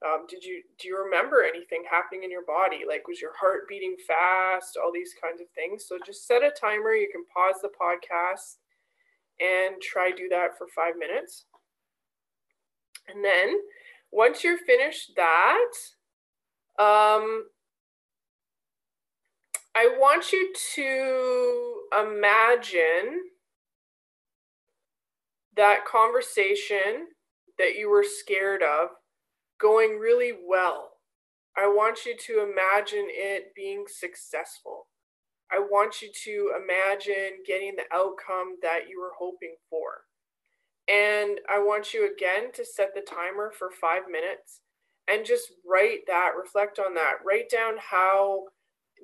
um, 0.05 0.27
did 0.29 0.45
you 0.45 0.63
do 0.79 0.89
you 0.89 0.99
remember 0.99 1.45
anything 1.45 1.85
happening 1.89 2.25
in 2.25 2.31
your 2.31 2.45
body? 2.45 2.81
Like 2.87 3.07
was 3.07 3.21
your 3.21 3.37
heart 3.39 3.69
beating 3.69 3.97
fast? 4.07 4.77
All 4.83 4.93
these 4.93 5.15
kinds 5.23 5.41
of 5.41 5.47
things. 5.55 5.87
So 5.87 5.99
just 6.05 6.27
set 6.27 6.43
a 6.43 6.51
timer. 6.51 6.93
You 6.93 7.09
can 7.13 7.25
pause 7.33 7.61
the 7.63 7.71
podcast 7.71 8.57
and 9.41 9.81
try 9.81 10.11
do 10.11 10.29
that 10.31 10.59
for 10.59 10.67
five 10.75 10.95
minutes. 10.99 11.45
And 13.09 13.25
then 13.25 13.55
once 14.11 14.45
you're 14.45 14.59
finished 14.59 15.13
that, 15.17 15.73
um, 16.79 17.47
I 19.75 19.97
want 19.99 20.33
you 20.33 20.53
to 20.75 21.81
imagine 22.01 23.23
that 25.57 25.85
conversation 25.85 27.09
that 27.59 27.77
you 27.77 27.91
were 27.91 28.05
scared 28.05 28.63
of 28.63 28.89
going 29.63 29.99
really 29.99 30.33
well. 30.47 30.91
I 31.57 31.69
want 31.69 32.05
you 32.05 32.17
to 32.17 32.43
imagine 32.43 33.07
it 33.09 33.55
being 33.55 33.85
successful. 33.87 34.89
I 35.53 35.61
want 35.61 36.03
you 36.03 36.09
to 36.25 36.53
imagine 36.63 37.45
getting 37.47 37.77
the 37.77 37.85
outcome 37.95 38.57
that 38.63 38.89
you 38.89 39.01
were 39.01 39.13
hoping 39.17 39.55
for. 39.71 40.07
And 40.89 41.39
I 41.49 41.59
want 41.59 41.95
you 41.95 42.11
again 42.13 42.51
to 42.55 42.65
set 42.65 42.95
the 42.95 43.03
timer 43.03 43.53
for 43.57 43.71
five 43.71 44.03
minutes 44.11 44.61
and 45.09 45.27
just 45.27 45.53
write 45.71 46.01
that, 46.07 46.33
reflect 46.41 46.79
on 46.79 46.95
that, 46.95 47.17
write 47.25 47.51
down 47.51 47.75
how 47.79 48.45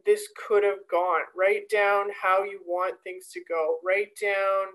this 0.07 0.29
could 0.47 0.65
have 0.65 0.89
gone, 0.91 1.21
write 1.37 1.69
down 1.71 2.07
how 2.21 2.43
you 2.45 2.61
want 2.67 2.95
things 3.05 3.29
to 3.35 3.41
go, 3.49 3.79
write 3.85 4.17
down, 4.21 4.67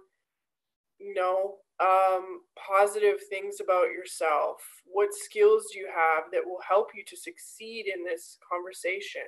you 0.99 1.13
know, 1.13 1.55
um, 1.79 2.41
positive 2.55 3.17
things 3.29 3.57
about 3.61 3.91
yourself. 3.91 4.61
What 4.85 5.13
skills 5.13 5.65
do 5.71 5.79
you 5.79 5.87
have 5.93 6.25
that 6.31 6.45
will 6.45 6.61
help 6.67 6.89
you 6.95 7.03
to 7.07 7.17
succeed 7.17 7.85
in 7.93 8.03
this 8.03 8.37
conversation? 8.47 9.23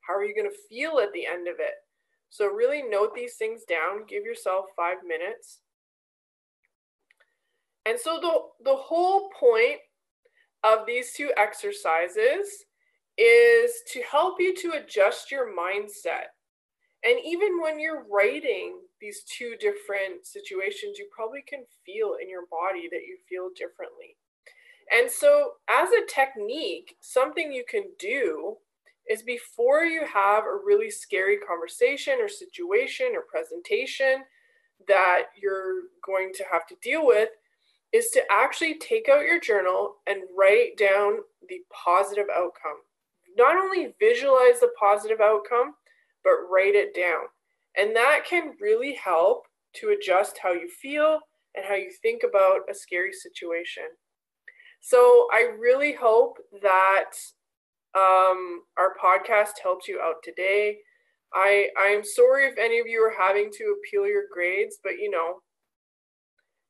How 0.00 0.14
are 0.14 0.24
you 0.24 0.34
going 0.34 0.50
to 0.50 0.68
feel 0.68 0.98
at 0.98 1.12
the 1.12 1.26
end 1.26 1.48
of 1.48 1.56
it? 1.58 1.74
So, 2.30 2.46
really 2.46 2.82
note 2.82 3.14
these 3.14 3.36
things 3.36 3.64
down. 3.68 4.06
Give 4.08 4.24
yourself 4.24 4.66
five 4.74 4.98
minutes. 5.06 5.60
And 7.84 7.98
so, 7.98 8.18
the, 8.20 8.70
the 8.70 8.76
whole 8.76 9.28
point 9.38 9.78
of 10.64 10.86
these 10.86 11.12
two 11.12 11.30
exercises 11.36 12.64
is 13.18 13.72
to 13.92 14.02
help 14.10 14.40
you 14.40 14.54
to 14.56 14.72
adjust 14.82 15.30
your 15.30 15.54
mindset. 15.54 16.32
And 17.04 17.18
even 17.24 17.60
when 17.60 17.78
you're 17.78 18.06
writing 18.10 18.78
these 19.02 19.24
two 19.24 19.56
different 19.60 20.24
situations, 20.24 20.98
you 20.98 21.08
probably 21.14 21.42
can 21.46 21.64
feel 21.84 22.14
in 22.22 22.30
your 22.30 22.46
body 22.50 22.88
that 22.90 23.02
you 23.02 23.18
feel 23.28 23.50
differently. 23.54 24.16
And 24.90 25.10
so, 25.10 25.54
as 25.68 25.88
a 25.90 26.06
technique, 26.08 26.96
something 27.00 27.52
you 27.52 27.64
can 27.68 27.84
do 27.98 28.56
is 29.10 29.22
before 29.22 29.82
you 29.82 30.06
have 30.06 30.44
a 30.44 30.60
really 30.64 30.90
scary 30.90 31.36
conversation 31.36 32.14
or 32.20 32.28
situation 32.28 33.08
or 33.14 33.22
presentation 33.28 34.22
that 34.86 35.24
you're 35.40 35.90
going 36.06 36.32
to 36.34 36.44
have 36.50 36.66
to 36.68 36.76
deal 36.82 37.06
with, 37.06 37.30
is 37.92 38.08
to 38.10 38.22
actually 38.30 38.78
take 38.78 39.08
out 39.08 39.24
your 39.24 39.40
journal 39.40 39.96
and 40.06 40.22
write 40.36 40.76
down 40.78 41.18
the 41.48 41.60
positive 41.72 42.26
outcome. 42.34 42.78
Not 43.36 43.56
only 43.56 43.94
visualize 43.98 44.60
the 44.60 44.72
positive 44.78 45.20
outcome, 45.20 45.74
but 46.24 46.48
write 46.50 46.74
it 46.74 46.94
down. 46.94 47.26
And 47.76 47.96
that 47.96 48.20
can 48.28 48.54
really 48.60 48.94
help 48.94 49.46
to 49.76 49.90
adjust 49.90 50.38
how 50.42 50.52
you 50.52 50.68
feel 50.68 51.20
and 51.54 51.64
how 51.66 51.74
you 51.74 51.90
think 52.02 52.22
about 52.22 52.60
a 52.70 52.74
scary 52.74 53.12
situation. 53.12 53.84
So 54.80 55.26
I 55.32 55.50
really 55.58 55.92
hope 55.92 56.36
that 56.62 57.12
um, 57.94 58.62
our 58.76 58.94
podcast 59.02 59.52
helped 59.62 59.86
you 59.86 60.00
out 60.00 60.16
today. 60.22 60.78
I 61.34 61.68
I 61.78 61.86
am 61.86 62.04
sorry 62.04 62.46
if 62.46 62.58
any 62.58 62.78
of 62.78 62.86
you 62.86 63.00
are 63.00 63.14
having 63.16 63.50
to 63.52 63.76
appeal 63.78 64.06
your 64.06 64.24
grades, 64.32 64.78
but 64.82 64.94
you 64.98 65.10
know, 65.10 65.40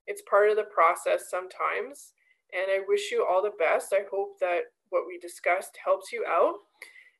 it's 0.07 0.23
part 0.29 0.51
of 0.51 0.57
the 0.57 0.65
process 0.65 1.31
sometimes. 1.31 2.13
And 2.53 2.71
I 2.71 2.81
wish 2.87 3.11
you 3.11 3.27
all 3.29 3.43
the 3.43 3.53
best. 3.59 3.93
I 3.93 4.03
hope 4.11 4.39
that 4.41 4.63
what 4.91 5.05
we 5.07 5.19
discussed 5.19 5.79
helps 5.83 6.13
you 6.13 6.25
out. 6.29 6.55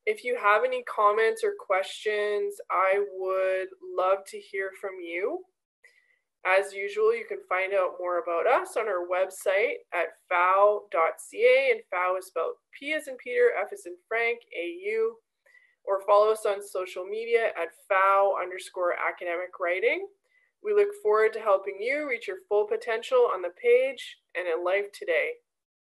If 0.05 0.25
you 0.25 0.37
have 0.43 0.65
any 0.65 0.83
comments 0.83 1.45
or 1.45 1.53
questions, 1.59 2.55
I 2.71 3.05
would 3.15 3.69
love 3.97 4.19
to 4.29 4.39
hear 4.39 4.71
from 4.81 4.93
you. 5.01 5.45
As 6.45 6.75
usual, 6.75 7.15
you 7.15 7.25
can 7.29 7.39
find 7.49 7.73
out 7.73 8.01
more 8.01 8.19
about 8.19 8.49
us 8.49 8.77
on 8.77 8.89
our 8.89 9.07
website 9.07 9.87
at 9.95 10.19
pfau.ca, 10.31 11.71
and 11.71 11.81
Pfau 11.93 12.19
is 12.19 12.27
spelled 12.27 12.55
P 12.77 12.95
as 12.95 13.07
in 13.07 13.17
Peter, 13.23 13.53
F 13.61 13.69
as 13.73 13.87
in 13.87 13.95
Frank, 14.09 14.41
AU, 14.59 15.15
or 15.85 16.03
follow 16.05 16.33
us 16.33 16.45
on 16.47 16.61
social 16.61 17.05
media 17.05 17.53
at 17.57 17.69
Pfau 17.89 18.43
underscore 18.43 18.95
academic 18.95 19.61
writing. 19.61 20.09
We 20.65 20.75
look 20.75 20.91
forward 21.01 21.33
to 21.35 21.41
helping 21.41 21.77
you 21.81 22.09
reach 22.09 22.27
your 22.27 22.39
full 22.49 22.67
potential 22.67 23.31
on 23.33 23.43
the 23.43 23.51
page 23.63 24.19
and 24.37 24.49
in 24.49 24.65
life 24.65 24.87
today. 24.93 25.31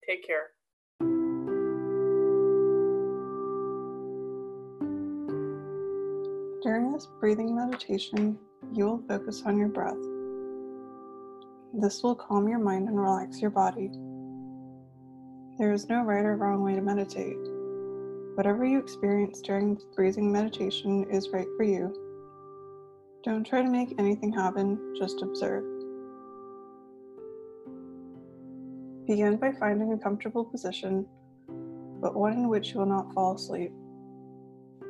Take 0.06 0.24
care. 0.24 0.53
During 6.75 6.91
this 6.91 7.07
breathing 7.20 7.55
meditation, 7.55 8.37
you 8.72 8.87
will 8.87 9.03
focus 9.07 9.45
on 9.47 9.57
your 9.57 9.68
breath. 9.68 9.95
This 11.72 12.03
will 12.03 12.16
calm 12.16 12.49
your 12.49 12.59
mind 12.59 12.89
and 12.89 13.01
relax 13.01 13.41
your 13.41 13.53
body. 13.53 13.93
There 15.57 15.72
is 15.72 15.89
no 15.89 16.03
right 16.03 16.25
or 16.25 16.35
wrong 16.35 16.64
way 16.64 16.75
to 16.75 16.81
meditate. 16.81 17.37
Whatever 18.35 18.64
you 18.64 18.81
experience 18.81 19.41
during 19.41 19.79
breathing 19.95 20.33
meditation 20.33 21.07
is 21.12 21.29
right 21.29 21.47
for 21.57 21.62
you. 21.62 21.95
Don't 23.22 23.47
try 23.47 23.62
to 23.62 23.70
make 23.70 23.95
anything 24.01 24.33
happen, 24.33 24.97
just 24.99 25.22
observe. 25.22 25.62
Begin 29.07 29.37
by 29.37 29.53
finding 29.53 29.93
a 29.93 29.99
comfortable 29.99 30.45
position, 30.45 31.07
but 32.01 32.16
one 32.16 32.33
in 32.33 32.49
which 32.49 32.72
you 32.72 32.81
will 32.81 32.87
not 32.87 33.14
fall 33.14 33.37
asleep. 33.37 33.70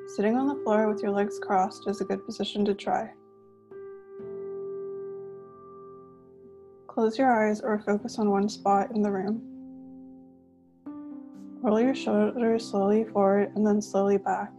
Sitting 0.07 0.37
on 0.37 0.47
the 0.47 0.63
floor 0.63 0.87
with 0.87 1.03
your 1.03 1.11
legs 1.11 1.39
crossed 1.39 1.89
is 1.89 2.01
a 2.01 2.05
good 2.05 2.25
position 2.27 2.65
to 2.67 2.75
try. 2.75 3.11
Close 6.87 7.19
your 7.19 7.33
eyes 7.33 7.61
or 7.61 7.81
focus 7.81 8.19
on 8.19 8.31
one 8.31 8.49
spot 8.49 8.91
in 8.95 9.03
the 9.03 9.11
room. 9.11 9.43
Roll 11.63 11.81
your 11.81 11.95
shoulders 11.95 12.71
slowly 12.71 13.05
forward 13.05 13.51
and 13.57 13.67
then 13.67 13.81
slowly 13.81 14.19
back. 14.19 14.53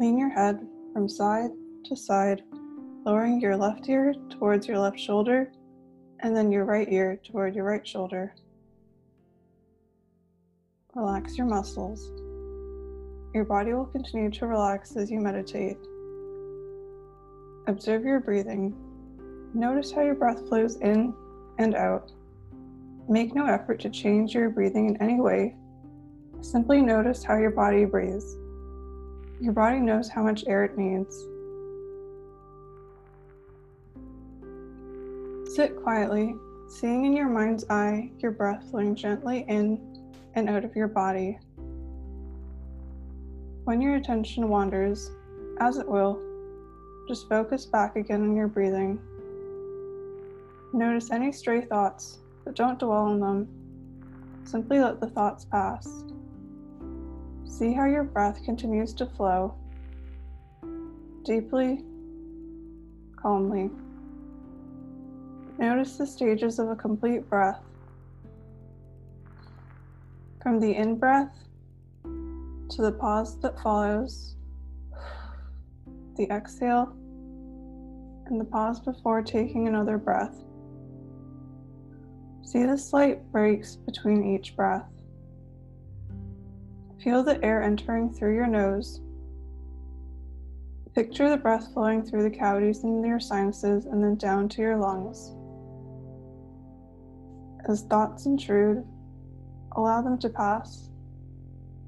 Lean 0.00 0.18
your 0.18 0.30
head 0.30 0.66
from 0.92 1.08
side 1.08 1.50
to 1.84 1.94
side, 1.94 2.42
lowering 3.04 3.40
your 3.40 3.56
left 3.56 3.88
ear 3.88 4.14
towards 4.30 4.66
your 4.66 4.78
left 4.78 4.98
shoulder 4.98 5.52
and 6.20 6.34
then 6.34 6.50
your 6.50 6.64
right 6.64 6.90
ear 6.90 7.20
toward 7.22 7.54
your 7.54 7.64
right 7.64 7.86
shoulder. 7.86 8.34
Relax 10.94 11.36
your 11.36 11.46
muscles. 11.46 12.10
Your 13.34 13.44
body 13.44 13.72
will 13.72 13.86
continue 13.86 14.30
to 14.30 14.46
relax 14.46 14.96
as 14.96 15.10
you 15.10 15.20
meditate. 15.20 15.76
Observe 17.66 18.04
your 18.04 18.20
breathing 18.20 18.74
Notice 19.54 19.90
how 19.90 20.02
your 20.02 20.14
breath 20.14 20.46
flows 20.46 20.76
in 20.76 21.14
and 21.58 21.74
out. 21.74 22.12
Make 23.08 23.34
no 23.34 23.46
effort 23.46 23.80
to 23.80 23.90
change 23.90 24.34
your 24.34 24.50
breathing 24.50 24.90
in 24.90 25.02
any 25.02 25.20
way. 25.20 25.56
Simply 26.42 26.82
notice 26.82 27.24
how 27.24 27.38
your 27.38 27.50
body 27.50 27.86
breathes. 27.86 28.36
Your 29.40 29.54
body 29.54 29.78
knows 29.78 30.10
how 30.10 30.22
much 30.22 30.44
air 30.46 30.64
it 30.64 30.76
needs. 30.76 31.16
Sit 35.56 35.82
quietly, 35.82 36.34
seeing 36.68 37.06
in 37.06 37.14
your 37.14 37.28
mind's 37.28 37.64
eye 37.70 38.10
your 38.18 38.32
breath 38.32 38.70
flowing 38.70 38.94
gently 38.94 39.46
in 39.48 39.80
and 40.34 40.50
out 40.50 40.64
of 40.64 40.76
your 40.76 40.88
body. 40.88 41.38
When 43.68 43.82
your 43.82 43.96
attention 43.96 44.48
wanders, 44.48 45.10
as 45.60 45.76
it 45.76 45.86
will, 45.86 46.18
just 47.06 47.28
focus 47.28 47.66
back 47.66 47.96
again 47.96 48.22
on 48.22 48.34
your 48.34 48.48
breathing. 48.48 48.98
Notice 50.72 51.10
any 51.10 51.32
stray 51.32 51.60
thoughts, 51.60 52.20
but 52.46 52.56
don't 52.56 52.78
dwell 52.78 53.04
on 53.04 53.20
them. 53.20 53.46
Simply 54.44 54.80
let 54.80 55.00
the 55.00 55.10
thoughts 55.10 55.44
pass. 55.44 56.02
See 57.44 57.74
how 57.74 57.84
your 57.84 58.04
breath 58.04 58.42
continues 58.42 58.94
to 58.94 59.04
flow 59.04 59.54
deeply, 61.22 61.84
calmly. 63.16 63.68
Notice 65.58 65.98
the 65.98 66.06
stages 66.06 66.58
of 66.58 66.70
a 66.70 66.74
complete 66.74 67.28
breath. 67.28 67.60
From 70.42 70.58
the 70.58 70.74
in 70.74 70.96
breath 70.96 71.47
to 72.70 72.82
the 72.82 72.92
pause 72.92 73.40
that 73.40 73.60
follows, 73.60 74.36
the 76.16 76.30
exhale, 76.30 76.92
and 78.26 78.40
the 78.40 78.44
pause 78.44 78.80
before 78.80 79.22
taking 79.22 79.68
another 79.68 79.98
breath. 79.98 80.44
See 82.42 82.64
the 82.64 82.76
slight 82.76 83.30
breaks 83.30 83.76
between 83.76 84.34
each 84.34 84.56
breath. 84.56 84.88
Feel 87.02 87.22
the 87.22 87.42
air 87.44 87.62
entering 87.62 88.12
through 88.12 88.34
your 88.34 88.46
nose. 88.46 89.00
Picture 90.94 91.30
the 91.30 91.36
breath 91.36 91.72
flowing 91.72 92.02
through 92.02 92.24
the 92.24 92.36
cavities 92.36 92.82
in 92.84 93.04
your 93.04 93.20
sinuses 93.20 93.86
and 93.86 94.02
then 94.02 94.16
down 94.16 94.48
to 94.48 94.62
your 94.62 94.76
lungs. 94.76 95.34
As 97.68 97.82
thoughts 97.82 98.26
intrude, 98.26 98.84
allow 99.72 100.02
them 100.02 100.18
to 100.18 100.28
pass 100.28 100.87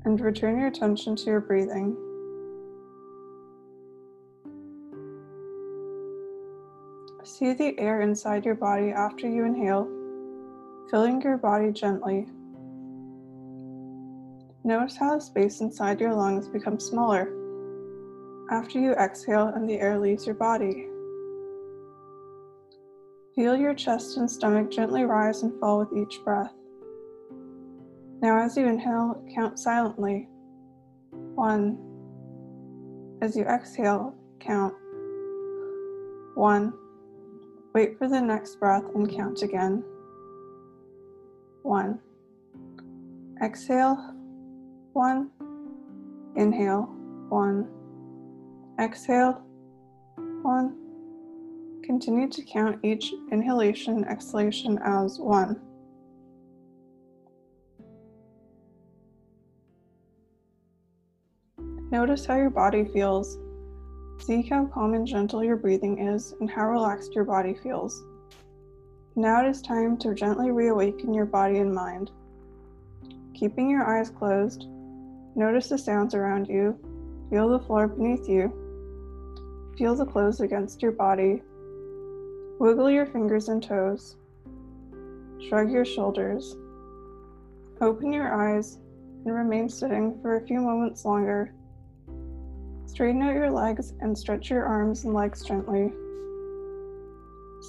and 0.04 0.20
return 0.20 0.58
your 0.58 0.68
attention 0.68 1.16
to 1.16 1.24
your 1.24 1.40
breathing. 1.40 1.96
See 7.24 7.52
the 7.52 7.78
air 7.78 8.00
inside 8.00 8.44
your 8.44 8.54
body 8.54 8.90
after 8.90 9.28
you 9.28 9.44
inhale 9.44 9.88
filling 10.90 11.22
your 11.22 11.36
body 11.36 11.70
gently. 11.70 12.26
Notice 14.64 14.96
how 14.96 15.14
the 15.14 15.20
space 15.20 15.60
inside 15.60 16.00
your 16.00 16.12
lungs 16.12 16.48
becomes 16.48 16.84
smaller 16.84 17.32
after 18.50 18.80
you 18.80 18.92
exhale 18.92 19.46
and 19.48 19.68
the 19.68 19.78
air 19.78 19.98
leaves 19.98 20.26
your 20.26 20.34
body. 20.34 20.88
Feel 23.36 23.56
your 23.56 23.74
chest 23.74 24.16
and 24.16 24.28
stomach 24.28 24.70
gently 24.70 25.04
rise 25.04 25.42
and 25.42 25.58
fall 25.60 25.78
with 25.78 25.96
each 25.96 26.20
breath. 26.24 26.52
Now, 28.20 28.44
as 28.44 28.56
you 28.56 28.66
inhale, 28.66 29.22
count 29.34 29.58
silently. 29.58 30.28
One. 31.34 31.78
As 33.22 33.34
you 33.34 33.44
exhale, 33.44 34.14
count. 34.40 34.74
One. 36.34 36.74
Wait 37.74 37.98
for 37.98 38.08
the 38.08 38.20
next 38.20 38.56
breath 38.56 38.84
and 38.94 39.10
count 39.10 39.42
again. 39.42 39.82
One. 41.62 41.98
Exhale. 43.42 44.14
One. 44.92 45.30
Inhale. 46.36 46.82
One. 47.30 47.68
Exhale. 48.78 49.40
One. 50.42 50.76
Continue 51.84 52.28
to 52.28 52.42
count 52.42 52.84
each 52.84 53.14
inhalation 53.32 54.04
exhalation 54.04 54.78
as 54.84 55.18
one. 55.18 55.60
Notice 61.90 62.24
how 62.24 62.36
your 62.36 62.50
body 62.50 62.84
feels. 62.84 63.36
See 64.20 64.42
how 64.42 64.66
calm 64.66 64.94
and 64.94 65.04
gentle 65.04 65.42
your 65.42 65.56
breathing 65.56 65.98
is 65.98 66.34
and 66.40 66.48
how 66.48 66.70
relaxed 66.70 67.14
your 67.14 67.24
body 67.24 67.52
feels. 67.52 68.04
Now 69.16 69.44
it 69.44 69.48
is 69.48 69.60
time 69.60 69.96
to 69.98 70.14
gently 70.14 70.52
reawaken 70.52 71.12
your 71.12 71.24
body 71.24 71.58
and 71.58 71.74
mind. 71.74 72.12
Keeping 73.34 73.68
your 73.68 73.84
eyes 73.84 74.08
closed, 74.08 74.66
notice 75.34 75.68
the 75.68 75.78
sounds 75.78 76.14
around 76.14 76.46
you, 76.46 76.78
feel 77.28 77.48
the 77.48 77.58
floor 77.58 77.88
beneath 77.88 78.28
you, 78.28 78.52
feel 79.76 79.96
the 79.96 80.06
clothes 80.06 80.40
against 80.40 80.82
your 80.82 80.92
body, 80.92 81.42
wiggle 82.60 82.90
your 82.90 83.06
fingers 83.06 83.48
and 83.48 83.60
toes, 83.60 84.14
shrug 85.48 85.72
your 85.72 85.84
shoulders, 85.84 86.54
open 87.80 88.12
your 88.12 88.32
eyes, 88.32 88.78
and 89.24 89.34
remain 89.34 89.68
sitting 89.68 90.16
for 90.22 90.36
a 90.36 90.46
few 90.46 90.60
moments 90.60 91.04
longer 91.04 91.52
Straighten 92.90 93.22
out 93.22 93.34
your 93.34 93.52
legs 93.52 93.94
and 94.00 94.18
stretch 94.18 94.50
your 94.50 94.64
arms 94.64 95.04
and 95.04 95.14
legs 95.14 95.44
gently. 95.44 95.92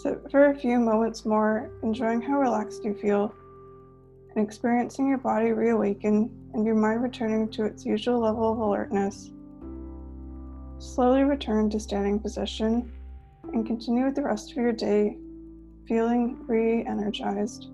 Sit 0.01 0.19
for 0.31 0.47
a 0.47 0.55
few 0.55 0.79
moments 0.79 1.27
more, 1.27 1.69
enjoying 1.83 2.21
how 2.21 2.39
relaxed 2.39 2.83
you 2.83 2.95
feel 2.95 3.31
and 4.35 4.43
experiencing 4.43 5.07
your 5.07 5.19
body 5.19 5.51
reawaken 5.51 6.31
and 6.55 6.65
your 6.65 6.73
mind 6.73 7.03
returning 7.03 7.47
to 7.51 7.65
its 7.65 7.85
usual 7.85 8.19
level 8.19 8.51
of 8.51 8.57
alertness. 8.57 9.31
Slowly 10.79 11.23
return 11.23 11.69
to 11.69 11.79
standing 11.79 12.19
position 12.19 12.91
and 13.53 13.63
continue 13.63 14.05
with 14.05 14.15
the 14.15 14.23
rest 14.23 14.49
of 14.49 14.57
your 14.57 14.73
day 14.73 15.17
feeling 15.87 16.43
re 16.47 16.83
energized. 16.83 17.69